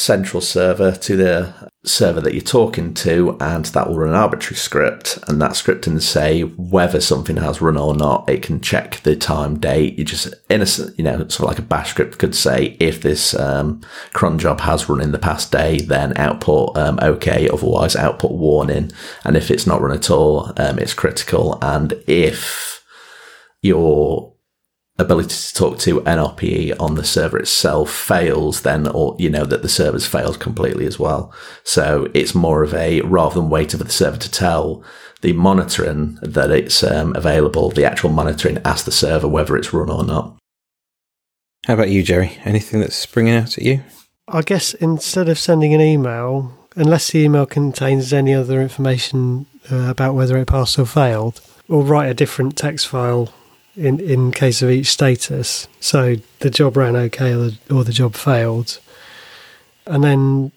central 0.00 0.40
server 0.40 0.92
to 0.92 1.16
the 1.16 1.70
server 1.84 2.20
that 2.20 2.34
you're 2.34 2.42
talking 2.42 2.94
to, 2.94 3.36
and 3.40 3.66
that 3.66 3.88
will 3.88 3.98
run 3.98 4.10
an 4.10 4.14
arbitrary 4.14 4.56
script. 4.56 5.18
And 5.28 5.40
that 5.40 5.56
script 5.56 5.82
can 5.84 6.00
say 6.00 6.42
whether 6.42 7.00
something 7.00 7.36
has 7.36 7.60
run 7.60 7.76
or 7.76 7.94
not. 7.94 8.28
It 8.28 8.42
can 8.42 8.60
check 8.60 9.02
the 9.02 9.14
time, 9.14 9.58
date. 9.58 9.98
You 9.98 10.04
just 10.04 10.34
innocent, 10.48 10.96
you 10.98 11.04
know, 11.04 11.18
sort 11.28 11.40
of 11.40 11.46
like 11.46 11.58
a 11.58 11.62
bash 11.62 11.90
script 11.90 12.18
could 12.18 12.34
say 12.34 12.76
if 12.80 13.02
this 13.02 13.34
um, 13.34 13.82
cron 14.12 14.38
job 14.38 14.60
has 14.60 14.88
run 14.88 15.00
in 15.00 15.12
the 15.12 15.18
past 15.18 15.52
day, 15.52 15.78
then 15.78 16.16
output 16.16 16.76
um, 16.76 16.98
okay, 17.02 17.48
otherwise 17.48 17.96
output 17.96 18.32
warning. 18.32 18.90
And 19.24 19.36
if 19.36 19.50
it's 19.50 19.66
not 19.66 19.82
run 19.82 19.96
at 19.96 20.10
all, 20.10 20.52
um, 20.56 20.78
it's 20.78 20.94
critical. 20.94 21.58
And 21.62 21.92
if 22.06 22.84
your 23.62 24.29
ability 25.00 25.34
to 25.34 25.54
talk 25.54 25.78
to 25.80 26.00
NRPE 26.02 26.80
on 26.80 26.94
the 26.94 27.04
server 27.04 27.38
itself 27.38 27.90
fails, 27.90 28.62
then, 28.62 28.86
or, 28.88 29.16
you 29.18 29.30
know, 29.30 29.44
that 29.44 29.62
the 29.62 29.68
server's 29.68 30.06
failed 30.06 30.40
completely 30.40 30.86
as 30.86 30.98
well. 30.98 31.32
So 31.64 32.08
it's 32.14 32.34
more 32.34 32.62
of 32.62 32.74
a, 32.74 33.00
rather 33.02 33.34
than 33.34 33.50
waiting 33.50 33.78
for 33.78 33.84
the 33.84 33.90
server 33.90 34.18
to 34.18 34.30
tell 34.30 34.84
the 35.22 35.32
monitoring 35.32 36.18
that 36.22 36.50
it's 36.50 36.82
um, 36.82 37.14
available, 37.14 37.70
the 37.70 37.84
actual 37.84 38.10
monitoring 38.10 38.58
asks 38.64 38.84
the 38.84 38.92
server 38.92 39.28
whether 39.28 39.56
it's 39.56 39.72
run 39.72 39.90
or 39.90 40.04
not. 40.04 40.36
How 41.66 41.74
about 41.74 41.90
you, 41.90 42.02
Jerry? 42.02 42.38
Anything 42.44 42.80
that's 42.80 42.96
springing 42.96 43.34
out 43.34 43.58
at 43.58 43.64
you? 43.64 43.82
I 44.28 44.42
guess 44.42 44.74
instead 44.74 45.28
of 45.28 45.38
sending 45.38 45.74
an 45.74 45.80
email, 45.80 46.52
unless 46.76 47.10
the 47.10 47.18
email 47.20 47.46
contains 47.46 48.12
any 48.12 48.32
other 48.32 48.62
information 48.62 49.46
uh, 49.70 49.90
about 49.90 50.14
whether 50.14 50.38
it 50.38 50.46
passed 50.46 50.78
or 50.78 50.86
failed, 50.86 51.40
or 51.68 51.82
write 51.82 52.08
a 52.08 52.14
different 52.14 52.56
text 52.56 52.88
file 52.88 53.32
in 53.80 53.98
in 53.98 54.30
case 54.30 54.62
of 54.62 54.70
each 54.70 54.88
status. 54.88 55.66
So 55.80 56.16
the 56.40 56.50
job 56.50 56.76
ran 56.76 56.96
okay, 56.96 57.32
or 57.32 57.50
the, 57.50 57.58
or 57.74 57.84
the 57.84 57.92
job 57.92 58.14
failed, 58.14 58.78
and 59.86 60.04
then 60.04 60.52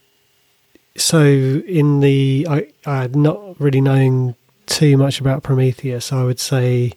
so 0.97 1.21
in 1.21 2.01
the 2.01 2.45
I 2.49 2.67
I 2.85 3.07
not 3.07 3.59
really 3.59 3.81
knowing 3.81 4.35
too 4.65 4.97
much 4.97 5.19
about 5.19 5.43
Prometheus, 5.43 6.11
I 6.11 6.23
would 6.23 6.39
say 6.39 6.93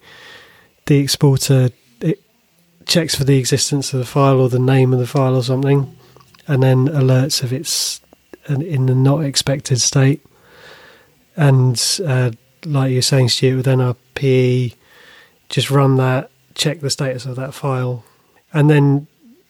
the 0.87 0.99
exporter 0.99 1.71
it 2.01 2.21
checks 2.87 3.15
for 3.15 3.25
the 3.25 3.39
existence 3.39 3.93
of 3.93 4.01
the 4.01 4.07
file 4.07 4.41
or 4.41 4.49
the 4.49 4.59
name 4.59 4.93
of 4.93 4.99
the 4.99 5.07
file 5.07 5.37
or 5.37 5.43
something, 5.43 5.97
and 6.47 6.63
then 6.63 6.89
alerts 6.89 7.43
if 7.45 7.53
it's 7.53 8.01
in 8.49 8.87
the 8.87 8.95
not 8.95 9.25
expected 9.25 9.81
state. 9.81 10.25
And 11.37 11.83
uh, 12.05 12.33
like 12.65 12.93
you're 12.93 13.03
saying, 13.03 13.29
Stuart, 13.29 13.57
with 13.57 13.67
NRPE, 13.67 14.75
just 15.49 15.71
run 15.71 15.97
that, 15.97 16.31
check 16.55 16.81
the 16.81 16.91
status 16.91 17.27
of 17.27 17.37
that 17.37 17.55
file, 17.55 18.05
and 18.53 18.69
then 18.71 19.07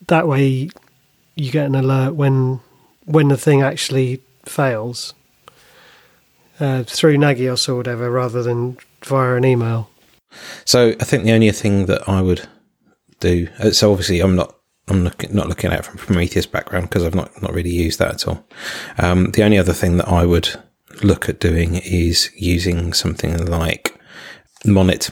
that 0.08 0.28
way 0.28 0.70
you 1.34 1.50
get 1.50 1.66
an 1.66 1.74
alert 1.74 2.14
when 2.14 2.60
when 3.04 3.28
the 3.28 3.36
thing 3.36 3.62
actually 3.62 4.20
fails 4.44 5.14
uh, 6.60 6.82
through 6.82 7.16
Nagios 7.16 7.68
or 7.68 7.76
whatever, 7.76 8.10
rather 8.10 8.42
than 8.42 8.78
via 9.04 9.34
an 9.34 9.44
email. 9.44 9.90
So 10.64 10.90
I 11.00 11.04
think 11.04 11.24
the 11.24 11.32
only 11.32 11.50
thing 11.52 11.86
that 11.86 12.08
I 12.08 12.20
would 12.20 12.48
do. 13.20 13.48
Uh, 13.58 13.70
so 13.70 13.90
obviously, 13.90 14.20
I'm 14.20 14.36
not. 14.36 14.54
I'm 14.88 15.02
look, 15.02 15.28
not 15.32 15.48
looking 15.48 15.72
at 15.72 15.80
it 15.80 15.84
from 15.84 15.98
Prometheus 15.98 16.46
background 16.46 16.88
because 16.88 17.02
I've 17.02 17.14
not, 17.14 17.42
not 17.42 17.52
really 17.52 17.72
used 17.72 17.98
that 17.98 18.14
at 18.14 18.28
all. 18.28 18.46
Um, 18.98 19.32
the 19.32 19.42
only 19.42 19.58
other 19.58 19.72
thing 19.72 19.96
that 19.96 20.06
I 20.06 20.24
would 20.24 20.48
look 21.02 21.28
at 21.28 21.40
doing 21.40 21.74
is 21.74 22.30
using 22.36 22.92
something 22.92 23.46
like 23.46 23.98
Monit 24.64 25.10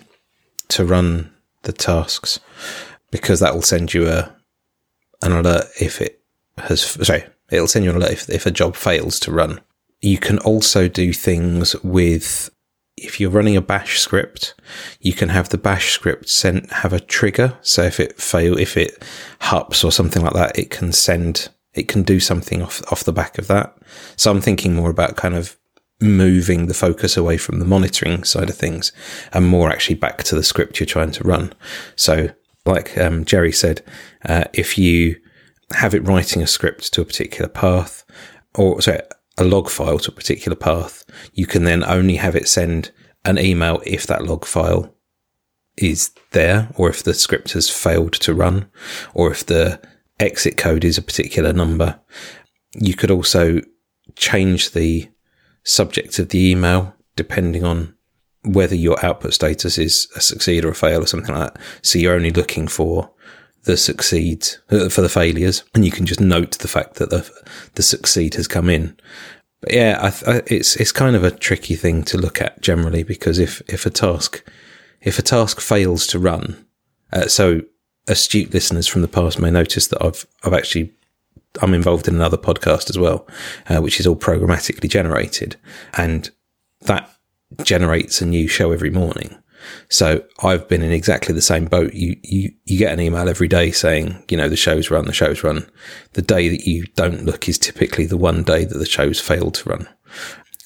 to 0.75 0.85
run 0.85 1.31
the 1.63 1.73
tasks 1.73 2.41
because 3.11 3.41
that 3.41 3.55
will 3.55 3.63
send 3.63 3.95
you 3.95 4.09
a 4.09 4.35
an 5.23 5.33
alert 5.33 5.67
if 5.81 6.01
it 6.01 6.21
has 6.59 6.83
sorry 6.83 7.25
it'll 7.51 7.69
send 7.69 7.85
you 7.85 7.91
an 7.91 7.97
alert 7.97 8.11
if, 8.11 8.29
if 8.29 8.47
a 8.47 8.51
job 8.51 8.77
fails 8.77 9.19
to 9.21 9.33
run. 9.33 9.61
You 10.01 10.19
can 10.19 10.39
also 10.39 10.89
do 10.89 11.13
things 11.13 11.75
with 11.83 12.51
if 12.97 13.21
you're 13.21 13.31
running 13.31 13.57
a 13.57 13.61
bash 13.61 13.99
script 13.99 14.55
you 15.01 15.13
can 15.13 15.29
have 15.29 15.49
the 15.49 15.59
bash 15.59 15.93
script 15.93 16.29
sent 16.29 16.71
have 16.73 16.93
a 16.93 17.01
trigger. 17.01 17.57
So 17.63 17.83
if 17.83 18.01
it 18.01 18.21
fail 18.21 18.59
if 18.59 18.77
it 18.77 19.03
hups 19.41 19.85
or 19.85 19.93
something 19.93 20.23
like 20.23 20.35
that 20.35 20.59
it 20.59 20.71
can 20.71 20.93
send 20.93 21.51
it 21.73 21.89
can 21.89 22.03
do 22.03 22.19
something 22.19 22.63
off 22.63 22.83
off 22.91 23.05
the 23.05 23.13
back 23.13 23.39
of 23.39 23.47
that. 23.47 23.77
So 24.17 24.31
i'm 24.31 24.41
thinking 24.41 24.75
more 24.75 24.91
about 24.91 25.17
kind 25.17 25.37
of 25.37 25.57
moving 26.01 26.67
the 26.67 26.75
focus 26.75 27.17
away 27.17 27.37
from 27.37 27.59
the 27.59 27.65
monitoring 27.65 28.25
side 28.25 28.51
of 28.51 28.57
things 28.57 28.93
and 29.33 29.47
more 29.47 29.71
actually 29.71 29.95
back 29.95 30.23
to 30.25 30.35
the 30.35 30.43
script 30.43 30.79
you're 30.79 30.87
trying 30.87 31.13
to 31.13 31.25
run. 31.25 31.53
So, 31.97 32.31
like 32.67 32.97
um, 32.99 33.25
Jerry 33.25 33.53
said, 33.53 33.83
uh, 34.27 34.45
if 34.53 34.79
you 34.79 35.17
have 35.73 35.95
it 35.95 36.07
writing 36.07 36.43
a 36.43 36.47
script 36.47 36.93
to 36.93 37.03
a 37.03 37.05
particular 37.05 37.49
path, 37.49 38.05
or 38.55 38.81
sorry, 38.81 39.01
a 39.39 39.45
log 39.45 39.69
file 39.69 39.99
to 39.99 40.11
a 40.11 40.15
particular 40.15 40.57
path, 40.57 41.05
you 41.33 41.47
can 41.47 41.65
then 41.65 41.85
only 41.85 42.17
have 42.17 42.37
it 42.37 42.49
send 42.49 42.91
an 43.25 43.39
email 43.39 43.83
if 43.85 44.07
that 44.07 44.25
log 44.25 44.45
file 44.45 44.95
is 45.77 46.11
there, 46.31 46.69
or 46.77 46.89
if 46.89 47.03
the 47.03 47.15
script 47.15 47.53
has 47.53 47.69
failed 47.69 48.13
to 48.13 48.35
run, 48.35 48.71
or 49.13 49.31
if 49.31 49.45
the 49.45 49.81
exit 50.21 50.57
code 50.57 50.85
is 50.85 50.99
a 50.99 51.03
particular 51.03 51.53
number. 51.53 51.99
You 52.75 52.95
could 52.95 53.11
also 53.11 53.61
change 54.17 54.71
the 54.71 55.09
subject 55.65 56.19
of 56.19 56.29
the 56.29 56.51
email 56.51 56.95
depending 57.17 57.65
on 57.65 57.95
whether 58.45 58.75
your 58.75 59.03
output 59.05 59.33
status 59.33 59.79
is 59.79 60.09
a 60.17 60.21
succeed 60.21 60.65
or 60.65 60.71
a 60.71 60.75
fail 60.75 61.03
or 61.03 61.07
something 61.07 61.35
like 61.35 61.55
that. 61.55 61.63
So 61.83 61.99
you're 61.99 62.15
only 62.15 62.31
looking 62.31 62.69
for 62.69 63.11
the 63.65 63.77
succeeds 63.77 64.59
uh, 64.71 64.89
for 64.89 65.01
the 65.01 65.09
failures, 65.09 65.65
and 65.75 65.85
you 65.85 65.91
can 65.91 66.07
just 66.07 66.21
note 66.21 66.59
the 66.59 66.69
fact 66.69 66.97
that 66.97 67.11
the 67.11 67.29
the 67.75 67.83
succeed 67.83 68.35
has 68.35 68.47
come 68.47 68.69
in. 68.69 68.97
But 69.61 69.73
yeah, 69.73 69.99
I, 70.01 70.31
I, 70.31 70.43
it's 70.47 70.77
it's 70.77 70.93
kind 70.93 71.17
of 71.17 71.25
a 71.25 71.31
tricky 71.31 71.75
thing 71.75 72.03
to 72.05 72.19
look 72.19 72.41
at 72.41 72.61
generally 72.61 73.03
because 73.03 73.39
if 73.39 73.63
if 73.67 73.87
a 73.87 73.91
task 73.91 74.47
if 75.01 75.19
a 75.19 75.23
task 75.23 75.61
fails 75.61 76.07
to 76.09 76.19
run, 76.19 76.67
uh, 77.13 77.27
so 77.27 77.63
astute 78.07 78.53
listeners 78.53 78.87
from 78.87 79.01
the 79.01 79.09
past 79.09 79.39
may 79.39 79.51
notice 79.51 79.87
that 79.89 80.05
I've 80.05 80.27
I've 80.43 80.53
actually 80.53 80.93
I'm 81.63 81.75
involved 81.75 82.09
in 82.09 82.15
another 82.15 82.37
podcast 82.37 82.91
as 82.91 82.99
well, 82.99 83.27
uh, 83.69 83.81
which 83.81 84.01
is 84.01 84.07
all 84.07 84.17
programmatically 84.17 84.89
generated, 84.89 85.57
and 85.97 86.31
that 86.83 87.11
generates 87.63 88.21
a 88.21 88.27
new 88.27 88.49
show 88.49 88.73
every 88.73 88.91
morning. 88.91 89.37
So 89.89 90.25
I've 90.43 90.69
been 90.69 90.83
in 90.83 90.93
exactly 90.93 91.35
the 91.35 91.41
same 91.43 91.67
boat. 91.67 91.95
You, 91.95 92.17
you, 92.23 92.53
you 92.65 92.79
get 92.79 92.93
an 92.93 93.01
email 93.01 93.29
every 93.29 93.49
day 93.49 93.71
saying, 93.71 94.23
you 94.29 94.37
know, 94.37 94.49
the 94.49 94.57
show's 94.57 94.91
run, 94.91 95.07
the 95.07 95.13
show's 95.13 95.43
run. 95.43 95.67
The 96.13 96.23
day 96.23 96.49
that 96.49 96.67
you 96.67 96.85
don't 96.97 97.25
look 97.25 97.49
is 97.49 97.59
typically 97.59 98.07
the 98.07 98.17
one 98.17 98.43
day 98.43 98.65
that 98.65 98.77
the 98.77 98.87
show's 98.87 99.21
failed 99.21 99.55
to 99.55 99.71
run. 99.71 99.89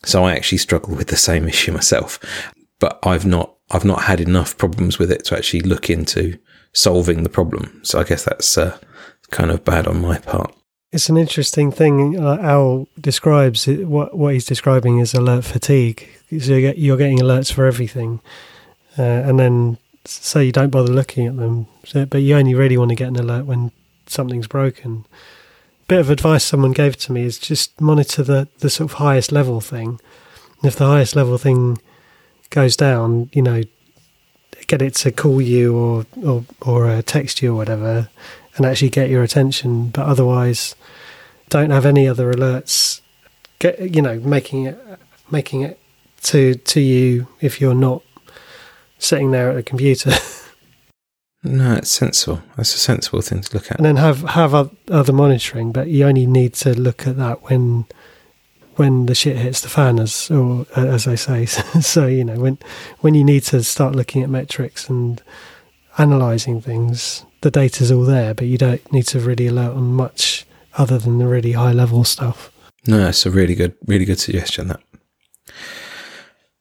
So 0.05 0.24
I 0.24 0.33
actually 0.33 0.59
struggle 0.59 0.96
with 0.96 1.09
the 1.09 1.16
same 1.16 1.48
issue 1.48 1.72
myself, 1.72 2.18
but 2.79 2.98
I've 3.03 3.27
not, 3.27 3.55
I've 3.70 3.85
not 3.85 4.03
had 4.03 4.20
enough 4.20 4.57
problems 4.57 4.98
with 4.98 5.11
it 5.11 5.24
to 5.27 5.37
actually 5.37 5.61
look 5.61 5.90
into 5.90 6.38
solving 6.72 7.22
the 7.22 7.29
problem. 7.29 7.81
So 7.85 8.01
I 8.01 8.05
guess 8.05 8.24
that's 8.24 8.57
uh, 8.57 8.79
kind 9.31 9.51
of 9.51 9.64
bad 9.64 9.87
on 9.87 10.01
my 10.01 10.18
part. 10.18 10.55
It's 10.90 11.11
an 11.11 11.18
interesting 11.18 11.70
thing. 11.70 12.18
Uh, 12.18 12.38
Al 12.40 12.88
describes 12.98 13.68
it, 13.68 13.87
what 13.87 14.16
what 14.16 14.33
he's 14.33 14.46
describing 14.46 14.98
is 14.98 15.12
alert 15.12 15.44
fatigue. 15.44 16.09
So 16.31 16.55
you 16.55 16.61
get, 16.61 16.79
you're 16.79 16.96
getting 16.96 17.18
alerts 17.18 17.53
for 17.53 17.66
everything, 17.66 18.20
uh, 18.98 19.03
and 19.03 19.38
then 19.38 19.79
so 20.07 20.40
you 20.40 20.53
don't 20.53 20.70
bother 20.70 20.92
looking 20.92 21.27
at 21.27 21.37
them. 21.37 21.66
So, 21.85 22.07
but 22.07 22.18
you 22.18 22.37
only 22.37 22.55
really 22.55 22.79
want 22.79 22.88
to 22.90 22.94
get 22.94 23.09
an 23.09 23.16
alert 23.16 23.44
when 23.44 23.70
something's 24.07 24.46
broken. 24.46 25.05
Bit 25.88 26.01
of 26.01 26.11
advice 26.11 26.44
someone 26.44 26.72
gave 26.72 26.96
to 26.98 27.12
me 27.12 27.22
is 27.22 27.38
just 27.38 27.79
monitor 27.81 28.22
the 28.22 28.48
the 28.61 28.70
sort 28.70 28.90
of 28.90 28.96
highest 28.98 29.31
level 29.31 29.61
thing. 29.61 30.01
And 30.61 30.64
if 30.64 30.77
the 30.77 30.87
highest 30.87 31.14
level 31.14 31.37
thing 31.37 31.79
goes 32.48 32.77
down, 32.77 33.29
you 33.35 33.42
know, 33.42 33.62
get 34.66 34.81
it 34.81 34.94
to 34.96 35.12
call 35.12 35.42
you 35.42 35.77
or 35.77 36.07
or 36.24 36.44
or 36.62 36.88
uh, 36.88 37.03
text 37.03 37.42
you 37.42 37.53
or 37.53 37.57
whatever, 37.57 38.09
and 38.59 38.66
actually 38.66 38.90
get 38.90 39.09
your 39.09 39.23
attention. 39.23 39.88
But 39.88 40.07
otherwise, 40.07 40.75
don't 41.49 41.71
have 41.71 41.87
any 41.87 42.07
other 42.07 42.33
alerts. 42.33 43.01
Get 43.59 43.94
you 43.94 44.03
know 44.03 44.21
making 44.21 44.64
it 44.64 44.79
making 45.31 45.62
it 45.62 45.79
to 46.23 46.55
to 46.55 46.81
you 46.81 47.29
if 47.40 47.61
you're 47.61 47.75
not 47.75 48.03
sitting 48.99 49.31
there 49.31 49.51
at 49.51 49.57
a 49.57 49.62
computer. 49.62 50.12
no, 51.42 51.75
it's 51.75 51.90
sensible. 51.90 52.42
That's 52.57 52.75
a 52.75 52.79
sensible 52.79 53.23
thing 53.23 53.40
to 53.42 53.55
look 53.55 53.71
at. 53.71 53.79
And 53.79 53.87
then 53.87 53.97
have 53.97 54.23
have 54.23 54.55
other 54.55 55.12
monitoring, 55.12 55.73
but 55.73 55.88
you 55.88 56.07
only 56.07 56.27
need 56.27 56.55
to 56.55 56.79
look 56.79 57.07
at 57.07 57.16
that 57.16 57.44
when 57.44 57.87
when 58.77 59.07
the 59.07 59.14
shit 59.14 59.37
hits 59.37 59.61
the 59.61 59.68
fan, 59.68 59.99
as 59.99 60.31
or 60.31 60.66
as 60.77 61.07
I 61.07 61.14
say. 61.14 61.47
so 61.81 62.07
you 62.07 62.25
know 62.25 62.38
when 62.38 62.59
when 63.01 63.14
you 63.14 63.25
need 63.25 63.44
to 63.44 63.62
start 63.62 63.94
looking 63.94 64.23
at 64.23 64.31
metrics 64.31 64.88
and 64.88 65.23
analyzing 65.97 66.61
things, 66.61 67.25
the 67.40 67.51
data's 67.51 67.90
all 67.90 68.05
there, 68.05 68.35
but 68.35 68.46
you 68.46 68.59
don't 68.59 68.92
need 68.92 69.07
to 69.09 69.20
really 69.20 69.46
alert 69.46 69.74
on 69.74 69.92
much 69.94 70.46
other 70.77 70.98
than 70.98 71.18
the 71.18 71.27
really 71.27 71.53
high 71.53 71.72
level 71.72 72.05
stuff. 72.05 72.53
No, 72.87 72.98
that's 72.98 73.27
a 73.27 73.31
really 73.31 73.55
good, 73.55 73.74
really 73.87 74.05
good 74.05 74.20
suggestion. 74.20 74.68
That. 74.68 74.81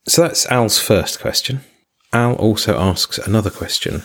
So 0.07 0.23
that's 0.23 0.45
Al's 0.51 0.79
first 0.79 1.19
question. 1.19 1.61
Al 2.13 2.35
also 2.35 2.79
asks 2.79 3.17
another 3.17 3.49
question 3.49 4.03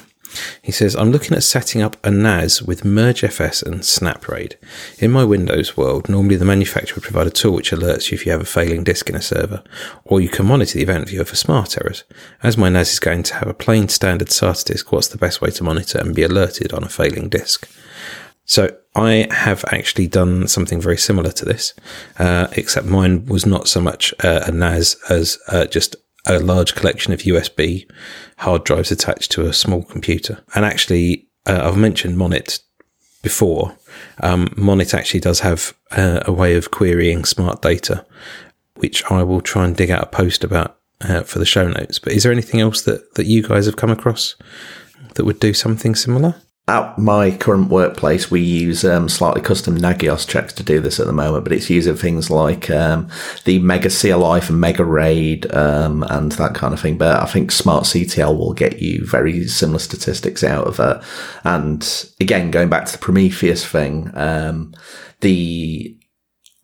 he 0.63 0.73
says, 0.73 0.95
I'm 0.95 1.11
looking 1.11 1.37
at 1.37 1.43
setting 1.43 1.83
up 1.83 1.97
a 2.05 2.11
NAS 2.11 2.63
with 2.63 2.83
MergerFS 2.83 3.63
and 3.63 3.81
SnapRAID. 3.81 4.55
In 4.99 5.11
my 5.11 5.25
Windows 5.25 5.77
world, 5.77 6.09
normally 6.09 6.37
the 6.37 6.45
manufacturer 6.45 6.97
would 6.97 7.05
provide 7.05 7.27
a 7.27 7.31
tool 7.31 7.55
which 7.55 7.71
alerts 7.71 8.11
you 8.11 8.17
if 8.17 8.27
you 8.27 8.33
have 8.33 8.41
a 8.41 8.45
failing 8.45 8.85
disk 8.85 9.09
in 9.09 9.17
a 9.17 9.23
server, 9.23 9.63
or 10.05 10.21
you 10.21 10.29
can 10.29 10.47
monitor 10.47 10.79
the 10.79 10.83
event 10.83 11.09
viewer 11.09 11.25
for 11.25 11.37
smart 11.37 11.77
errors. 11.79 12.05
As 12.43 12.57
my 12.57 12.69
NAS 12.69 12.93
is 12.93 13.01
going 13.01 13.23
to 13.25 13.35
have 13.35 13.49
a 13.49 13.55
plain 13.55 13.89
standard 13.89 14.29
SATA 14.29 14.65
disk, 14.65 14.93
what's 14.93 15.09
the 15.09 15.19
best 15.19 15.41
way 15.41 15.51
to 15.51 15.65
monitor 15.65 15.99
and 15.99 16.15
be 16.15 16.23
alerted 16.23 16.73
on 16.73 16.85
a 16.85 16.89
failing 16.89 17.29
disk? 17.29 17.69
So 18.45 18.77
I 18.95 19.29
have 19.31 19.65
actually 19.73 20.09
done 20.09 20.49
something 20.49 20.81
very 20.81 20.99
similar 20.99 21.31
to 21.31 21.45
this, 21.45 21.75
uh, 22.19 22.49
except 22.53 22.87
mine 22.87 23.25
was 23.27 23.47
not 23.47 23.69
so 23.69 23.81
much 23.81 24.13
uh, 24.23 24.45
a 24.47 24.53
NAS 24.53 24.97
as 25.09 25.39
uh, 25.49 25.67
just 25.67 25.97
a 26.27 26.39
large 26.39 26.75
collection 26.75 27.13
of 27.13 27.21
USB 27.21 27.91
hard 28.39 28.65
drives 28.65 28.93
attached 28.93 29.31
to 29.33 29.47
a 29.47 29.53
small 29.53 29.83
computer. 29.83 30.43
And 30.55 30.65
actually, 30.65 31.29
uh, 31.47 31.61
I've 31.65 31.77
mentioned 31.77 32.17
Monit 32.17 32.61
before. 33.23 33.77
Um, 34.21 34.49
Monit 34.57 34.95
actually 34.95 35.21
does 35.21 35.41
have 35.41 35.75
uh, 35.91 36.21
a 36.25 36.33
way 36.33 36.55
of 36.55 36.71
querying 36.71 37.25
smart 37.25 37.63
data, 37.63 38.05
which 38.77 39.05
I 39.11 39.23
will 39.23 39.41
try 39.41 39.65
and 39.65 39.77
dig 39.77 39.91
out 39.91 40.03
a 40.03 40.07
post 40.07 40.45
about 40.45 40.79
uh, 41.01 41.23
for 41.23 41.39
the 41.39 41.47
show 41.47 41.69
notes. 41.69 41.99
But 41.99 42.13
is 42.13 42.23
there 42.23 42.33
anything 42.33 42.61
else 42.61 42.83
that, 42.83 43.15
that 43.15 43.27
you 43.27 43.43
guys 43.43 43.67
have 43.67 43.77
come 43.77 43.91
across 43.91 44.37
that 45.15 45.25
would 45.25 45.41
do 45.41 45.55
something 45.55 45.95
similar? 45.95 46.37
At 46.69 46.97
my 46.97 47.33
current 47.33 47.71
workplace, 47.71 48.31
we 48.31 48.41
use 48.41 48.85
um, 48.85 49.09
slightly 49.09 49.43
custom 49.43 49.77
Nagios 49.77 50.27
checks 50.29 50.53
to 50.53 50.63
do 50.63 50.79
this 50.79 51.01
at 51.01 51.07
the 51.09 51.13
moment, 51.13 51.43
but 51.43 51.53
it's 51.53 51.69
using 51.69 51.97
things 51.97 52.31
like 52.31 52.71
um, 52.71 53.09
the 53.45 53.59
Mega 53.59 53.91
CLI 53.91 54.41
for 54.41 54.53
Mega 54.53 54.85
RAID 54.85 55.53
um, 55.53 56.05
and 56.05 56.31
that 56.33 56.55
kind 56.55 56.73
of 56.73 56.81
thing. 56.81 56.97
But 56.97 57.21
I 57.21 57.27
think 57.27 57.51
Smart 57.51 57.83
CTL 57.85 58.39
will 58.39 58.53
get 58.53 58.81
you 58.81 59.05
very 59.05 59.49
similar 59.49 59.81
statistics 59.81 60.45
out 60.45 60.69
of 60.69 60.79
it. 60.79 61.05
And 61.43 62.07
again, 62.21 62.53
going 62.53 62.69
back 62.69 62.87
to 62.87 62.93
the 62.93 62.99
Prometheus 62.99 63.67
thing, 63.67 64.13
um, 64.15 64.73
the 65.21 65.97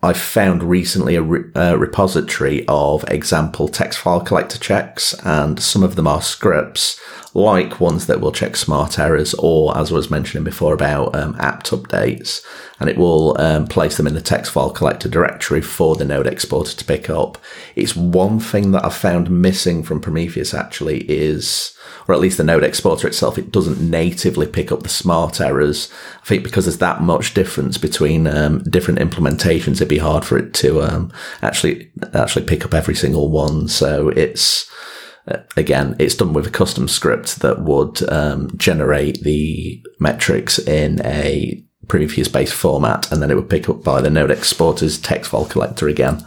I 0.00 0.12
found 0.12 0.62
recently 0.62 1.16
a, 1.16 1.22
re- 1.22 1.50
a, 1.56 1.76
repository 1.76 2.64
of 2.68 3.04
example 3.08 3.66
text 3.66 3.98
file 3.98 4.20
collector 4.20 4.58
checks, 4.58 5.12
and 5.24 5.60
some 5.60 5.82
of 5.82 5.96
them 5.96 6.06
are 6.06 6.22
scripts, 6.22 7.00
like 7.34 7.80
ones 7.80 8.06
that 8.06 8.20
will 8.20 8.30
check 8.30 8.54
smart 8.54 8.96
errors, 8.96 9.34
or 9.34 9.76
as 9.76 9.90
I 9.90 9.96
was 9.96 10.08
mentioning 10.08 10.44
before 10.44 10.72
about 10.72 11.16
um, 11.16 11.34
apt 11.40 11.72
updates, 11.72 12.46
and 12.78 12.88
it 12.88 12.96
will 12.96 13.36
um, 13.40 13.66
place 13.66 13.96
them 13.96 14.06
in 14.06 14.14
the 14.14 14.20
text 14.20 14.52
file 14.52 14.70
collector 14.70 15.08
directory 15.08 15.60
for 15.60 15.96
the 15.96 16.04
node 16.04 16.28
exporter 16.28 16.76
to 16.76 16.84
pick 16.84 17.10
up. 17.10 17.36
It's 17.74 17.96
one 17.96 18.38
thing 18.38 18.70
that 18.70 18.84
I've 18.84 18.94
found 18.94 19.28
missing 19.30 19.82
from 19.82 20.00
Prometheus 20.00 20.54
actually 20.54 21.10
is 21.10 21.76
or 22.08 22.14
at 22.14 22.20
least 22.20 22.38
the 22.38 22.44
node 22.44 22.64
exporter 22.64 23.06
itself, 23.06 23.36
it 23.36 23.52
doesn't 23.52 23.80
natively 23.80 24.46
pick 24.46 24.72
up 24.72 24.82
the 24.82 24.88
smart 24.88 25.40
errors. 25.40 25.92
I 26.22 26.26
think 26.26 26.42
because 26.42 26.64
there's 26.64 26.78
that 26.78 27.02
much 27.02 27.34
difference 27.34 27.76
between 27.76 28.26
um, 28.26 28.62
different 28.62 28.98
implementations, 28.98 29.82
it'd 29.88 29.96
be 29.96 29.98
hard 29.98 30.24
for 30.24 30.36
it 30.36 30.52
to 30.54 30.82
um, 30.82 31.12
actually 31.42 31.90
actually 32.14 32.44
pick 32.44 32.64
up 32.64 32.74
every 32.74 32.94
single 32.94 33.30
one. 33.30 33.68
So 33.68 34.08
it's 34.10 34.70
uh, 35.26 35.38
again, 35.56 35.96
it's 35.98 36.14
done 36.14 36.32
with 36.32 36.46
a 36.46 36.50
custom 36.50 36.88
script 36.88 37.40
that 37.40 37.62
would 37.62 38.08
um, 38.10 38.50
generate 38.56 39.22
the 39.22 39.82
metrics 39.98 40.58
in 40.58 41.04
a 41.04 41.64
Prometheus 41.86 42.28
based 42.28 42.52
format, 42.52 43.10
and 43.10 43.22
then 43.22 43.30
it 43.30 43.34
would 43.34 43.48
pick 43.48 43.68
up 43.68 43.82
by 43.82 44.00
the 44.00 44.10
node 44.10 44.30
exporter's 44.30 44.98
text 44.98 45.30
file 45.30 45.46
collector 45.46 45.88
again. 45.88 46.24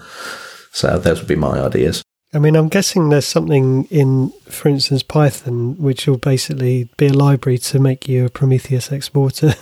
So 0.71 0.97
those 0.97 1.19
would 1.19 1.27
be 1.27 1.35
my 1.35 1.59
ideas. 1.59 2.01
I 2.33 2.39
mean, 2.39 2.55
I'm 2.55 2.69
guessing 2.69 3.09
there's 3.09 3.25
something 3.25 3.83
in, 3.85 4.31
for 4.45 4.69
instance, 4.69 5.03
Python, 5.03 5.75
which 5.77 6.07
will 6.07 6.17
basically 6.17 6.89
be 6.97 7.07
a 7.07 7.13
library 7.13 7.57
to 7.57 7.79
make 7.79 8.07
you 8.07 8.25
a 8.25 8.29
Prometheus 8.29 8.91
exporter 8.91 9.53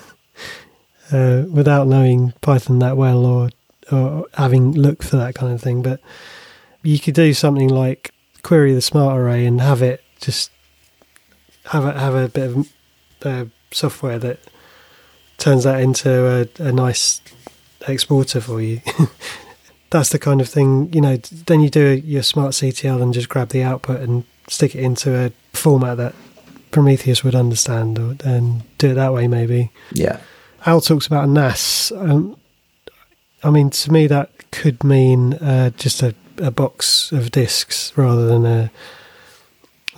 uh, 1.12 1.46
without 1.52 1.88
knowing 1.88 2.34
Python 2.42 2.80
that 2.80 2.96
well 2.96 3.26
or, 3.26 3.50
or 3.91 4.28
having 4.34 4.73
looked 4.73 5.04
for 5.04 5.17
that 5.17 5.36
kind 5.36 5.54
of 5.54 5.62
thing. 5.62 5.82
But 5.82 5.99
you 6.84 6.99
could 6.99 7.15
do 7.15 7.34
something 7.34 7.69
like 7.69 8.12
query 8.43 8.73
the 8.73 8.82
smart 8.82 9.19
array 9.19 9.45
and 9.45 9.60
have 9.60 9.82
it 9.82 10.04
just 10.19 10.52
have 11.65 11.86
a, 11.86 11.99
have 11.99 12.15
a 12.15 12.28
bit 12.28 12.49
of 12.49 12.73
uh, 13.23 13.45
software 13.71 14.19
that 14.19 14.39
turns 15.38 15.63
that 15.63 15.82
into 15.82 16.10
a, 16.60 16.63
a 16.63 16.71
nice 16.71 17.21
exporter 17.88 18.41
for 18.41 18.62
you. 18.62 18.82
that's 19.89 20.10
the 20.10 20.19
kind 20.19 20.41
of 20.41 20.49
thing 20.49 20.91
you 20.93 21.02
know. 21.02 21.17
Then 21.17 21.62
you 21.62 21.69
do 21.69 22.02
your 22.06 22.23
smart 22.23 22.52
CTL 22.52 23.02
and 23.02 23.13
just 23.13 23.30
grab 23.30 23.49
the 23.49 23.63
output 23.63 24.02
and 24.02 24.23
stick 24.47 24.75
it 24.75 24.84
into 24.84 25.15
a 25.15 25.32
format 25.54 25.97
that 25.97 26.15
Prometheus 26.71 27.23
would 27.23 27.36
understand, 27.36 27.97
or, 27.97 28.15
and 28.23 28.63
do 28.78 28.91
it 28.91 28.95
that 28.95 29.13
way 29.13 29.28
maybe. 29.28 29.71
Yeah. 29.91 30.19
Al 30.65 30.82
talks 30.82 31.08
about 31.08 31.25
a 31.25 31.32
NAS. 31.32 31.91
Um, 31.95 32.36
I 33.43 33.49
mean, 33.49 33.69
to 33.69 33.91
me, 33.91 34.08
that 34.08 34.52
could 34.52 34.84
mean 34.84 35.34
uh, 35.36 35.69
just 35.71 36.04
a, 36.04 36.15
a 36.38 36.52
box 36.52 37.12
of 37.12 37.32
disks 37.32 37.93
rather 37.95 38.25
than 38.25 38.45
a 38.45 38.71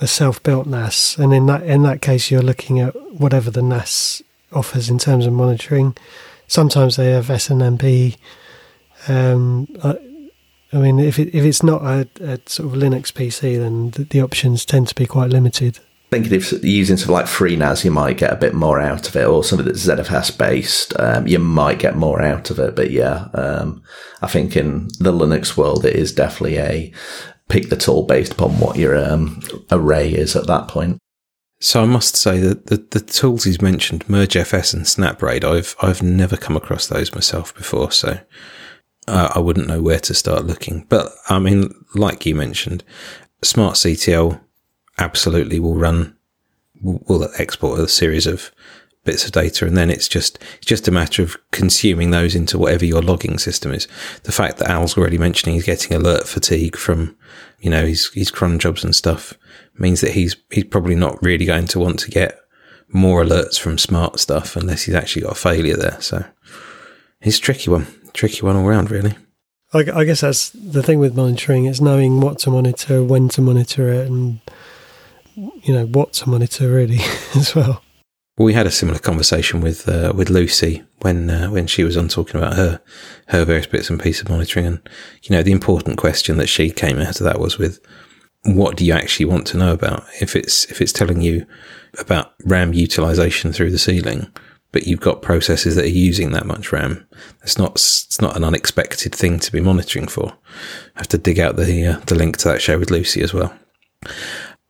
a 0.02 0.06
self-built 0.06 0.66
NAS. 0.66 1.16
And 1.16 1.32
in 1.32 1.46
that 1.46 1.62
in 1.62 1.82
that 1.84 2.02
case, 2.02 2.30
you're 2.30 2.42
looking 2.42 2.80
at 2.80 2.94
whatever 3.12 3.50
the 3.50 3.62
NAS 3.62 4.22
offers 4.52 4.90
in 4.90 4.98
terms 4.98 5.26
of 5.26 5.32
monitoring. 5.32 5.96
Sometimes 6.48 6.96
they 6.96 7.10
have 7.12 7.28
SNMP. 7.28 8.16
Um, 9.08 9.68
I, 9.82 9.96
I 10.72 10.78
mean, 10.78 10.98
if 10.98 11.18
it, 11.18 11.34
if 11.34 11.44
it's 11.44 11.62
not 11.62 11.82
a, 11.82 12.08
a 12.20 12.40
sort 12.46 12.72
of 12.74 12.80
Linux 12.80 13.12
PC, 13.12 13.58
then 13.58 13.90
the, 13.90 14.04
the 14.04 14.20
options 14.20 14.64
tend 14.64 14.88
to 14.88 14.94
be 14.94 15.06
quite 15.06 15.30
limited 15.30 15.78
thinking 16.12 16.34
if 16.34 16.52
using 16.62 16.98
something 16.98 17.14
like 17.14 17.24
FreeNAS, 17.24 17.86
you 17.86 17.90
might 17.90 18.18
get 18.18 18.34
a 18.34 18.36
bit 18.36 18.52
more 18.52 18.78
out 18.78 19.08
of 19.08 19.16
it, 19.16 19.24
or 19.24 19.42
something 19.42 19.66
that's 19.66 19.86
ZFS 19.86 20.36
based, 20.36 20.92
um, 21.00 21.26
you 21.26 21.38
might 21.38 21.78
get 21.78 21.96
more 21.96 22.20
out 22.20 22.50
of 22.50 22.58
it. 22.58 22.76
But 22.76 22.90
yeah, 22.90 23.28
um, 23.32 23.82
I 24.20 24.26
think 24.26 24.54
in 24.54 24.88
the 25.00 25.10
Linux 25.10 25.56
world, 25.56 25.86
it 25.86 25.96
is 25.96 26.12
definitely 26.12 26.58
a 26.58 26.92
pick 27.48 27.70
the 27.70 27.76
tool 27.76 28.02
based 28.02 28.34
upon 28.34 28.60
what 28.60 28.76
your 28.76 28.94
um, 28.94 29.40
array 29.70 30.12
is 30.12 30.36
at 30.36 30.46
that 30.48 30.68
point. 30.68 30.98
So 31.60 31.82
I 31.82 31.86
must 31.86 32.14
say 32.14 32.40
that 32.40 32.66
the, 32.66 32.76
the 32.90 33.00
tools 33.00 33.44
he's 33.44 33.62
mentioned, 33.62 34.04
MergerFS 34.06 34.74
and 34.74 34.84
SnapRaid, 34.84 35.44
I've 35.44 35.74
I've 35.80 36.02
never 36.02 36.36
come 36.36 36.58
across 36.58 36.88
those 36.88 37.14
myself 37.14 37.54
before, 37.54 37.90
so 37.90 38.18
uh, 39.08 39.32
I 39.34 39.38
wouldn't 39.38 39.68
know 39.68 39.80
where 39.80 40.00
to 40.00 40.12
start 40.12 40.44
looking. 40.44 40.84
But 40.90 41.10
I 41.30 41.38
mean, 41.38 41.72
like 41.94 42.26
you 42.26 42.34
mentioned, 42.34 42.84
smartctl 43.42 44.40
absolutely 45.02 45.58
will 45.58 45.74
run 45.74 46.16
will 46.82 47.28
export 47.38 47.78
a 47.78 47.86
series 47.86 48.26
of 48.26 48.50
bits 49.04 49.24
of 49.24 49.32
data. 49.32 49.66
And 49.66 49.76
then 49.76 49.90
it's 49.90 50.08
just 50.08 50.38
it's 50.56 50.66
just 50.66 50.88
a 50.88 50.92
matter 50.92 51.22
of 51.22 51.36
consuming 51.50 52.10
those 52.10 52.34
into 52.34 52.58
whatever 52.58 52.84
your 52.84 53.02
logging 53.02 53.38
system 53.38 53.72
is. 53.72 53.88
The 54.24 54.32
fact 54.32 54.58
that 54.58 54.70
Al's 54.70 54.96
already 54.96 55.18
mentioning 55.18 55.54
he's 55.54 55.64
getting 55.64 55.96
alert 55.96 56.26
fatigue 56.26 56.76
from 56.76 57.16
you 57.60 57.70
know 57.70 57.86
his 57.86 58.10
his 58.14 58.30
cron 58.30 58.58
jobs 58.58 58.84
and 58.84 58.94
stuff 58.94 59.34
means 59.76 60.00
that 60.00 60.12
he's 60.12 60.36
he's 60.50 60.64
probably 60.64 60.94
not 60.94 61.22
really 61.22 61.44
going 61.44 61.66
to 61.68 61.78
want 61.78 61.98
to 62.00 62.10
get 62.10 62.38
more 62.88 63.24
alerts 63.24 63.58
from 63.58 63.78
smart 63.78 64.20
stuff 64.20 64.54
unless 64.54 64.82
he's 64.82 64.94
actually 64.94 65.22
got 65.22 65.32
a 65.32 65.36
failure 65.36 65.76
there. 65.76 66.00
So 66.00 66.24
it's 67.20 67.38
tricky 67.38 67.70
one 67.70 67.86
tricky 68.12 68.42
one 68.42 68.56
all 68.56 68.66
around 68.66 68.90
really. 68.90 69.14
I, 69.74 69.84
I 69.94 70.04
guess 70.04 70.20
that's 70.20 70.50
the 70.50 70.82
thing 70.82 70.98
with 70.98 71.16
monitoring. 71.16 71.64
Is 71.64 71.80
knowing 71.80 72.20
what 72.20 72.38
to 72.40 72.50
monitor 72.50 73.02
when 73.02 73.28
to 73.30 73.40
monitor 73.40 73.88
it 73.88 74.08
and 74.08 74.40
you 75.34 75.74
know 75.74 75.86
what 75.86 76.12
to 76.14 76.28
monitor 76.28 76.70
really 76.70 77.00
as 77.34 77.54
well. 77.54 77.82
Well, 78.38 78.46
we 78.46 78.54
had 78.54 78.66
a 78.66 78.70
similar 78.70 78.98
conversation 78.98 79.60
with 79.60 79.88
uh, 79.88 80.12
with 80.16 80.30
Lucy 80.30 80.82
when 81.00 81.28
uh, 81.28 81.48
when 81.48 81.66
she 81.66 81.84
was 81.84 81.96
on 81.96 82.08
talking 82.08 82.40
about 82.40 82.54
her 82.54 82.80
her 83.28 83.44
various 83.44 83.66
bits 83.66 83.90
and 83.90 84.00
pieces 84.00 84.22
of 84.22 84.30
monitoring, 84.30 84.66
and 84.66 84.88
you 85.22 85.36
know 85.36 85.42
the 85.42 85.52
important 85.52 85.98
question 85.98 86.38
that 86.38 86.48
she 86.48 86.70
came 86.70 86.98
out 86.98 87.20
of 87.20 87.24
that 87.24 87.40
was 87.40 87.58
with 87.58 87.80
what 88.44 88.76
do 88.76 88.84
you 88.84 88.92
actually 88.92 89.26
want 89.26 89.46
to 89.48 89.58
know 89.58 89.72
about? 89.72 90.04
If 90.20 90.34
it's 90.34 90.64
if 90.66 90.80
it's 90.80 90.92
telling 90.92 91.20
you 91.20 91.46
about 91.98 92.32
RAM 92.44 92.72
utilization 92.72 93.52
through 93.52 93.70
the 93.70 93.78
ceiling, 93.78 94.32
but 94.72 94.86
you've 94.86 95.00
got 95.00 95.20
processes 95.22 95.76
that 95.76 95.84
are 95.84 95.88
using 95.88 96.32
that 96.32 96.46
much 96.46 96.72
RAM, 96.72 97.06
it's 97.42 97.58
not 97.58 97.72
it's 97.72 98.20
not 98.20 98.36
an 98.36 98.44
unexpected 98.44 99.14
thing 99.14 99.38
to 99.40 99.52
be 99.52 99.60
monitoring 99.60 100.08
for. 100.08 100.32
I 100.96 101.00
have 101.00 101.08
to 101.08 101.18
dig 101.18 101.38
out 101.38 101.56
the 101.56 101.86
uh, 101.86 101.98
the 102.06 102.14
link 102.14 102.38
to 102.38 102.48
that 102.48 102.62
show 102.62 102.78
with 102.78 102.90
Lucy 102.90 103.22
as 103.22 103.34
well. 103.34 103.54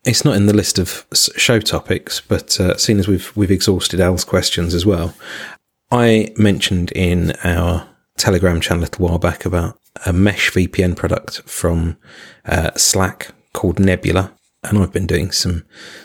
It's 0.04 0.24
not 0.24 0.36
in 0.36 0.46
the 0.46 0.54
list 0.54 0.78
of 0.78 1.06
show 1.12 1.60
topics, 1.60 2.20
but 2.20 2.58
uh, 2.58 2.76
seeing 2.76 2.98
as 2.98 3.06
we've 3.06 3.34
we've 3.36 3.50
exhausted 3.50 4.00
Al's 4.00 4.24
questions 4.24 4.74
as 4.74 4.84
well, 4.84 5.14
I 5.90 6.32
mentioned 6.36 6.90
in 6.92 7.32
our 7.44 7.88
Telegram 8.16 8.60
channel 8.60 8.82
a 8.82 8.86
little 8.86 9.06
while 9.06 9.18
back 9.18 9.44
about 9.44 9.78
a 10.04 10.12
mesh 10.12 10.50
VPN 10.50 10.96
product 10.96 11.42
from 11.42 11.98
uh, 12.46 12.72
Slack 12.76 13.32
called 13.52 13.78
Nebula, 13.78 14.32
and 14.64 14.78
I've 14.78 14.92
been 14.92 15.06
doing 15.06 15.30
some 15.30 15.64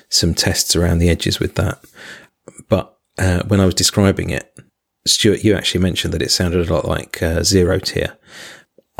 some 0.09 0.33
tests 0.33 0.75
around 0.75 0.99
the 0.99 1.09
edges 1.09 1.39
with 1.39 1.55
that. 1.55 1.83
But 2.69 2.95
uh, 3.17 3.43
when 3.47 3.59
I 3.59 3.65
was 3.65 3.75
describing 3.75 4.29
it, 4.29 4.53
Stuart, 5.07 5.43
you 5.43 5.55
actually 5.55 5.81
mentioned 5.81 6.13
that 6.13 6.21
it 6.21 6.31
sounded 6.31 6.67
a 6.67 6.73
lot 6.73 6.85
like 6.85 7.21
uh, 7.23 7.39
ZeroTier. 7.39 8.15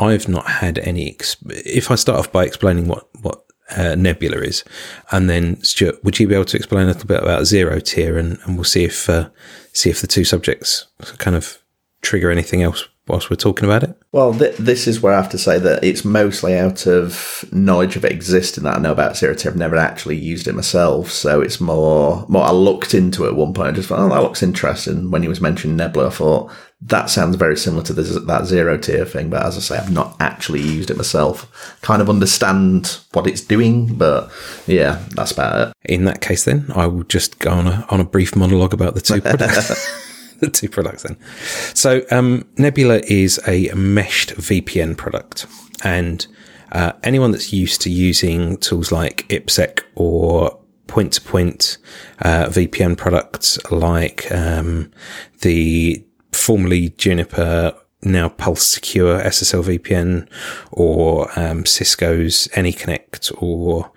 I've 0.00 0.28
not 0.28 0.46
had 0.46 0.78
any. 0.78 1.12
Exp- 1.12 1.50
if 1.50 1.90
I 1.90 1.94
start 1.94 2.18
off 2.18 2.32
by 2.32 2.44
explaining 2.44 2.88
what 2.88 3.08
what 3.20 3.44
uh, 3.76 3.94
Nebula 3.94 4.38
is. 4.38 4.64
And 5.10 5.28
then, 5.28 5.62
Stuart, 5.62 6.02
would 6.04 6.18
you 6.18 6.28
be 6.28 6.34
able 6.34 6.44
to 6.46 6.56
explain 6.56 6.84
a 6.84 6.88
little 6.88 7.06
bit 7.06 7.22
about 7.22 7.42
ZeroTier, 7.42 8.18
and, 8.18 8.38
and 8.44 8.56
we'll 8.56 8.64
see 8.64 8.84
if 8.84 9.08
uh, 9.08 9.28
see 9.72 9.90
if 9.90 10.00
the 10.00 10.06
two 10.06 10.24
subjects 10.24 10.86
kind 11.18 11.36
of 11.36 11.58
trigger 12.02 12.30
anything 12.30 12.62
else 12.62 12.88
whilst 13.08 13.30
we're 13.30 13.36
talking 13.36 13.64
about 13.64 13.82
it? 13.82 13.96
Well, 14.12 14.34
th- 14.34 14.56
this 14.56 14.86
is 14.86 15.00
where 15.00 15.12
I 15.12 15.20
have 15.20 15.30
to 15.30 15.38
say 15.38 15.58
that 15.58 15.84
it's 15.84 16.04
mostly 16.04 16.56
out 16.56 16.86
of 16.86 17.44
knowledge 17.52 17.96
of 17.96 18.04
it 18.04 18.12
existing 18.12 18.64
that 18.64 18.76
I 18.76 18.80
know 18.80 18.92
about 18.92 19.12
ZeroTier. 19.12 19.46
I've 19.46 19.56
never 19.56 19.76
actually 19.76 20.16
used 20.16 20.48
it 20.48 20.54
myself, 20.54 21.10
so 21.10 21.40
it's 21.40 21.60
more 21.60 22.24
more. 22.28 22.44
I 22.44 22.52
looked 22.52 22.94
into 22.94 23.24
it 23.24 23.28
at 23.28 23.36
one 23.36 23.54
point, 23.54 23.68
and 23.68 23.76
just 23.76 23.88
thought, 23.88 24.00
oh, 24.00 24.08
that 24.08 24.22
looks 24.22 24.42
interesting. 24.42 25.10
When 25.10 25.22
he 25.22 25.28
was 25.28 25.40
mentioning 25.40 25.76
Nebula, 25.76 26.08
I 26.08 26.10
thought 26.10 26.50
that 26.80 27.10
sounds 27.10 27.34
very 27.36 27.56
similar 27.56 27.82
to 27.84 27.92
this, 27.92 28.14
that 28.14 28.42
ZeroTier 28.42 29.08
thing. 29.08 29.30
But 29.30 29.44
as 29.44 29.56
I 29.56 29.60
say, 29.60 29.78
I've 29.78 29.92
not 29.92 30.16
actually 30.20 30.60
used 30.60 30.90
it 30.90 30.96
myself. 30.96 31.78
Kind 31.82 32.00
of 32.00 32.08
understand 32.08 32.98
what 33.12 33.26
it's 33.26 33.40
doing, 33.40 33.94
but 33.94 34.30
yeah, 34.66 35.04
that's 35.10 35.32
about 35.32 35.68
it. 35.68 35.92
In 35.92 36.04
that 36.04 36.20
case, 36.20 36.44
then 36.44 36.70
I 36.74 36.86
will 36.86 37.04
just 37.04 37.38
go 37.40 37.50
on 37.50 37.66
a 37.66 37.86
on 37.90 38.00
a 38.00 38.04
brief 38.04 38.36
monologue 38.36 38.74
about 38.74 38.94
the 38.94 39.00
two 39.00 39.20
products. 39.22 40.07
The 40.38 40.50
two 40.52 40.68
products 40.68 41.02
then. 41.02 41.16
So 41.74 42.02
um, 42.10 42.48
Nebula 42.56 43.00
is 43.06 43.40
a 43.46 43.72
meshed 43.74 44.34
VPN 44.36 44.96
product, 44.96 45.46
and 45.84 46.26
uh, 46.72 46.92
anyone 47.02 47.32
that's 47.32 47.52
used 47.52 47.80
to 47.82 47.90
using 47.90 48.56
tools 48.58 48.92
like 48.92 49.26
IPsec 49.28 49.82
or 49.94 50.58
point 50.86 51.12
to 51.14 51.20
point 51.20 51.78
VPN 52.20 52.96
products 52.96 53.58
like 53.70 54.30
um, 54.32 54.90
the 55.40 56.04
formerly 56.32 56.90
Juniper, 56.90 57.74
now 58.02 58.28
Pulse 58.28 58.66
Secure 58.66 59.20
SSL 59.20 59.78
VPN, 59.78 60.28
or 60.72 61.28
um, 61.38 61.64
Cisco's 61.64 62.48
AnyConnect, 62.48 63.42
or 63.42 63.90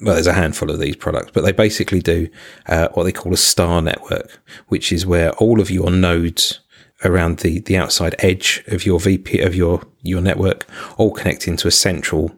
well, 0.00 0.14
there's 0.14 0.26
a 0.26 0.32
handful 0.32 0.70
of 0.70 0.78
these 0.78 0.96
products, 0.96 1.30
but 1.32 1.44
they 1.44 1.52
basically 1.52 2.00
do 2.00 2.28
uh, 2.66 2.88
what 2.94 3.04
they 3.04 3.12
call 3.12 3.32
a 3.32 3.38
star 3.38 3.80
network, 3.80 4.40
which 4.68 4.92
is 4.92 5.06
where 5.06 5.32
all 5.32 5.60
of 5.60 5.70
your 5.70 5.90
nodes 5.90 6.60
around 7.04 7.38
the, 7.38 7.60
the 7.60 7.76
outside 7.76 8.14
edge 8.18 8.62
of 8.68 8.84
your 8.84 8.98
VP 8.98 9.40
of 9.40 9.54
your 9.54 9.82
your 10.02 10.20
network 10.20 10.66
all 10.96 11.12
connect 11.12 11.46
into 11.46 11.68
a 11.68 11.70
central 11.70 12.34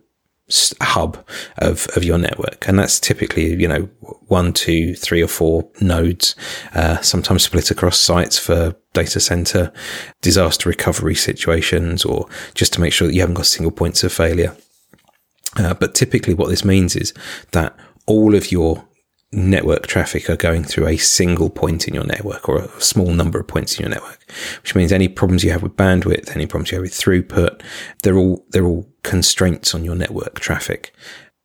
hub 0.80 1.24
of, 1.58 1.88
of 1.94 2.04
your 2.04 2.18
network. 2.18 2.66
And 2.66 2.78
that's 2.78 2.98
typically, 2.98 3.54
you 3.60 3.68
know, 3.68 3.82
one, 4.28 4.52
two, 4.52 4.94
three 4.94 5.22
or 5.22 5.28
four 5.28 5.68
nodes, 5.80 6.34
uh, 6.74 7.00
sometimes 7.02 7.42
split 7.42 7.70
across 7.70 7.98
sites 7.98 8.38
for 8.38 8.74
data 8.94 9.20
center, 9.20 9.72
disaster 10.22 10.68
recovery 10.68 11.14
situations, 11.14 12.04
or 12.04 12.28
just 12.54 12.72
to 12.74 12.80
make 12.80 12.92
sure 12.92 13.06
that 13.06 13.14
you 13.14 13.20
haven't 13.20 13.34
got 13.34 13.46
single 13.46 13.70
points 13.70 14.02
of 14.02 14.12
failure. 14.12 14.56
Uh, 15.56 15.74
but 15.74 15.94
typically 15.94 16.34
what 16.34 16.48
this 16.48 16.64
means 16.64 16.94
is 16.94 17.14
that 17.52 17.76
all 18.06 18.34
of 18.34 18.52
your 18.52 18.84
network 19.30 19.86
traffic 19.86 20.30
are 20.30 20.36
going 20.36 20.64
through 20.64 20.86
a 20.86 20.96
single 20.96 21.50
point 21.50 21.86
in 21.86 21.94
your 21.94 22.04
network 22.04 22.48
or 22.48 22.58
a 22.58 22.80
small 22.80 23.12
number 23.12 23.38
of 23.38 23.46
points 23.46 23.78
in 23.78 23.82
your 23.82 23.90
network, 23.90 24.24
which 24.62 24.74
means 24.74 24.90
any 24.90 25.08
problems 25.08 25.44
you 25.44 25.50
have 25.50 25.62
with 25.62 25.76
bandwidth, 25.76 26.34
any 26.34 26.46
problems 26.46 26.70
you 26.70 26.76
have 26.76 26.82
with 26.82 26.92
throughput, 26.92 27.60
they're 28.02 28.16
all, 28.16 28.44
they're 28.50 28.64
all 28.64 28.88
constraints 29.02 29.74
on 29.74 29.84
your 29.84 29.94
network 29.94 30.40
traffic. 30.40 30.94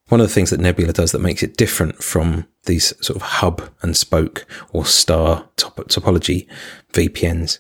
One 0.08 0.22
of 0.22 0.28
the 0.28 0.34
things 0.34 0.50
that 0.52 0.60
Nebula 0.60 0.94
does 0.94 1.12
that 1.12 1.20
makes 1.20 1.44
it 1.44 1.58
different 1.58 2.04
from 2.04 2.48
these 2.66 2.94
sort 3.06 3.18
of 3.18 3.22
hub 3.22 3.70
and 3.82 3.98
spoke 3.98 4.46
or 4.72 4.86
star 4.86 5.50
top- 5.58 5.78
topology 5.90 6.48
VPNs 6.94 7.60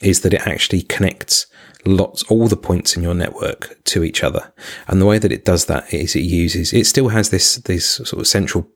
is 0.00 0.20
that 0.20 0.34
it 0.34 0.46
actually 0.46 0.82
connects 0.82 1.46
lots, 1.86 2.22
all 2.24 2.48
the 2.48 2.56
points 2.56 2.96
in 2.96 3.02
your 3.02 3.14
network 3.14 3.82
to 3.84 4.04
each 4.04 4.22
other. 4.22 4.52
And 4.88 5.00
the 5.00 5.06
way 5.06 5.18
that 5.18 5.32
it 5.32 5.44
does 5.44 5.66
that 5.66 5.92
is 5.92 6.16
it 6.16 6.20
uses, 6.20 6.72
it 6.72 6.86
still 6.86 7.08
has 7.08 7.30
this, 7.30 7.56
this 7.56 7.88
sort 7.88 8.14
of 8.14 8.26
central 8.26 8.68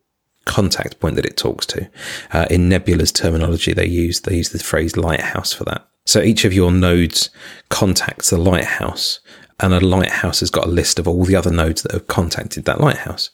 contact 0.44 0.98
point 1.00 1.16
that 1.16 1.26
it 1.26 1.36
talks 1.36 1.66
to. 1.66 1.88
Uh, 2.32 2.46
in 2.50 2.68
Nebula's 2.68 3.12
terminology, 3.12 3.72
they 3.72 3.86
use 3.86 4.20
they 4.20 4.36
use 4.36 4.50
the 4.50 4.58
phrase 4.58 4.96
lighthouse 4.96 5.52
for 5.52 5.64
that. 5.64 5.86
So 6.06 6.20
each 6.20 6.44
of 6.44 6.52
your 6.52 6.72
nodes 6.72 7.30
contacts 7.68 8.30
the 8.30 8.38
lighthouse, 8.38 9.20
and 9.60 9.74
a 9.74 9.80
lighthouse 9.80 10.40
has 10.40 10.50
got 10.50 10.66
a 10.66 10.70
list 10.70 10.98
of 10.98 11.06
all 11.06 11.24
the 11.24 11.36
other 11.36 11.50
nodes 11.50 11.82
that 11.82 11.92
have 11.92 12.06
contacted 12.06 12.64
that 12.64 12.80
lighthouse. 12.80 13.30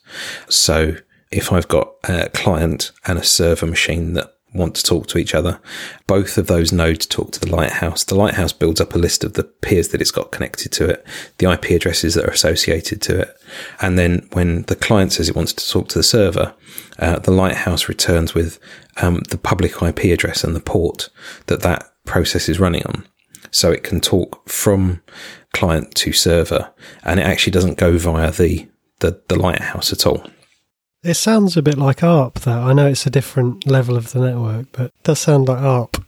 So 0.48 0.96
if 1.30 1.52
I've 1.52 1.68
got 1.68 1.92
a 2.04 2.28
client 2.30 2.92
and 3.06 3.18
a 3.18 3.24
server 3.24 3.66
machine 3.66 4.14
that 4.14 4.35
want 4.56 4.74
to 4.76 4.82
talk 4.82 5.06
to 5.08 5.18
each 5.18 5.34
other. 5.34 5.60
Both 6.06 6.38
of 6.38 6.46
those 6.46 6.72
nodes 6.72 7.06
talk 7.06 7.32
to 7.32 7.40
the 7.40 7.50
lighthouse. 7.50 8.04
The 8.04 8.14
lighthouse 8.14 8.52
builds 8.52 8.80
up 8.80 8.94
a 8.94 8.98
list 8.98 9.24
of 9.24 9.34
the 9.34 9.44
peers 9.44 9.88
that 9.88 10.00
it's 10.00 10.10
got 10.10 10.32
connected 10.32 10.72
to 10.72 10.88
it, 10.88 11.06
the 11.38 11.50
IP 11.50 11.70
addresses 11.70 12.14
that 12.14 12.24
are 12.24 12.32
associated 12.32 13.00
to 13.02 13.20
it. 13.20 13.36
And 13.80 13.98
then 13.98 14.28
when 14.32 14.62
the 14.62 14.76
client 14.76 15.12
says 15.12 15.28
it 15.28 15.36
wants 15.36 15.52
to 15.52 15.68
talk 15.68 15.88
to 15.88 15.98
the 15.98 16.02
server, 16.02 16.54
uh, 16.98 17.18
the 17.18 17.30
lighthouse 17.30 17.88
returns 17.88 18.34
with 18.34 18.58
um, 18.96 19.20
the 19.30 19.38
public 19.38 19.82
IP 19.82 20.04
address 20.04 20.44
and 20.44 20.56
the 20.56 20.60
port 20.60 21.08
that 21.46 21.62
that 21.62 21.92
process 22.04 22.48
is 22.48 22.60
running 22.60 22.84
on. 22.86 23.06
So 23.50 23.70
it 23.70 23.82
can 23.82 24.00
talk 24.00 24.48
from 24.48 25.02
client 25.52 25.94
to 25.96 26.12
server 26.12 26.72
and 27.04 27.20
it 27.20 27.24
actually 27.24 27.52
doesn't 27.52 27.78
go 27.78 27.96
via 27.96 28.30
the, 28.30 28.68
the, 29.00 29.20
the 29.28 29.38
lighthouse 29.38 29.92
at 29.92 30.06
all. 30.06 30.26
It 31.06 31.14
sounds 31.14 31.56
a 31.56 31.62
bit 31.62 31.78
like 31.78 32.02
ARP, 32.02 32.40
though. 32.40 32.62
I 32.62 32.72
know 32.72 32.88
it's 32.88 33.06
a 33.06 33.10
different 33.10 33.64
level 33.64 33.96
of 33.96 34.12
the 34.12 34.18
network, 34.18 34.66
but 34.72 34.86
it 34.86 35.02
does 35.04 35.20
sound 35.20 35.46
like 35.46 35.60
ARP. 35.60 36.04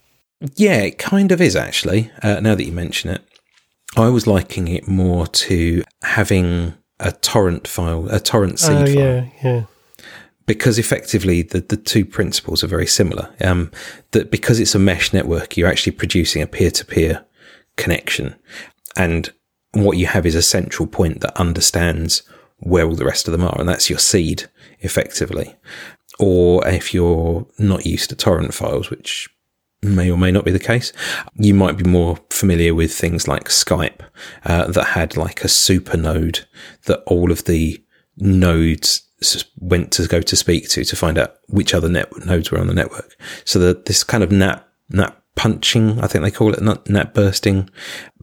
Yeah, 0.57 0.78
it 0.78 0.99
kind 0.99 1.30
of 1.30 1.40
is 1.40 1.55
actually, 1.55 2.11
uh, 2.22 2.40
now 2.40 2.57
that 2.57 2.64
you 2.64 2.72
mention 2.72 3.11
it. 3.11 3.22
I 3.96 4.09
was 4.09 4.26
liking 4.26 4.66
it 4.66 4.88
more 4.88 5.28
to 5.28 5.84
having 6.03 6.74
a 6.99 7.12
torrent 7.12 7.68
file, 7.68 8.09
a 8.09 8.18
torrent 8.18 8.59
seed 8.59 8.76
oh, 8.76 8.86
file. 8.86 8.94
yeah, 8.94 9.26
yeah. 9.42 9.62
Because 10.46 10.80
effectively 10.80 11.42
the, 11.42 11.61
the 11.61 11.76
two 11.76 12.05
principles 12.05 12.64
are 12.64 12.68
very 12.68 12.86
similar. 12.86 13.32
Um, 13.40 13.70
that 14.11 14.32
because 14.32 14.59
it's 14.59 14.74
a 14.74 14.80
mesh 14.80 15.12
network, 15.12 15.57
you're 15.57 15.68
actually 15.68 15.92
producing 15.92 16.42
a 16.42 16.46
peer 16.49 16.72
to 16.72 16.84
peer 16.84 17.24
connection. 17.76 18.34
And 18.96 19.32
what 19.72 19.96
you 19.96 20.07
have 20.07 20.26
is 20.26 20.34
a 20.34 20.42
central 20.42 20.88
point 20.88 21.20
that 21.20 21.38
understands 21.38 22.22
where 22.59 22.84
all 22.84 22.94
the 22.94 23.04
rest 23.04 23.28
of 23.28 23.32
them 23.32 23.42
are, 23.42 23.56
and 23.59 23.68
that's 23.68 23.90
your 23.90 23.98
seed 23.98 24.48
effectively. 24.80 25.56
Or 26.18 26.66
if 26.66 26.92
you're 26.92 27.46
not 27.59 27.86
used 27.86 28.11
to 28.11 28.16
torrent 28.16 28.54
files, 28.54 28.90
which 28.90 29.28
may 29.82 30.11
or 30.11 30.18
may 30.18 30.32
not 30.32 30.44
be 30.44 30.50
the 30.50 30.59
case, 30.59 30.92
you 31.36 31.54
might 31.54 31.76
be 31.76 31.88
more 31.88 32.18
familiar 32.30 32.74
with 32.74 32.92
things 32.92 33.28
like 33.28 33.44
Skype 33.44 34.00
uh, 34.44 34.66
that 34.66 34.88
had 34.88 35.16
like 35.16 35.44
a 35.44 35.48
super 35.48 35.96
node 35.96 36.46
that 36.86 37.02
all 37.06 37.30
of 37.30 37.44
the 37.44 37.82
nodes 38.16 39.02
went 39.59 39.92
to 39.92 40.06
go 40.06 40.20
to 40.20 40.36
speak 40.36 40.68
to 40.68 40.84
to 40.84 40.96
find 40.96 41.18
out 41.18 41.34
which 41.48 41.74
other 41.74 41.88
net 41.88 42.09
nodes 42.24 42.50
were 42.50 42.59
on 42.59 42.66
the 42.66 42.74
network. 42.74 43.16
So 43.44 43.59
that 43.61 43.86
this 43.86 44.04
kind 44.04 44.24
of 44.24 44.32
NAT 44.32 44.66
NAT 44.90 45.16
punching, 45.36 46.00
I 46.00 46.06
think 46.06 46.24
they 46.24 46.30
call 46.30 46.52
it 46.52 46.62
NAT, 46.62 46.88
NAT 46.88 47.14
bursting 47.14 47.70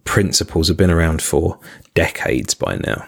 principles 0.03 0.67
have 0.67 0.77
been 0.77 0.91
around 0.91 1.21
for 1.21 1.59
decades 1.93 2.53
by 2.53 2.77
now. 2.77 3.07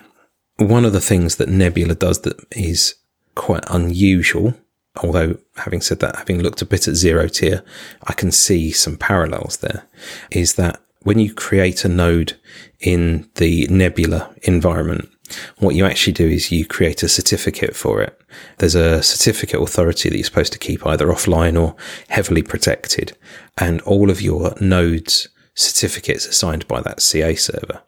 One 0.58 0.86
of 0.86 0.94
the 0.94 1.02
things 1.02 1.36
that 1.36 1.50
Nebula 1.50 1.96
does 1.96 2.22
that 2.22 2.40
is 2.52 2.96
quite 3.36 3.64
unusual. 3.70 4.56
Although, 5.04 5.38
having 5.58 5.82
said 5.82 6.00
that, 6.00 6.16
having 6.16 6.42
looked 6.42 6.64
a 6.64 6.66
bit 6.66 6.88
at 6.88 6.96
ZeroTier, 6.96 7.64
I 8.08 8.14
can 8.14 8.32
see 8.32 8.72
some 8.72 8.98
parallels 8.98 9.58
there. 9.58 9.88
Is 10.32 10.56
that 10.56 10.82
when 11.04 11.20
you 11.20 11.34
create 11.34 11.86
a 11.86 11.88
node 11.88 12.34
in 12.80 13.30
the 13.36 13.68
Nebula 13.68 14.34
environment, 14.44 15.10
what 15.58 15.76
you 15.76 15.86
actually 15.86 16.14
do 16.14 16.28
is 16.28 16.52
you 16.52 16.66
create 16.66 17.04
a 17.04 17.10
certificate 17.10 17.76
for 17.76 18.02
it. 18.02 18.20
There's 18.58 18.76
a 18.76 19.04
certificate 19.04 19.62
authority 19.62 20.10
that 20.10 20.16
you're 20.16 20.24
supposed 20.24 20.54
to 20.54 20.60
keep 20.60 20.86
either 20.86 21.08
offline 21.08 21.62
or 21.62 21.76
heavily 22.10 22.42
protected. 22.42 23.16
And 23.58 23.82
all 23.82 24.10
of 24.10 24.22
your 24.22 24.56
nodes 24.60 25.28
certificates 25.54 26.28
are 26.28 26.34
signed 26.34 26.68
by 26.68 26.82
that 26.82 27.02
CA 27.02 27.36
server. 27.36 27.82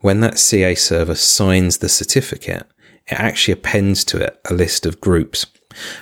When 0.00 0.20
that 0.20 0.38
CA 0.38 0.74
server 0.74 1.14
signs 1.14 1.78
the 1.78 1.88
certificate, 1.88 2.66
it 3.06 3.14
actually 3.14 3.52
appends 3.52 4.04
to 4.04 4.18
it 4.18 4.40
a 4.50 4.54
list 4.54 4.86
of 4.86 5.00
groups. 5.00 5.46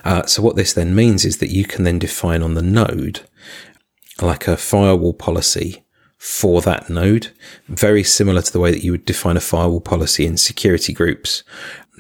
Uh, 0.05 0.27
so 0.27 0.43
what 0.43 0.57
this 0.57 0.73
then 0.73 0.95
means 0.95 1.25
is 1.25 1.39
that 1.39 1.51
you 1.51 1.65
can 1.65 1.85
then 1.85 1.99
define 1.99 2.43
on 2.43 2.55
the 2.55 2.63
node 2.63 3.21
like 4.21 4.47
a 4.47 4.57
firewall 4.57 5.15
policy 5.15 5.85
for 6.19 6.61
that 6.61 6.91
node, 6.91 7.29
very 7.69 8.05
similar 8.05 8.43
to 8.43 8.53
the 8.53 8.61
way 8.61 8.71
that 8.71 8.85
you 8.85 8.93
would 8.93 9.07
define 9.07 9.39
a 9.39 9.41
firewall 9.41 9.81
policy 9.81 10.27
in 10.27 10.37
security 10.37 10.93
groups. 10.93 11.43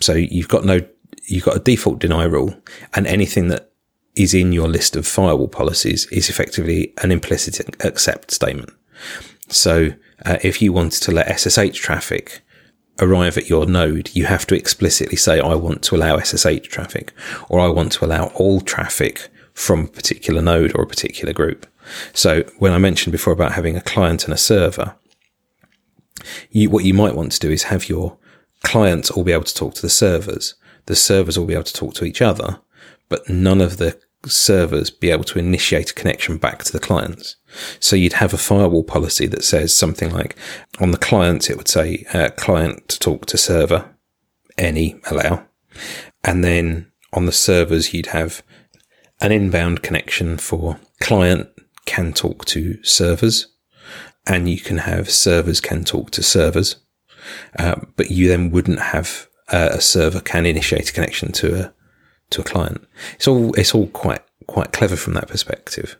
So 0.00 0.12
you've 0.12 0.48
got 0.48 0.64
no, 0.64 0.80
you've 1.24 1.44
got 1.44 1.56
a 1.56 1.60
default 1.60 2.00
deny 2.00 2.24
rule 2.24 2.54
and 2.94 3.06
anything 3.06 3.48
that 3.48 3.72
is 4.16 4.34
in 4.34 4.52
your 4.52 4.68
list 4.68 4.96
of 4.96 5.06
firewall 5.06 5.48
policies 5.48 6.06
is 6.06 6.28
effectively 6.28 6.92
an 7.02 7.10
implicit 7.10 7.60
accept 7.84 8.30
statement. 8.30 8.70
So 9.48 9.90
uh, 10.24 10.38
if 10.42 10.60
you 10.60 10.72
wanted 10.72 11.02
to 11.02 11.12
let 11.12 11.38
SSH 11.38 11.78
traffic 11.78 12.42
arrive 13.00 13.38
at 13.38 13.48
your 13.48 13.66
node, 13.66 14.10
you 14.14 14.26
have 14.26 14.46
to 14.46 14.54
explicitly 14.54 15.16
say, 15.16 15.40
I 15.40 15.54
want 15.54 15.82
to 15.84 15.96
allow 15.96 16.18
SSH 16.18 16.68
traffic, 16.68 17.12
or 17.48 17.60
I 17.60 17.68
want 17.68 17.92
to 17.92 18.04
allow 18.04 18.26
all 18.34 18.60
traffic 18.60 19.28
from 19.54 19.84
a 19.84 19.88
particular 19.88 20.42
node 20.42 20.74
or 20.74 20.82
a 20.82 20.86
particular 20.86 21.32
group. 21.32 21.66
So 22.12 22.44
when 22.58 22.72
I 22.72 22.78
mentioned 22.78 23.12
before 23.12 23.32
about 23.32 23.52
having 23.52 23.76
a 23.76 23.80
client 23.80 24.24
and 24.24 24.34
a 24.34 24.38
server, 24.38 24.96
you, 26.50 26.70
what 26.70 26.84
you 26.84 26.94
might 26.94 27.14
want 27.14 27.32
to 27.32 27.40
do 27.40 27.50
is 27.50 27.64
have 27.64 27.88
your 27.88 28.18
clients 28.62 29.10
all 29.10 29.24
be 29.24 29.32
able 29.32 29.44
to 29.44 29.54
talk 29.54 29.74
to 29.74 29.82
the 29.82 29.88
servers. 29.88 30.54
The 30.86 30.96
servers 30.96 31.38
will 31.38 31.46
be 31.46 31.54
able 31.54 31.64
to 31.64 31.72
talk 31.72 31.94
to 31.94 32.04
each 32.04 32.22
other, 32.22 32.60
but 33.08 33.28
none 33.28 33.60
of 33.60 33.78
the 33.78 33.98
servers 34.26 34.90
be 34.90 35.10
able 35.10 35.24
to 35.24 35.38
initiate 35.38 35.90
a 35.90 35.94
connection 35.94 36.36
back 36.36 36.62
to 36.64 36.72
the 36.72 36.80
clients. 36.80 37.36
So 37.78 37.96
you'd 37.96 38.14
have 38.14 38.34
a 38.34 38.38
firewall 38.38 38.84
policy 38.84 39.26
that 39.26 39.44
says 39.44 39.76
something 39.76 40.10
like 40.10 40.36
on 40.78 40.90
the 40.90 40.98
clients, 40.98 41.48
it 41.48 41.56
would 41.56 41.68
say 41.68 42.04
uh, 42.12 42.30
client 42.36 42.88
to 42.88 42.98
talk 42.98 43.26
to 43.26 43.38
server, 43.38 43.94
any 44.58 45.00
allow. 45.10 45.46
And 46.22 46.44
then 46.44 46.90
on 47.12 47.26
the 47.26 47.32
servers, 47.32 47.94
you'd 47.94 48.06
have 48.06 48.42
an 49.20 49.32
inbound 49.32 49.82
connection 49.82 50.38
for 50.38 50.78
client 51.00 51.48
can 51.86 52.12
talk 52.12 52.44
to 52.46 52.82
servers 52.84 53.48
and 54.26 54.48
you 54.48 54.58
can 54.58 54.78
have 54.78 55.10
servers 55.10 55.60
can 55.60 55.84
talk 55.84 56.10
to 56.12 56.22
servers. 56.22 56.76
Uh, 57.58 57.76
but 57.96 58.10
you 58.10 58.28
then 58.28 58.50
wouldn't 58.50 58.80
have 58.80 59.28
uh, 59.48 59.70
a 59.72 59.80
server 59.80 60.20
can 60.20 60.46
initiate 60.46 60.90
a 60.90 60.92
connection 60.92 61.32
to 61.32 61.64
a 61.64 61.74
to 62.30 62.40
a 62.40 62.44
client. 62.44 62.86
It's 63.14 63.28
all 63.28 63.52
it's 63.54 63.74
all 63.74 63.88
quite 63.88 64.22
quite 64.46 64.72
clever 64.72 64.96
from 64.96 65.14
that 65.14 65.28
perspective. 65.28 65.96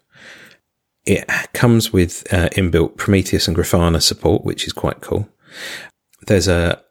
It 1.06 1.28
comes 1.54 1.92
with 1.92 2.26
uh, 2.32 2.50
inbuilt 2.50 2.96
Prometheus 2.96 3.48
and 3.48 3.56
Grafana 3.56 4.02
support, 4.02 4.44
which 4.44 4.66
is 4.66 4.72
quite 4.72 5.00
cool. 5.00 5.28
There's 6.26 6.48
a 6.48 6.82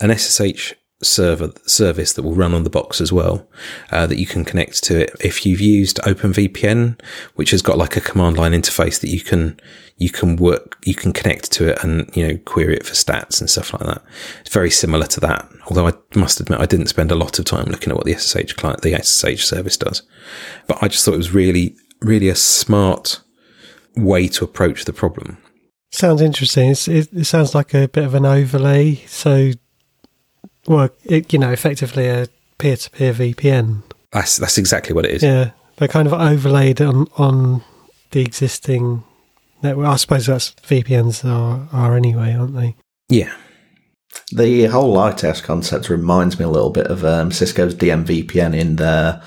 an 0.00 0.16
SSH 0.16 0.74
server 1.02 1.52
service 1.66 2.12
that 2.12 2.22
will 2.22 2.34
run 2.34 2.54
on 2.54 2.64
the 2.64 2.70
box 2.70 3.00
as 3.00 3.12
well 3.12 3.46
uh, 3.90 4.06
that 4.06 4.18
you 4.18 4.26
can 4.26 4.44
connect 4.44 4.82
to 4.84 5.00
it 5.00 5.10
if 5.20 5.44
you've 5.44 5.60
used 5.60 5.98
OpenVPN, 5.98 7.00
which 7.34 7.50
has 7.50 7.62
got 7.62 7.78
like 7.78 7.96
a 7.96 8.00
command 8.00 8.36
line 8.36 8.52
interface 8.52 9.00
that 9.00 9.10
you 9.10 9.20
can 9.20 9.58
you 9.96 10.10
can 10.10 10.36
work 10.36 10.78
you 10.84 10.94
can 10.94 11.12
connect 11.12 11.52
to 11.52 11.68
it 11.68 11.84
and 11.84 12.10
you 12.16 12.26
know 12.26 12.36
query 12.44 12.76
it 12.76 12.86
for 12.86 12.94
stats 12.94 13.40
and 13.40 13.50
stuff 13.50 13.72
like 13.72 13.82
that. 13.82 14.02
It's 14.40 14.52
very 14.52 14.70
similar 14.70 15.06
to 15.06 15.20
that. 15.20 15.48
Although 15.68 15.88
I 15.88 15.92
must 16.14 16.40
admit 16.40 16.60
I 16.60 16.66
didn't 16.66 16.88
spend 16.88 17.12
a 17.12 17.16
lot 17.16 17.38
of 17.38 17.44
time 17.44 17.66
looking 17.66 17.90
at 17.90 17.96
what 17.96 18.06
the 18.06 18.14
SSH 18.14 18.54
client 18.54 18.82
the 18.82 19.00
SSH 19.00 19.44
service 19.44 19.76
does, 19.76 20.02
but 20.66 20.82
I 20.82 20.88
just 20.88 21.04
thought 21.04 21.14
it 21.14 21.18
was 21.18 21.34
really 21.34 21.76
really 22.00 22.28
a 22.28 22.34
smart 22.34 23.20
way 23.96 24.28
to 24.28 24.44
approach 24.44 24.84
the 24.84 24.92
problem. 24.92 25.38
Sounds 25.92 26.22
interesting. 26.22 26.70
It, 26.70 26.88
it, 26.88 27.26
sounds 27.26 27.54
like 27.54 27.74
a 27.74 27.86
bit 27.86 28.04
of 28.04 28.14
an 28.14 28.24
overlay. 28.24 28.94
So 29.06 29.52
well, 30.66 30.88
it, 31.04 31.32
you 31.32 31.38
know, 31.38 31.50
effectively 31.50 32.08
a 32.08 32.28
peer-to-peer 32.58 33.14
VPN. 33.14 33.82
That's 34.12 34.36
that's 34.36 34.58
exactly 34.58 34.94
what 34.94 35.06
it 35.06 35.12
is. 35.12 35.22
Yeah, 35.22 35.50
they're 35.76 35.88
kind 35.88 36.06
of 36.06 36.12
overlaid 36.12 36.80
on 36.80 37.06
on 37.16 37.62
the 38.10 38.20
existing 38.20 39.04
network. 39.62 39.86
I 39.86 39.96
suppose 39.96 40.26
that's 40.26 40.52
VPNs 40.52 41.24
are 41.24 41.68
are 41.72 41.96
anyway, 41.96 42.34
aren't 42.34 42.54
they? 42.54 42.76
Yeah. 43.08 43.32
The 44.30 44.66
whole 44.66 44.92
Lighthouse 44.92 45.40
concept 45.40 45.88
reminds 45.88 46.38
me 46.38 46.44
a 46.44 46.48
little 46.48 46.70
bit 46.70 46.86
of 46.86 47.04
um, 47.04 47.32
Cisco's 47.32 47.74
DMVPN 47.74 48.54
in 48.54 48.76
their 48.76 49.22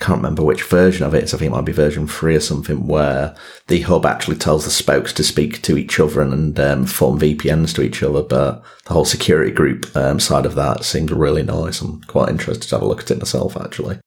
can't 0.00 0.18
remember 0.18 0.42
which 0.42 0.62
version 0.62 1.04
of 1.06 1.14
it. 1.14 1.28
So 1.28 1.36
I 1.36 1.38
think 1.38 1.52
it 1.52 1.54
might 1.54 1.66
be 1.66 1.72
version 1.72 2.08
three 2.08 2.34
or 2.34 2.40
something 2.40 2.86
where 2.86 3.36
the 3.68 3.82
hub 3.82 4.06
actually 4.06 4.36
tells 4.36 4.64
the 4.64 4.70
spokes 4.70 5.12
to 5.12 5.22
speak 5.22 5.60
to 5.62 5.76
each 5.76 6.00
other 6.00 6.22
and 6.22 6.58
um, 6.58 6.86
form 6.86 7.20
VPNs 7.20 7.74
to 7.74 7.82
each 7.82 8.02
other. 8.02 8.22
But 8.22 8.62
the 8.86 8.94
whole 8.94 9.04
security 9.04 9.50
group 9.50 9.94
um, 9.94 10.18
side 10.18 10.46
of 10.46 10.54
that 10.54 10.84
seemed 10.84 11.10
really 11.10 11.42
nice. 11.42 11.82
I'm 11.82 12.00
quite 12.02 12.30
interested 12.30 12.68
to 12.70 12.76
have 12.76 12.82
a 12.82 12.88
look 12.88 13.02
at 13.02 13.10
it 13.10 13.18
myself, 13.18 13.56
actually. 13.58 14.00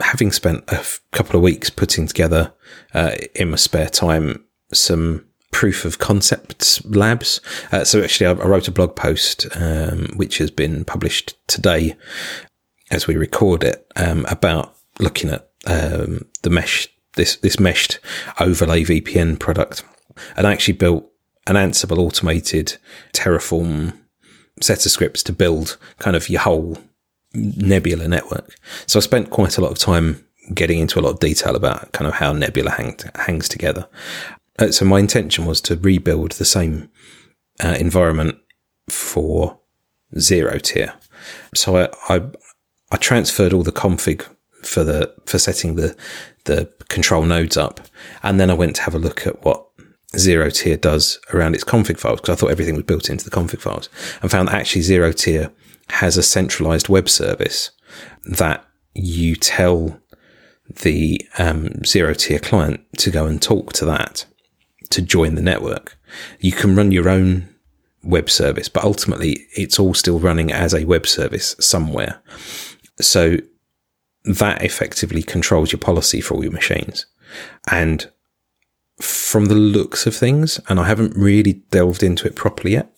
Having 0.00 0.32
spent 0.32 0.64
a 0.68 0.78
f- 0.78 1.00
couple 1.10 1.36
of 1.36 1.42
weeks 1.42 1.70
putting 1.70 2.06
together 2.06 2.54
uh, 2.94 3.16
in 3.34 3.50
my 3.50 3.56
spare 3.56 3.88
time 3.88 4.44
some 4.72 5.26
proof 5.50 5.84
of 5.84 5.98
concepts 5.98 6.84
labs. 6.86 7.40
Uh, 7.72 7.84
so 7.84 8.02
actually, 8.02 8.26
I, 8.26 8.32
wrote 8.32 8.68
a 8.68 8.72
blog 8.72 8.94
post 8.94 9.46
um, 9.56 10.08
which 10.16 10.38
has 10.38 10.50
been 10.50 10.84
published 10.84 11.36
today 11.48 11.94
as 12.92 13.06
we 13.06 13.16
record 13.16 13.64
it 13.64 13.90
um, 13.96 14.24
about 14.28 14.71
looking 14.98 15.30
at 15.30 15.48
um, 15.66 16.26
the 16.42 16.50
mesh, 16.50 16.88
this 17.14 17.36
this 17.36 17.60
meshed 17.60 17.98
overlay 18.40 18.84
VPN 18.84 19.38
product, 19.38 19.84
and 20.36 20.46
I 20.46 20.52
actually 20.52 20.74
built 20.74 21.08
an 21.46 21.56
Ansible 21.56 21.98
automated 21.98 22.76
Terraform 23.12 23.98
set 24.60 24.84
of 24.86 24.92
scripts 24.92 25.22
to 25.24 25.32
build 25.32 25.76
kind 25.98 26.16
of 26.16 26.28
your 26.28 26.40
whole 26.40 26.78
Nebula 27.34 28.08
network. 28.08 28.54
So 28.86 28.98
I 28.98 29.02
spent 29.02 29.30
quite 29.30 29.58
a 29.58 29.60
lot 29.60 29.72
of 29.72 29.78
time 29.78 30.24
getting 30.54 30.78
into 30.78 30.98
a 30.98 31.02
lot 31.02 31.10
of 31.10 31.20
detail 31.20 31.56
about 31.56 31.92
kind 31.92 32.06
of 32.06 32.14
how 32.14 32.32
Nebula 32.32 32.72
hang, 32.72 32.98
hangs 33.14 33.48
together. 33.48 33.88
Uh, 34.58 34.70
so 34.70 34.84
my 34.84 34.98
intention 34.98 35.46
was 35.46 35.60
to 35.62 35.76
rebuild 35.76 36.32
the 36.32 36.44
same 36.44 36.90
uh, 37.64 37.76
environment 37.78 38.38
for 38.90 39.58
ZeroTier. 40.16 40.92
So 41.54 41.76
I, 41.76 41.88
I, 42.08 42.22
I 42.90 42.96
transferred 42.98 43.52
all 43.52 43.62
the 43.62 43.72
config 43.72 44.26
for 44.62 44.84
the 44.84 45.14
for 45.26 45.38
setting 45.38 45.76
the 45.76 45.96
the 46.44 46.70
control 46.88 47.24
nodes 47.24 47.56
up, 47.56 47.80
and 48.22 48.38
then 48.40 48.50
I 48.50 48.54
went 48.54 48.76
to 48.76 48.82
have 48.82 48.94
a 48.94 48.98
look 48.98 49.26
at 49.26 49.44
what 49.44 49.66
ZeroTier 50.14 50.80
does 50.80 51.18
around 51.32 51.54
its 51.54 51.64
config 51.64 51.98
files 51.98 52.20
because 52.20 52.36
I 52.36 52.40
thought 52.40 52.50
everything 52.50 52.74
was 52.74 52.84
built 52.84 53.08
into 53.08 53.24
the 53.24 53.34
config 53.34 53.60
files, 53.60 53.88
and 54.20 54.30
found 54.30 54.48
that 54.48 54.54
actually 54.54 54.82
ZeroTier 54.82 55.52
has 55.90 56.16
a 56.16 56.22
centralized 56.22 56.88
web 56.88 57.08
service 57.08 57.70
that 58.24 58.64
you 58.94 59.36
tell 59.36 60.00
the 60.82 61.20
um, 61.38 61.68
ZeroTier 61.82 62.42
client 62.42 62.80
to 62.98 63.10
go 63.10 63.26
and 63.26 63.40
talk 63.40 63.72
to 63.74 63.84
that 63.86 64.26
to 64.90 65.02
join 65.02 65.34
the 65.34 65.42
network. 65.42 65.98
You 66.40 66.52
can 66.52 66.76
run 66.76 66.92
your 66.92 67.08
own 67.08 67.48
web 68.02 68.28
service, 68.30 68.68
but 68.68 68.84
ultimately 68.84 69.46
it's 69.56 69.78
all 69.78 69.94
still 69.94 70.18
running 70.18 70.52
as 70.52 70.74
a 70.74 70.84
web 70.84 71.06
service 71.06 71.56
somewhere. 71.60 72.20
So 73.00 73.38
that 74.24 74.62
effectively 74.62 75.22
controls 75.22 75.72
your 75.72 75.78
policy 75.78 76.20
for 76.20 76.34
all 76.34 76.42
your 76.42 76.52
machines. 76.52 77.06
And 77.70 78.10
from 79.00 79.46
the 79.46 79.54
looks 79.54 80.06
of 80.06 80.14
things, 80.14 80.60
and 80.68 80.78
I 80.78 80.86
haven't 80.86 81.16
really 81.16 81.54
delved 81.70 82.02
into 82.02 82.26
it 82.26 82.36
properly 82.36 82.72
yet, 82.72 82.88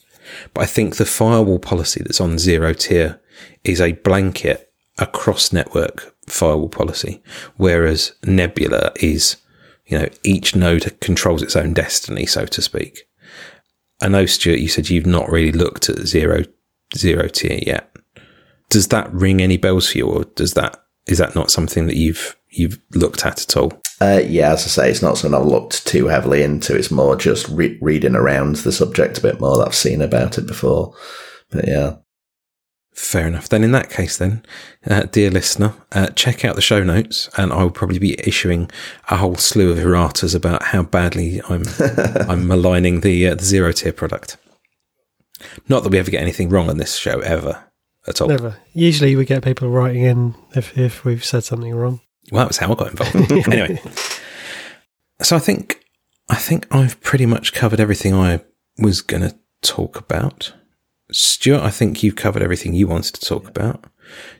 but 0.52 0.62
I 0.62 0.66
think 0.66 0.96
the 0.96 1.06
firewall 1.06 1.58
policy 1.58 2.02
that's 2.02 2.20
on 2.20 2.32
ZeroTier 2.32 3.18
is 3.62 3.80
a 3.80 3.92
blanket 3.92 4.72
across 4.98 5.52
network 5.52 6.14
firewall 6.28 6.68
policy, 6.68 7.22
whereas 7.56 8.12
Nebula 8.24 8.92
is, 8.96 9.36
you 9.86 9.98
know, 9.98 10.08
each 10.22 10.54
node 10.54 10.98
controls 11.00 11.42
its 11.42 11.56
own 11.56 11.74
destiny, 11.74 12.26
so 12.26 12.46
to 12.46 12.62
speak. 12.62 13.06
I 14.00 14.08
know, 14.08 14.20
oh, 14.20 14.26
Stuart, 14.26 14.58
you 14.58 14.68
said 14.68 14.90
you've 14.90 15.06
not 15.06 15.30
really 15.30 15.52
looked 15.52 15.88
at 15.88 16.06
zero 16.06 16.42
ZeroTier 16.94 17.66
yet. 17.66 17.90
Does 18.68 18.88
that 18.88 19.12
ring 19.12 19.40
any 19.40 19.56
bells 19.56 19.90
for 19.90 19.98
you, 19.98 20.06
or 20.06 20.24
does 20.24 20.54
that 20.54 20.83
is 21.06 21.18
that 21.18 21.34
not 21.34 21.50
something 21.50 21.86
that 21.86 21.96
you've 21.96 22.36
you've 22.50 22.80
looked 22.94 23.26
at 23.26 23.42
at 23.42 23.56
all? 23.56 23.72
Uh, 24.00 24.22
yeah, 24.26 24.52
as 24.52 24.64
I 24.64 24.68
say, 24.68 24.90
it's 24.90 25.02
not 25.02 25.18
something 25.18 25.38
I've 25.38 25.46
looked 25.46 25.86
too 25.86 26.06
heavily 26.06 26.42
into. 26.42 26.76
It's 26.76 26.90
more 26.90 27.16
just 27.16 27.48
re- 27.48 27.78
reading 27.80 28.14
around 28.14 28.56
the 28.56 28.72
subject 28.72 29.18
a 29.18 29.22
bit 29.22 29.40
more 29.40 29.56
that 29.58 29.68
I've 29.68 29.74
seen 29.74 30.02
about 30.02 30.38
it 30.38 30.46
before. 30.46 30.94
But 31.50 31.68
yeah. 31.68 31.96
Fair 32.94 33.26
enough. 33.26 33.48
Then, 33.48 33.64
in 33.64 33.72
that 33.72 33.90
case, 33.90 34.16
then, 34.18 34.44
uh, 34.86 35.02
dear 35.02 35.28
listener, 35.30 35.74
uh, 35.92 36.08
check 36.08 36.44
out 36.44 36.54
the 36.54 36.62
show 36.62 36.84
notes, 36.84 37.28
and 37.36 37.52
I 37.52 37.62
will 37.62 37.70
probably 37.70 37.98
be 37.98 38.18
issuing 38.20 38.70
a 39.10 39.16
whole 39.16 39.34
slew 39.34 39.72
of 39.72 39.78
erratas 39.78 40.34
about 40.34 40.62
how 40.62 40.84
badly 40.84 41.40
I'm 41.48 41.64
I'm 42.28 42.46
maligning 42.46 43.00
the 43.00 43.28
uh, 43.28 43.34
the 43.34 43.42
ZeroTier 43.42 43.96
product. 43.96 44.36
Not 45.68 45.82
that 45.82 45.90
we 45.90 45.98
ever 45.98 46.10
get 46.10 46.22
anything 46.22 46.48
wrong 46.48 46.70
on 46.70 46.78
this 46.78 46.96
show 46.96 47.18
ever 47.20 47.64
at 48.06 48.20
all. 48.20 48.28
Never. 48.28 48.56
Usually, 48.72 49.16
we 49.16 49.24
get 49.24 49.44
people 49.44 49.68
writing 49.68 50.02
in 50.02 50.34
if 50.54 50.76
if 50.78 51.04
we've 51.04 51.24
said 51.24 51.44
something 51.44 51.74
wrong. 51.74 52.00
Well, 52.30 52.46
that's 52.46 52.58
how 52.58 52.72
I 52.72 52.74
got 52.74 52.90
involved. 52.90 53.32
anyway, 53.52 53.80
so 55.22 55.36
I 55.36 55.38
think 55.38 55.84
I 56.28 56.36
think 56.36 56.66
I've 56.70 57.00
pretty 57.00 57.26
much 57.26 57.52
covered 57.52 57.80
everything 57.80 58.14
I 58.14 58.40
was 58.78 59.00
going 59.00 59.22
to 59.22 59.36
talk 59.62 59.98
about. 59.98 60.52
Stuart, 61.10 61.62
I 61.62 61.70
think 61.70 62.02
you've 62.02 62.16
covered 62.16 62.42
everything 62.42 62.74
you 62.74 62.86
wanted 62.86 63.14
to 63.14 63.26
talk 63.26 63.48
about. 63.48 63.84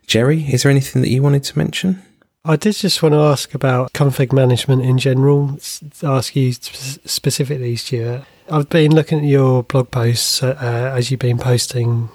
Jerry, 0.07 0.43
is 0.43 0.63
there 0.63 0.71
anything 0.71 1.03
that 1.03 1.11
you 1.11 1.23
wanted 1.23 1.45
to 1.45 1.59
mention? 1.59 2.03
I 2.45 2.57
did 2.57 2.75
just 2.75 3.03
want 3.03 3.15
to 3.15 3.21
ask 3.21 3.55
about 3.55 3.93
config 3.95 4.33
management 4.33 4.83
in 4.83 4.99
general. 4.99 5.59
Ask 6.03 6.37
you 6.37 6.53
specifically, 6.53 7.77
Stuart. 7.77 8.25
I've 8.51 8.69
been 8.69 8.95
looking 8.95 9.21
at 9.21 9.25
your 9.25 9.63
blog 9.63 9.91
posts 9.91 10.43
uh, 10.43 10.93
as 10.95 11.11
you've 11.11 11.21
been 11.21 11.39
posting 11.39 12.11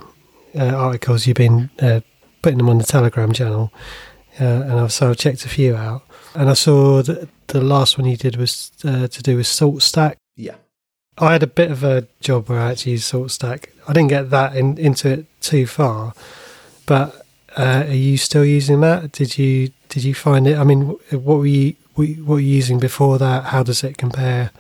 uh, 0.56 0.76
articles. 0.76 1.28
You've 1.28 1.38
been 1.38 1.70
uh, 1.80 2.02
putting 2.42 2.58
them 2.58 2.70
on 2.70 2.78
the 2.78 2.84
Telegram 2.84 3.32
channel, 3.32 3.72
uh, 4.40 4.44
and 4.44 4.74
I've 4.74 4.94
so 4.94 5.10
I've 5.10 5.18
checked 5.18 5.46
a 5.46 5.50
few 5.50 5.76
out. 5.76 6.04
And 6.36 6.50
I 6.50 6.54
saw 6.54 7.02
that 7.02 7.28
the 7.48 7.62
last 7.62 7.98
one 7.98 8.08
you 8.08 8.18
did 8.18 8.36
was 8.36 8.72
uh, 8.84 9.08
to 9.08 9.24
do 9.24 9.38
with 9.38 9.48
SaltStack. 9.48 10.16
Yeah. 10.36 10.56
I 11.18 11.34
had 11.34 11.44
a 11.44 11.48
bit 11.48 11.72
of 11.72 11.84
a 11.84 12.08
job 12.22 12.48
where 12.48 12.60
I 12.60 12.72
actually 12.72 12.94
used 12.94 13.12
SaltStack. 13.12 13.66
I 13.88 13.94
didn't 13.94 14.10
get 14.10 14.30
that 14.30 14.56
in, 14.56 14.78
into 14.78 15.10
it 15.10 15.26
too 15.42 15.66
far, 15.66 16.14
but 16.86 17.26
uh, 17.58 17.86
are 17.88 17.94
you 17.94 18.18
still 18.18 18.46
using 18.46 18.82
that? 18.82 19.12
Did 19.12 19.38
you 19.38 19.72
did 19.90 20.04
you 20.04 20.14
find 20.14 20.48
it? 20.48 20.58
I 20.58 20.64
mean, 20.64 20.96
what 21.12 21.40
were 21.40 21.46
you 21.46 21.76
what 21.96 22.08
were 22.26 22.40
you 22.40 22.56
using 22.56 22.80
before 22.80 23.18
that? 23.18 23.46
How 23.46 23.64
does 23.64 23.84
it 23.84 23.98
compare? 23.98 24.52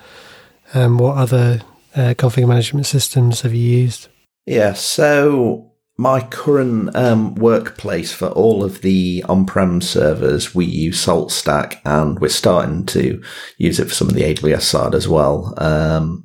Um, 0.74 0.98
what 0.98 1.18
other 1.18 1.62
uh, 1.96 2.14
config 2.18 2.48
management 2.48 2.86
systems 2.86 3.42
have 3.42 3.54
you 3.54 3.78
used? 3.80 4.08
Yeah, 4.46 4.74
so 4.74 5.69
my 6.00 6.22
current 6.22 6.96
um, 6.96 7.36
workplace 7.36 8.14
for 8.14 8.30
all 8.30 8.64
of 8.64 8.80
the 8.80 9.22
on-prem 9.28 9.82
servers, 9.82 10.56
we 10.56 10.64
use 10.64 11.06
SaltStack, 11.06 11.82
and 11.84 12.18
we're 12.20 12.30
starting 12.30 12.86
to 12.86 13.22
use 13.58 13.82
it 13.82 13.90
for 13.90 13.94
some 13.94 14.08
of 14.08 14.14
the 14.14 14.24
AWS 14.24 14.62
side 14.62 14.96
as 14.96 15.10
well. 15.10 15.54
Um, 15.58 16.24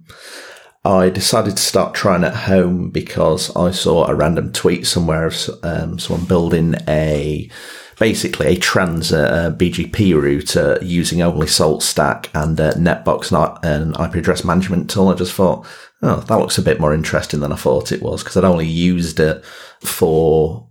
I 0.85 1.11
decided 1.11 1.57
to 1.57 1.63
start 1.63 1.93
trying 1.93 2.23
at 2.23 2.37
home 2.37 2.91
because 2.91 3.55
I 3.57 3.73
saw 3.73 4.07
a 4.07 4.15
random 4.15 4.53
tweet 4.53 4.87
somewhere 4.87 5.27
of 5.27 5.51
um, 5.65 5.99
someone 5.99 6.27
building 6.27 6.77
a 6.87 7.51
basically 7.99 8.47
a 8.47 8.57
transit 8.57 9.29
uh, 9.29 9.51
BGP 9.51 10.15
router 10.21 10.79
using 10.83 11.21
only 11.21 11.47
SaltStack 11.47 12.29
and 12.33 12.61
uh, 12.61 12.75
Netbox, 12.75 13.33
not 13.33 13.65
an 13.65 13.91
IP 14.01 14.15
address 14.15 14.45
management 14.45 14.89
tool. 14.89 15.09
I 15.09 15.15
just 15.15 15.33
thought, 15.33 15.67
oh, 16.03 16.21
that 16.21 16.37
looks 16.37 16.59
a 16.59 16.63
bit 16.63 16.81
more 16.81 16.95
interesting 16.95 17.41
than 17.41 17.53
I 17.53 17.57
thought 17.57 17.93
it 17.93 18.03
was 18.03 18.23
because 18.23 18.37
I'd 18.37 18.45
only 18.45 18.67
used 18.67 19.21
it 19.21 19.45
for 19.81 20.69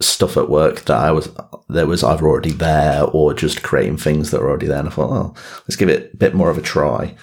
stuff 0.00 0.36
at 0.36 0.50
work 0.50 0.82
that 0.82 0.96
I 0.98 1.10
was 1.10 1.30
there 1.68 1.86
was 1.86 2.04
either 2.04 2.26
already 2.26 2.52
there 2.52 3.04
or 3.04 3.32
just 3.32 3.62
creating 3.62 3.96
things 3.96 4.30
that 4.30 4.40
were 4.40 4.48
already 4.48 4.66
there. 4.66 4.78
And 4.78 4.88
I 4.88 4.92
thought, 4.92 5.10
oh, 5.10 5.34
let's 5.60 5.76
give 5.76 5.88
it 5.88 6.12
a 6.12 6.16
bit 6.16 6.34
more 6.34 6.50
of 6.50 6.58
a 6.58 6.62
try. 6.62 7.16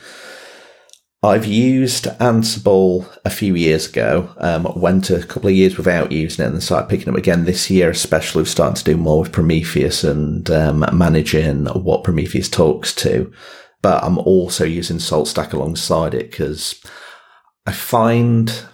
I've 1.23 1.45
used 1.45 2.03
Ansible 2.19 3.07
a 3.23 3.29
few 3.29 3.55
years 3.55 3.87
ago. 3.87 4.29
Um, 4.37 4.67
went 4.75 5.09
a 5.09 5.23
couple 5.23 5.47
of 5.47 5.55
years 5.55 5.77
without 5.77 6.11
using 6.11 6.43
it 6.43 6.47
and 6.47 6.55
then 6.55 6.61
started 6.61 6.89
picking 6.89 7.07
up 7.07 7.15
again 7.15 7.45
this 7.45 7.69
year, 7.69 7.91
especially 7.91 8.41
we've 8.41 8.49
started 8.49 8.75
to 8.83 8.91
do 8.91 8.97
more 8.97 9.21
with 9.21 9.31
Prometheus 9.31 10.03
and 10.03 10.49
um, 10.51 10.85
managing 10.91 11.67
what 11.67 12.03
Prometheus 12.03 12.49
talks 12.49 12.93
to. 12.95 13.31
But 13.81 14.03
I'm 14.03 14.17
also 14.17 14.65
using 14.65 14.97
SaltStack 14.97 15.53
alongside 15.53 16.13
it 16.13 16.29
because 16.29 16.81
I 17.65 17.71
find 17.71 18.65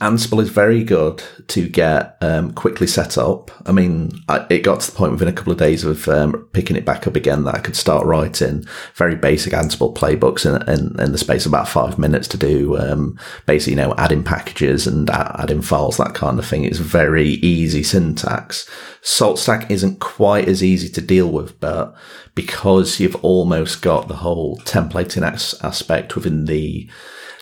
Ansible 0.00 0.40
is 0.40 0.48
very 0.48 0.84
good 0.84 1.24
to 1.48 1.68
get 1.68 2.16
um, 2.20 2.52
quickly 2.52 2.86
set 2.86 3.18
up. 3.18 3.50
I 3.66 3.72
mean, 3.72 4.12
I, 4.28 4.46
it 4.48 4.62
got 4.62 4.80
to 4.80 4.90
the 4.90 4.96
point 4.96 5.10
within 5.10 5.26
a 5.26 5.32
couple 5.32 5.52
of 5.52 5.58
days 5.58 5.82
of 5.82 6.08
um, 6.08 6.48
picking 6.52 6.76
it 6.76 6.84
back 6.84 7.08
up 7.08 7.16
again 7.16 7.42
that 7.44 7.56
I 7.56 7.58
could 7.58 7.74
start 7.74 8.06
writing 8.06 8.64
very 8.94 9.16
basic 9.16 9.52
Ansible 9.52 9.92
playbooks 9.92 10.46
in, 10.46 10.62
in, 10.68 11.00
in 11.00 11.10
the 11.10 11.18
space 11.18 11.46
of 11.46 11.52
about 11.52 11.68
five 11.68 11.98
minutes 11.98 12.28
to 12.28 12.36
do 12.36 12.78
um, 12.78 13.18
basically, 13.46 13.72
you 13.72 13.76
know, 13.88 13.94
adding 13.98 14.22
packages 14.22 14.86
and 14.86 15.10
adding 15.10 15.62
files, 15.62 15.96
that 15.96 16.14
kind 16.14 16.38
of 16.38 16.46
thing. 16.46 16.62
It's 16.62 16.78
very 16.78 17.30
easy 17.30 17.82
syntax. 17.82 18.70
SaltStack 19.02 19.68
isn't 19.68 19.98
quite 19.98 20.46
as 20.46 20.62
easy 20.62 20.88
to 20.90 21.00
deal 21.00 21.30
with, 21.30 21.58
but 21.58 21.92
because 22.36 23.00
you've 23.00 23.16
almost 23.24 23.82
got 23.82 24.06
the 24.06 24.16
whole 24.16 24.58
templating 24.58 25.22
aspect 25.24 26.14
within 26.14 26.44
the 26.44 26.88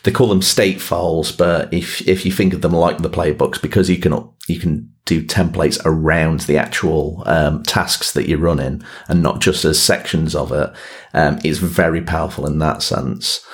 they 0.03 0.11
call 0.11 0.29
them 0.29 0.43
state 0.43 0.81
files, 0.81 1.33
but 1.33 1.73
if 1.73 2.07
if 2.09 2.25
you 2.25 2.33
think 2.33 2.55
of 2.55 2.63
them 2.63 2.73
like 2.73 2.99
the 2.99 3.11
playbooks, 3.11 3.61
because 3.61 3.91
you 3.91 3.99
can 3.99 4.29
you 4.47 4.59
can 4.59 4.93
do 5.05 5.23
templates 5.23 5.81
around 5.85 6.41
the 6.41 6.57
actual 6.57 7.23
um, 7.27 7.63
tasks 7.65 8.13
that 8.13 8.29
you're 8.29 8.39
running 8.39 8.83
and 9.09 9.23
not 9.23 9.41
just 9.41 9.65
as 9.65 9.83
sections 9.83 10.35
of 10.35 10.53
it, 10.53 10.73
um, 11.15 11.39
it's 11.45 11.59
very 11.59 12.01
powerful 12.01 12.47
in 12.47 12.59
that 12.59 12.83
sense. 12.83 13.45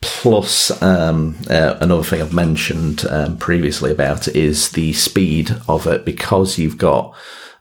Plus, 0.00 0.82
um, 0.82 1.36
uh, 1.48 1.78
another 1.80 2.02
thing 2.02 2.20
I've 2.20 2.34
mentioned 2.34 3.06
um, 3.08 3.38
previously 3.38 3.90
about 3.90 4.28
is 4.28 4.70
the 4.70 4.92
speed 4.92 5.56
of 5.66 5.86
it 5.86 6.04
because 6.04 6.58
you've 6.58 6.76
got 6.76 7.14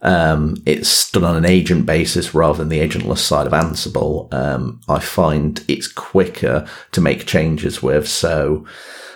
um, 0.04 0.62
it's 0.66 1.10
done 1.12 1.24
on 1.24 1.38
an 1.38 1.46
agent 1.46 1.86
basis 1.86 2.36
rather 2.36 2.60
than 2.60 2.70
the 2.70 2.80
agentless 2.80 3.20
side 3.20 3.48
of 3.48 3.54
Ansible. 3.54 4.32
Um, 4.34 4.82
I 4.88 5.00
find 5.00 5.64
it's 5.68 5.88
quicker 5.88 6.68
to 6.92 7.02
make 7.02 7.26
changes 7.26 7.82
with. 7.82 8.08
So, 8.08 8.66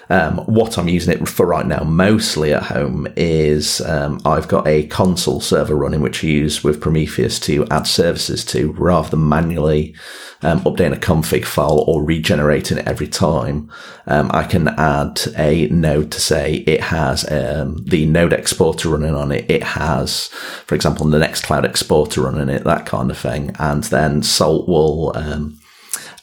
Um, 0.09 0.37
what 0.39 0.77
I'm 0.77 0.87
using 0.87 1.13
it 1.13 1.27
for 1.27 1.45
right 1.45 1.65
now, 1.65 1.83
mostly 1.83 2.53
at 2.53 2.63
home, 2.63 3.07
is 3.15 3.81
um, 3.81 4.21
I've 4.25 4.47
got 4.47 4.67
a 4.67 4.87
Consul 4.87 5.41
server 5.41 5.75
running, 5.75 6.01
which 6.01 6.23
I 6.23 6.27
use 6.27 6.63
with 6.63 6.81
Prometheus 6.81 7.39
to 7.41 7.65
add 7.69 7.87
services 7.87 8.45
to, 8.45 8.71
rather 8.73 9.09
than 9.09 9.27
manually 9.27 9.95
um, 10.41 10.61
updating 10.61 10.95
a 10.95 10.99
config 10.99 11.45
file 11.45 11.83
or 11.87 12.03
regenerating 12.03 12.77
it 12.77 12.87
every 12.87 13.07
time. 13.07 13.71
Um, 14.05 14.29
I 14.33 14.43
can 14.43 14.67
add 14.69 15.21
a 15.35 15.67
node 15.67 16.11
to 16.11 16.21
say 16.21 16.55
it 16.55 16.81
has 16.81 17.29
um, 17.31 17.83
the 17.85 18.05
node 18.05 18.33
exporter 18.33 18.89
running 18.89 19.15
on 19.15 19.31
it. 19.31 19.49
It 19.49 19.63
has, 19.63 20.27
for 20.65 20.75
example, 20.75 21.07
the 21.07 21.19
Nextcloud 21.19 21.65
exporter 21.65 22.21
running 22.21 22.49
it, 22.49 22.63
that 22.63 22.85
kind 22.85 23.11
of 23.11 23.17
thing, 23.17 23.55
and 23.59 23.83
then 23.85 24.23
Salt 24.23 24.67
will 24.67 25.15
um, 25.17 25.59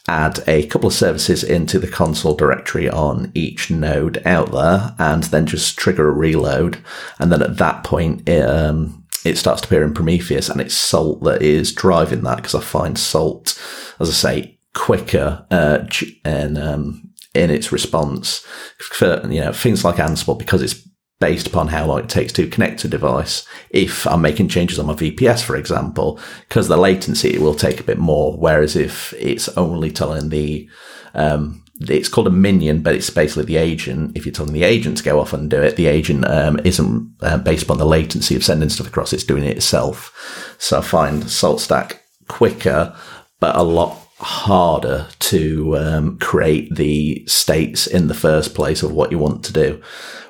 add 0.07 0.43
a 0.47 0.67
couple 0.67 0.87
of 0.87 0.93
services 0.93 1.43
into 1.43 1.79
the 1.79 1.87
Consul 1.87 2.35
directory 2.35 2.89
on 2.89 3.31
each 3.33 3.71
node 3.71 4.21
out 4.25 4.51
there 4.51 4.95
and 4.99 5.23
then 5.23 5.45
just 5.45 5.77
trigger 5.77 6.07
a 6.07 6.11
reload. 6.11 6.77
And 7.19 7.31
then 7.31 7.41
at 7.41 7.57
that 7.57 7.83
point, 7.83 8.27
it, 8.29 8.47
um, 8.47 9.05
it 9.23 9.37
starts 9.37 9.61
to 9.61 9.67
appear 9.67 9.83
in 9.83 9.93
Prometheus 9.93 10.49
and 10.49 10.61
it's 10.61 10.75
Salt 10.75 11.23
that 11.23 11.41
is 11.41 11.73
driving 11.73 12.21
that 12.21 12.37
because 12.37 12.55
I 12.55 12.61
find 12.61 12.97
Salt, 12.97 13.59
as 13.99 14.09
I 14.09 14.13
say, 14.13 14.59
quicker, 14.73 15.45
uh, 15.49 15.85
and, 16.23 16.57
um, 16.57 17.09
in 17.33 17.49
its 17.49 17.71
response 17.71 18.45
for, 18.79 19.21
you 19.29 19.41
know, 19.41 19.51
things 19.51 19.83
like 19.83 19.95
Ansible 19.95 20.39
because 20.39 20.61
it's 20.61 20.87
based 21.19 21.47
upon 21.47 21.69
how 21.69 21.85
long 21.85 21.99
it 21.99 22.09
takes 22.09 22.33
to 22.33 22.47
connect 22.47 22.79
to 22.81 22.87
device. 22.87 23.47
If 23.69 24.05
I'm 24.07 24.21
making 24.21 24.49
changes 24.49 24.79
on 24.79 24.87
my 24.87 24.93
VPS, 24.93 25.43
for 25.43 25.55
example, 25.55 26.19
because 26.47 26.67
the 26.67 26.77
latency 26.77 27.33
it 27.33 27.41
will 27.41 27.55
take 27.55 27.79
a 27.79 27.85
bit 27.85 27.97
more. 27.97 28.37
Whereas 28.37 28.75
if 28.75 29.13
it's 29.13 29.47
only 29.57 29.91
telling 29.91 30.29
the, 30.29 30.69
um, 31.13 31.63
it's 31.81 32.09
called 32.09 32.27
a 32.27 32.31
minion, 32.31 32.81
but 32.81 32.95
it's 32.95 33.09
basically 33.09 33.45
the 33.45 33.57
agent. 33.57 34.15
If 34.15 34.25
you're 34.25 34.33
telling 34.33 34.53
the 34.53 34.63
agent 34.63 34.97
to 34.97 35.03
go 35.03 35.19
off 35.19 35.33
and 35.33 35.49
do 35.49 35.61
it, 35.61 35.77
the 35.77 35.87
agent 35.87 36.25
um, 36.25 36.59
isn't 36.65 37.15
uh, 37.21 37.37
based 37.37 37.63
upon 37.63 37.77
the 37.77 37.85
latency 37.85 38.35
of 38.35 38.43
sending 38.43 38.69
stuff 38.69 38.87
across. 38.87 39.13
It's 39.13 39.23
doing 39.23 39.43
it 39.43 39.57
itself. 39.57 40.55
So 40.59 40.79
I 40.79 40.81
find 40.81 41.23
SaltStack 41.23 41.99
quicker, 42.27 42.95
but 43.39 43.55
a 43.55 43.63
lot 43.63 44.04
harder 44.25 45.07
to 45.19 45.77
um, 45.77 46.17
create 46.19 46.73
the 46.75 47.23
states 47.27 47.87
in 47.87 48.07
the 48.07 48.13
first 48.13 48.55
place 48.55 48.83
of 48.83 48.91
what 48.91 49.11
you 49.11 49.19
want 49.19 49.45
to 49.45 49.53
do 49.53 49.81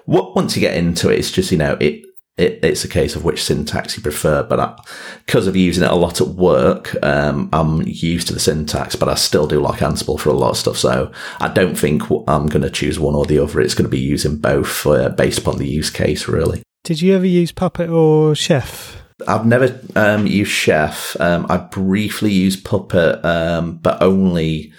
what, 0.05 0.35
once 0.35 0.55
you 0.55 0.61
get 0.61 0.77
into 0.77 1.09
it, 1.09 1.19
it's 1.19 1.31
just, 1.31 1.51
you 1.51 1.57
know, 1.57 1.77
it, 1.79 2.03
it, 2.37 2.59
it's 2.63 2.83
a 2.83 2.89
case 2.89 3.15
of 3.15 3.23
which 3.23 3.43
syntax 3.43 3.97
you 3.97 4.03
prefer. 4.03 4.43
But 4.43 4.87
because 5.25 5.47
of 5.47 5.55
using 5.55 5.83
it 5.83 5.89
a 5.89 5.95
lot 5.95 6.21
at 6.21 6.27
work, 6.27 6.95
um, 7.03 7.49
I'm 7.51 7.81
used 7.85 8.27
to 8.27 8.33
the 8.33 8.39
syntax, 8.39 8.95
but 8.95 9.09
I 9.09 9.15
still 9.15 9.47
do 9.47 9.59
like 9.59 9.79
Ansible 9.79 10.19
for 10.19 10.29
a 10.29 10.33
lot 10.33 10.51
of 10.51 10.57
stuff. 10.57 10.77
So 10.77 11.11
I 11.39 11.49
don't 11.49 11.75
think 11.75 12.03
I'm 12.27 12.47
going 12.47 12.61
to 12.61 12.69
choose 12.69 12.99
one 12.99 13.15
or 13.15 13.25
the 13.25 13.39
other. 13.39 13.59
It's 13.59 13.73
going 13.73 13.85
to 13.85 13.89
be 13.89 13.99
using 13.99 14.37
both 14.37 14.85
uh, 14.85 15.09
based 15.09 15.39
upon 15.39 15.57
the 15.57 15.67
use 15.67 15.89
case, 15.89 16.27
really. 16.27 16.61
Did 16.83 17.01
you 17.01 17.15
ever 17.15 17.25
use 17.25 17.51
Puppet 17.51 17.89
or 17.89 18.35
Chef? 18.35 19.04
I've 19.27 19.45
never 19.45 19.79
um, 19.95 20.27
used 20.27 20.51
Chef. 20.51 21.15
Um, 21.19 21.45
I 21.49 21.57
briefly 21.57 22.31
used 22.31 22.65
Puppet, 22.65 23.23
um, 23.23 23.77
but 23.77 24.01
only 24.01 24.73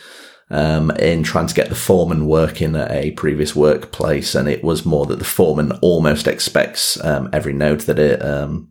um, 0.51 0.91
in 0.93 1.22
trying 1.22 1.47
to 1.47 1.55
get 1.55 1.68
the 1.68 1.74
foreman 1.74 2.26
working 2.26 2.76
at 2.76 2.91
a 2.91 3.12
previous 3.12 3.57
workplace. 3.57 4.34
And 4.34 4.49
it 4.49 4.62
was 4.62 4.84
more 4.84 5.07
that 5.07 5.18
the 5.18 5.24
foreman 5.24 5.72
almost 5.80 6.26
expects 6.26 7.03
um, 7.05 7.30
every 7.32 7.53
node 7.53 7.80
that 7.82 7.99
it 7.99 8.22
um, 8.22 8.68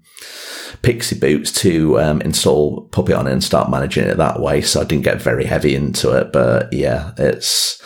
PXE 0.84 1.20
boots 1.20 1.52
to 1.62 1.98
install 1.98 2.88
Puppet 2.90 3.16
on 3.16 3.28
it 3.28 3.34
and 3.34 3.44
start 3.44 3.72
managing 3.72 4.06
it 4.06 4.18
that 4.18 4.40
way. 4.40 4.62
So 4.62 4.82
I 4.82 4.84
didn't 4.84 5.04
get 5.04 5.22
very 5.22 5.46
heavy 5.46 5.76
into 5.76 6.12
it. 6.12 6.32
But 6.32 6.72
yeah, 6.72 7.14
it's 7.18 7.82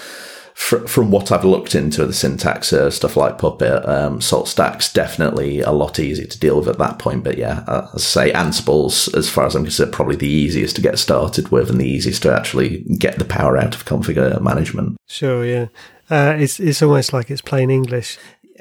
fr- 0.70 0.88
from 0.88 1.10
what 1.10 1.32
I've 1.32 1.44
looked 1.44 1.74
into 1.74 2.06
the 2.06 2.14
syntax 2.14 2.72
uh, 2.72 2.92
stuff 2.92 3.18
like 3.18 3.40
Puppet, 3.40 3.84
um, 3.88 4.20
SaltStack's 4.20 4.94
definitely 4.94 5.62
a 5.62 5.72
lot 5.72 6.00
easier 6.00 6.28
to 6.28 6.40
deal 6.40 6.60
with 6.60 6.68
at 6.68 6.78
that 6.78 7.00
point. 7.00 7.24
But 7.24 7.38
yeah, 7.38 7.64
uh, 7.68 7.90
as 7.96 8.04
I 8.16 8.28
say, 8.28 8.34
Ansible's, 8.34 9.14
as 9.16 9.30
far 9.30 9.46
as 9.48 9.56
I'm 9.56 9.64
concerned, 9.64 9.92
probably 9.94 10.16
the 10.16 10.28
easiest 10.28 10.76
to 10.76 10.82
get 10.82 11.00
started 11.00 11.50
with 11.50 11.70
and 11.70 11.82
the 11.82 11.88
easiest 11.88 12.22
to 12.24 12.34
actually 12.34 12.84
get 12.98 13.18
the 13.18 13.26
power 13.26 13.58
out 13.58 13.76
of 13.76 13.86
configure 13.86 14.40
management. 14.42 14.98
Sure, 15.08 15.44
yeah. 15.44 15.68
Uh, 16.10 16.36
it's 16.38 16.60
it's 16.60 16.82
almost 16.82 17.14
like 17.14 17.30
it's 17.30 17.42
plain 17.42 17.70
English. 17.70 18.18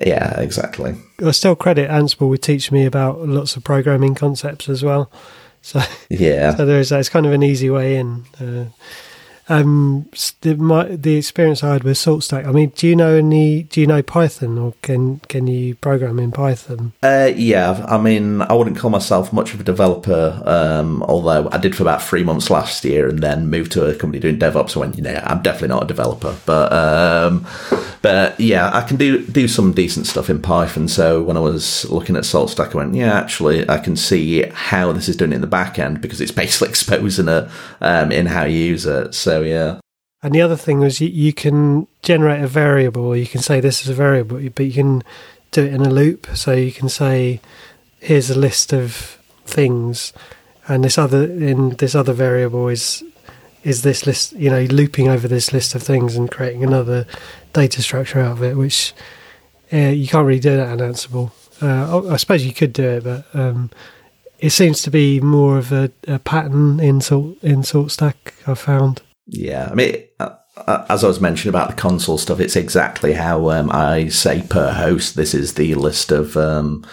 Yeah, 0.06 0.38
exactly. 0.40 0.96
I 1.24 1.30
still 1.32 1.56
credit 1.56 1.90
Ansible 1.90 2.30
with 2.30 2.40
teaching 2.40 2.78
me 2.78 2.86
about 2.86 3.26
lots 3.26 3.56
of 3.56 3.64
programming 3.64 4.14
concepts 4.14 4.68
as 4.68 4.84
well. 4.84 5.10
So 5.62 5.80
yeah, 6.08 6.54
so 6.56 6.64
there 6.64 6.78
is 6.78 6.90
that. 6.90 7.00
It's 7.00 7.08
kind 7.08 7.26
of 7.26 7.32
an 7.32 7.42
easy 7.42 7.68
way 7.70 7.96
in. 7.96 8.24
Uh, 8.38 8.66
um, 9.48 10.08
the, 10.42 10.56
my, 10.56 10.84
the 10.84 11.16
experience 11.16 11.64
I 11.64 11.72
had 11.72 11.84
with 11.84 11.96
SaltStack. 11.96 12.46
I 12.46 12.52
mean, 12.52 12.70
do 12.76 12.86
you 12.86 12.94
know 12.94 13.14
any? 13.14 13.62
Do 13.62 13.80
you 13.80 13.86
know 13.86 14.02
Python, 14.02 14.58
or 14.58 14.74
can 14.82 15.20
can 15.28 15.46
you 15.46 15.74
program 15.76 16.18
in 16.18 16.32
Python? 16.32 16.92
Uh, 17.02 17.30
yeah, 17.34 17.84
I 17.88 17.98
mean, 17.98 18.42
I 18.42 18.52
wouldn't 18.52 18.76
call 18.76 18.90
myself 18.90 19.32
much 19.32 19.54
of 19.54 19.60
a 19.60 19.64
developer, 19.64 20.42
um, 20.44 21.02
although 21.04 21.48
I 21.50 21.58
did 21.58 21.74
for 21.74 21.82
about 21.82 22.02
three 22.02 22.22
months 22.22 22.50
last 22.50 22.84
year, 22.84 23.08
and 23.08 23.20
then 23.20 23.48
moved 23.48 23.72
to 23.72 23.86
a 23.86 23.94
company 23.94 24.20
doing 24.20 24.38
DevOps. 24.38 24.72
And 24.72 24.80
went, 24.80 24.96
you 24.96 25.02
know, 25.02 25.20
I'm 25.24 25.42
definitely 25.42 25.68
not 25.68 25.84
a 25.84 25.86
developer, 25.86 26.36
but 26.44 26.72
um, 26.72 27.46
but 28.02 28.38
yeah, 28.38 28.70
I 28.72 28.82
can 28.82 28.96
do 28.96 29.26
do 29.26 29.48
some 29.48 29.72
decent 29.72 30.06
stuff 30.06 30.30
in 30.30 30.42
Python. 30.42 30.88
So 30.88 31.22
when 31.22 31.36
I 31.36 31.40
was 31.40 31.88
looking 31.90 32.16
at 32.16 32.24
SaltStack, 32.24 32.74
I 32.74 32.78
went, 32.78 32.94
yeah, 32.94 33.18
actually, 33.18 33.68
I 33.68 33.78
can 33.78 33.96
see 33.96 34.42
how 34.48 34.92
this 34.92 35.08
is 35.08 35.16
doing 35.16 35.32
in 35.32 35.40
the 35.40 35.46
back 35.46 35.78
end 35.78 36.00
because 36.00 36.20
it's 36.20 36.32
basically 36.38 36.68
exposing 36.68 37.28
it 37.28 37.48
um, 37.80 38.12
in 38.12 38.26
how 38.26 38.44
you 38.44 38.58
use 38.58 38.86
it. 38.86 39.14
So 39.14 39.37
yeah. 39.42 39.80
And 40.22 40.34
the 40.34 40.40
other 40.40 40.56
thing 40.56 40.80
was 40.80 41.00
you, 41.00 41.08
you 41.08 41.32
can 41.32 41.86
generate 42.02 42.42
a 42.42 42.48
variable. 42.48 43.16
You 43.16 43.26
can 43.26 43.40
say 43.40 43.60
this 43.60 43.82
is 43.82 43.88
a 43.88 43.94
variable, 43.94 44.40
but 44.50 44.64
you 44.64 44.72
can 44.72 45.02
do 45.52 45.64
it 45.64 45.72
in 45.72 45.82
a 45.82 45.90
loop. 45.90 46.26
So 46.34 46.52
you 46.52 46.72
can 46.72 46.88
say, 46.88 47.40
here's 48.00 48.30
a 48.30 48.38
list 48.38 48.72
of 48.72 49.18
things, 49.44 50.12
and 50.66 50.84
this 50.84 50.98
other 50.98 51.24
in 51.24 51.70
this 51.76 51.94
other 51.94 52.12
variable 52.12 52.68
is 52.68 53.04
is 53.62 53.82
this 53.82 54.06
list. 54.06 54.32
You 54.32 54.50
know, 54.50 54.62
looping 54.64 55.08
over 55.08 55.28
this 55.28 55.52
list 55.52 55.74
of 55.74 55.82
things 55.82 56.16
and 56.16 56.30
creating 56.30 56.64
another 56.64 57.06
data 57.52 57.80
structure 57.80 58.20
out 58.20 58.32
of 58.32 58.42
it, 58.42 58.56
which 58.56 58.94
uh, 59.72 59.76
you 59.76 60.08
can't 60.08 60.26
really 60.26 60.40
do 60.40 60.56
that 60.56 60.72
in 60.72 60.78
Ansible. 60.78 61.30
Uh, 61.62 62.12
I 62.12 62.16
suppose 62.16 62.44
you 62.44 62.52
could 62.52 62.72
do 62.72 62.88
it, 62.88 63.04
but 63.04 63.24
um, 63.34 63.70
it 64.38 64.50
seems 64.50 64.82
to 64.82 64.90
be 64.90 65.20
more 65.20 65.58
of 65.58 65.72
a, 65.72 65.90
a 66.06 66.18
pattern 66.18 66.80
in 66.80 67.00
Salt 67.00 67.36
in 67.42 67.62
SaltStack. 67.62 68.14
I've 68.46 68.58
found. 68.58 69.02
Yeah, 69.28 69.68
I 69.70 69.74
mean, 69.74 70.04
uh, 70.18 70.34
uh, 70.56 70.86
as 70.88 71.04
I 71.04 71.08
was 71.08 71.20
mentioning 71.20 71.50
about 71.50 71.70
the 71.70 71.76
Consul 71.76 72.18
stuff, 72.18 72.40
it's 72.40 72.56
exactly 72.56 73.12
how 73.12 73.50
um, 73.50 73.70
I 73.70 74.08
say 74.08 74.42
per 74.48 74.72
host. 74.72 75.16
This 75.16 75.34
is 75.34 75.54
the 75.54 75.74
list 75.74 76.10
of 76.10 76.36
um, 76.36 76.84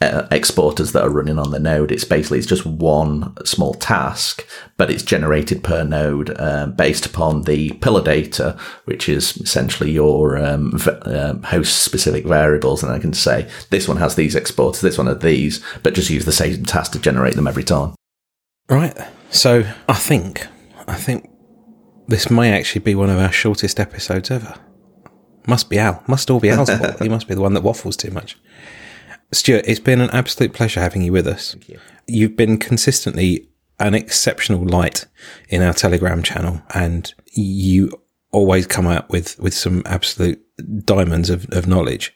uh, 0.00 0.26
exporters 0.30 0.92
that 0.92 1.02
are 1.02 1.10
running 1.10 1.38
on 1.38 1.50
the 1.50 1.58
node. 1.58 1.92
It's 1.92 2.04
basically 2.04 2.38
it's 2.38 2.46
just 2.46 2.64
one 2.64 3.34
small 3.44 3.74
task, 3.74 4.46
but 4.76 4.90
it's 4.90 5.02
generated 5.02 5.62
per 5.62 5.84
node 5.84 6.34
uh, 6.38 6.68
based 6.68 7.04
upon 7.04 7.42
the 7.42 7.72
pillar 7.74 8.02
data, 8.02 8.56
which 8.84 9.08
is 9.08 9.36
essentially 9.38 9.90
your 9.90 10.38
um, 10.38 10.78
v- 10.78 10.90
uh, 10.90 11.34
host 11.46 11.82
specific 11.82 12.24
variables. 12.24 12.82
And 12.82 12.92
I 12.92 12.98
can 12.98 13.12
say 13.12 13.50
this 13.70 13.88
one 13.88 13.98
has 13.98 14.14
these 14.14 14.34
exporters, 14.34 14.80
this 14.80 14.96
one 14.96 15.08
has 15.08 15.18
these, 15.18 15.62
but 15.82 15.94
just 15.94 16.10
use 16.10 16.24
the 16.24 16.32
same 16.32 16.64
task 16.64 16.92
to 16.92 17.00
generate 17.00 17.34
them 17.34 17.48
every 17.48 17.64
time. 17.64 17.94
Right. 18.68 18.96
So 19.30 19.64
I 19.88 19.94
think 19.94 20.46
I 20.88 20.94
think 20.94 21.28
this 22.10 22.28
may 22.28 22.52
actually 22.52 22.80
be 22.80 22.94
one 22.94 23.08
of 23.08 23.18
our 23.18 23.30
shortest 23.30 23.78
episodes 23.78 24.30
ever. 24.30 24.54
Must 25.46 25.70
be 25.70 25.78
Al. 25.78 26.02
Must 26.08 26.28
all 26.28 26.40
be 26.40 26.50
Al's 26.50 26.68
fault. 26.78 27.00
He 27.00 27.08
must 27.08 27.28
be 27.28 27.34
the 27.34 27.40
one 27.40 27.54
that 27.54 27.62
waffles 27.62 27.96
too 27.96 28.10
much. 28.10 28.36
Stuart, 29.32 29.64
it's 29.66 29.80
been 29.80 30.00
an 30.00 30.10
absolute 30.10 30.52
pleasure 30.52 30.80
having 30.80 31.02
you 31.02 31.12
with 31.12 31.28
us. 31.28 31.52
Thank 31.52 31.68
you. 31.68 31.78
You've 32.08 32.36
been 32.36 32.58
consistently 32.58 33.48
an 33.78 33.94
exceptional 33.94 34.64
light 34.66 35.06
in 35.48 35.62
our 35.62 35.72
Telegram 35.72 36.22
channel, 36.22 36.60
and 36.74 37.14
you 37.32 37.92
always 38.32 38.66
come 38.66 38.88
out 38.88 39.08
with, 39.08 39.38
with 39.38 39.54
some 39.54 39.82
absolute 39.86 40.42
diamonds 40.84 41.30
of, 41.30 41.48
of 41.52 41.68
knowledge. 41.68 42.14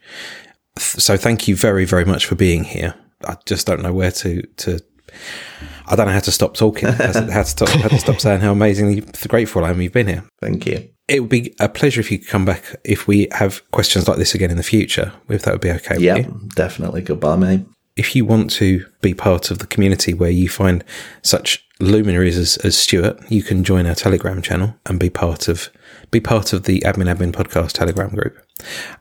So 0.76 1.16
thank 1.16 1.46
you 1.46 1.54
very, 1.54 1.84
very 1.84 2.04
much 2.04 2.26
for 2.26 2.34
being 2.34 2.64
here. 2.64 2.94
I 3.24 3.36
just 3.46 3.64
don't 3.64 3.80
know 3.80 3.92
where 3.92 4.10
to, 4.10 4.42
to 4.42 4.80
I 5.86 5.96
don't 5.96 6.06
know 6.06 6.12
how 6.12 6.20
to 6.20 6.32
stop 6.32 6.54
talking, 6.54 6.88
how 6.88 7.12
to 7.12 7.44
stop, 7.44 7.68
how 7.68 7.88
to 7.88 7.98
stop 7.98 8.20
saying 8.20 8.40
how 8.40 8.52
amazingly 8.52 9.02
grateful 9.28 9.64
I 9.64 9.70
am 9.70 9.80
you've 9.80 9.92
been 9.92 10.06
here. 10.06 10.24
Thank 10.40 10.66
you. 10.66 10.90
It 11.08 11.20
would 11.20 11.28
be 11.28 11.54
a 11.60 11.68
pleasure 11.68 12.00
if 12.00 12.10
you 12.10 12.18
could 12.18 12.28
come 12.28 12.44
back 12.44 12.76
if 12.84 13.06
we 13.06 13.28
have 13.32 13.68
questions 13.72 14.08
like 14.08 14.16
this 14.16 14.34
again 14.34 14.50
in 14.50 14.56
the 14.56 14.62
future, 14.62 15.12
if 15.28 15.42
that 15.42 15.52
would 15.52 15.60
be 15.60 15.70
okay 15.70 15.98
yeah, 15.98 16.26
definitely. 16.54 17.02
Goodbye, 17.02 17.36
mate. 17.36 17.66
If 17.96 18.16
you 18.16 18.24
want 18.24 18.50
to 18.52 18.86
be 19.02 19.14
part 19.14 19.50
of 19.50 19.58
the 19.58 19.66
community 19.66 20.14
where 20.14 20.30
you 20.30 20.48
find 20.48 20.82
such 21.22 21.64
luminaries 21.78 22.38
as, 22.38 22.56
as 22.58 22.76
Stuart, 22.76 23.20
you 23.30 23.42
can 23.42 23.62
join 23.62 23.86
our 23.86 23.94
Telegram 23.94 24.40
channel 24.42 24.76
and 24.86 24.98
be 24.98 25.10
part 25.10 25.48
of 25.48 25.70
be 26.10 26.20
part 26.20 26.52
of 26.52 26.64
the 26.64 26.80
Admin 26.80 27.14
Admin 27.14 27.32
Podcast 27.32 27.72
Telegram 27.72 28.10
group. 28.10 28.36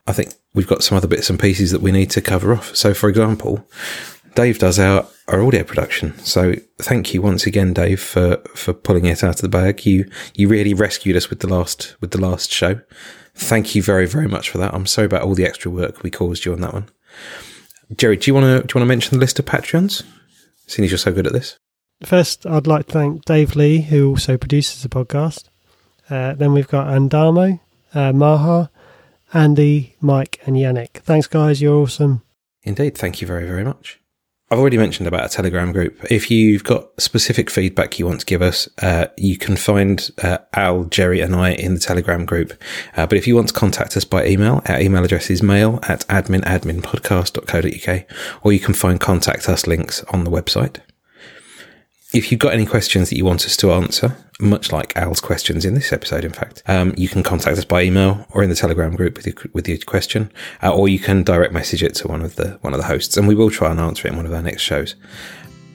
I 0.08 0.14
think 0.14 0.34
we've 0.54 0.68
got 0.68 0.84
some 0.84 0.98
other 0.98 1.08
bits 1.08 1.30
and 1.30 1.40
pieces 1.40 1.72
that 1.72 1.82
we 1.82 1.92
need 1.92 2.12
to 2.12 2.22
cover 2.22 2.54
off. 2.54 2.76
So, 2.76 2.94
for 2.94 3.08
example, 3.08 3.68
Dave 4.36 4.60
does 4.60 4.80
our, 4.80 5.08
our 5.28 5.44
audio 5.44 5.64
production. 5.64 6.18
So 6.20 6.56
thank 6.80 7.14
you 7.14 7.22
once 7.22 7.46
again, 7.46 7.74
Dave, 7.74 8.02
for, 8.02 8.38
for 8.56 8.74
pulling 8.74 9.06
it 9.06 9.24
out 9.24 9.36
of 9.36 9.42
the 9.42 9.50
bag. 9.50 9.86
You 9.86 10.10
you 10.34 10.48
really 10.48 10.74
rescued 10.74 11.16
us 11.16 11.30
with 11.30 11.40
the 11.40 11.48
last 11.48 11.96
with 12.02 12.12
the 12.12 12.22
last 12.22 12.52
show. 12.52 12.82
Thank 13.36 13.76
you 13.76 13.82
very, 13.82 14.06
very 14.06 14.28
much 14.28 14.50
for 14.50 14.58
that. 14.60 14.74
I'm 14.74 14.86
sorry 14.86 15.06
about 15.06 15.24
all 15.24 15.36
the 15.36 15.46
extra 15.46 15.72
work 15.72 16.04
we 16.04 16.12
caused 16.12 16.46
you 16.46 16.54
on 16.54 16.62
that 16.62 16.74
one. 16.74 16.90
Jerry, 17.96 18.18
do 18.18 18.30
you 18.30 18.34
want 18.34 18.46
to 18.46 18.68
do 18.68 18.74
you 18.74 18.80
want 18.80 18.88
to 18.88 18.94
mention 18.94 19.18
the 19.18 19.22
list 19.22 19.40
of 19.40 19.46
Patreons? 19.46 20.04
Seeing 20.68 20.86
as 20.86 20.92
you're 20.92 20.98
so 20.98 21.12
good 21.12 21.28
at 21.28 21.34
this. 21.34 21.58
First, 22.04 22.46
I'd 22.46 22.68
like 22.68 22.88
to 22.88 22.94
thank 22.94 23.26
Dave 23.26 23.56
Lee, 23.56 23.82
who 23.82 24.10
also 24.10 24.38
produces 24.38 24.82
the 24.82 24.90
podcast. 24.90 25.46
Uh, 26.10 26.34
then 26.34 26.54
we've 26.54 26.68
got 26.68 26.88
Andamo, 26.88 27.60
uh, 27.94 28.12
Maha, 28.12 28.70
Andy, 29.34 29.96
Mike, 30.02 30.42
and 30.46 30.56
Yannick. 30.56 30.96
Thanks, 30.96 31.28
guys. 31.28 31.62
You're 31.62 31.82
awesome. 31.82 32.24
Indeed. 32.64 32.98
Thank 32.98 33.22
you 33.22 33.28
very, 33.28 33.46
very 33.46 33.64
much. 33.64 34.00
I've 34.54 34.60
already 34.60 34.78
mentioned 34.78 35.08
about 35.08 35.26
a 35.26 35.30
Telegram 35.30 35.72
group. 35.72 35.98
If 36.12 36.30
you've 36.30 36.64
got 36.64 36.90
specific 37.02 37.50
feedback 37.50 37.98
you 37.98 38.06
want 38.06 38.20
to 38.20 38.26
give 38.28 38.44
us, 38.44 38.70
uh, 38.84 39.08
you 39.18 39.36
can 39.36 39.56
find 39.56 40.12
uh, 40.22 40.38
Al, 40.54 40.84
Jerry, 40.84 41.22
and 41.22 41.36
I 41.36 41.54
in 41.54 41.74
the 41.74 41.80
Telegram 41.80 42.24
group. 42.24 42.54
Uh, 42.96 43.08
but 43.08 43.18
if 43.18 43.26
you 43.26 43.34
want 43.34 43.48
to 43.48 43.54
contact 43.56 43.98
us 43.98 44.06
by 44.06 44.28
email, 44.28 44.62
our 44.68 44.80
email 44.80 45.04
address 45.04 45.32
is 45.32 45.42
mail 45.42 45.80
at 45.88 46.02
adminadminpodcast.co.uk, 46.02 48.04
or 48.44 48.54
you 48.54 48.60
can 48.60 48.76
find 48.76 49.00
contact 49.00 49.50
us 49.50 49.66
links 49.66 50.04
on 50.12 50.24
the 50.24 50.30
website. 50.30 50.82
If 52.14 52.32
you've 52.32 52.40
got 52.40 52.54
any 52.54 52.68
questions 52.68 53.10
that 53.10 53.18
you 53.18 53.26
want 53.26 53.44
us 53.44 53.58
to 53.58 53.72
answer, 53.72 54.16
much 54.40 54.72
like 54.72 54.96
Al's 54.96 55.20
questions 55.20 55.66
in 55.66 55.74
this 55.74 55.92
episode, 55.92 56.24
in 56.24 56.32
fact, 56.32 56.62
um, 56.68 56.94
you 56.96 57.08
can 57.08 57.24
contact 57.24 57.58
us 57.58 57.66
by 57.66 57.82
email 57.82 58.28
or 58.30 58.44
in 58.44 58.50
the 58.50 58.56
Telegram 58.56 58.96
group 58.96 59.18
with 59.18 59.26
your, 59.26 59.36
with 59.54 59.68
your 59.68 59.80
question, 59.80 60.32
uh, 60.62 60.72
or 60.72 60.88
you 60.88 61.00
can 61.00 61.24
direct 61.24 61.54
message 61.54 61.82
it 61.82 61.96
to 61.96 62.08
one 62.08 62.22
of 62.22 62.36
the 62.36 62.60
one 62.62 62.72
of 62.72 62.80
the 62.80 62.86
hosts, 62.86 63.18
and 63.18 63.28
we 63.28 63.34
will 63.34 63.50
try 63.50 63.72
and 63.72 63.80
answer 63.80 64.08
it 64.08 64.12
in 64.12 64.18
one 64.18 64.28
of 64.28 64.34
our 64.34 64.44
next 64.44 64.62
shows. 64.62 64.94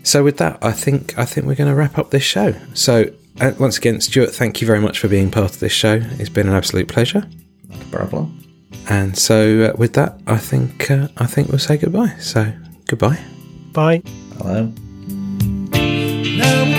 So, 0.05 0.23
with 0.23 0.37
that, 0.37 0.59
I 0.63 0.71
think 0.71 1.19
I 1.19 1.25
think 1.25 1.45
we're 1.45 1.57
going 1.57 1.71
to 1.71 1.77
wrap 1.77 1.99
up 1.99 2.11
this 2.11 2.23
show. 2.23 2.55
So, 2.73 3.11
uh, 3.41 3.53
once 3.59 3.77
again, 3.77 4.01
Stuart, 4.01 4.33
thank 4.33 4.61
you 4.61 4.67
very 4.67 4.81
much 4.81 5.01
for 5.01 5.09
being 5.09 5.33
part 5.33 5.51
of 5.51 5.59
this 5.59 5.73
show. 5.73 6.01
It's 6.21 6.31
been 6.31 6.49
an 6.49 6.55
absolute 6.55 6.87
pleasure. 6.87 7.29
Not 7.69 7.83
a 7.83 7.87
problem. 7.87 8.45
And 8.89 9.19
so, 9.19 9.73
uh, 9.73 9.77
with 9.77 9.95
that, 9.95 10.21
I 10.29 10.39
think 10.39 10.89
uh, 10.89 11.09
I 11.17 11.27
think 11.27 11.49
we'll 11.49 11.59
say 11.59 11.79
goodbye. 11.79 12.15
So, 12.21 12.53
goodbye. 12.87 13.19
Bye. 13.73 14.03
Hello. 14.39 14.73
Now 16.39 16.78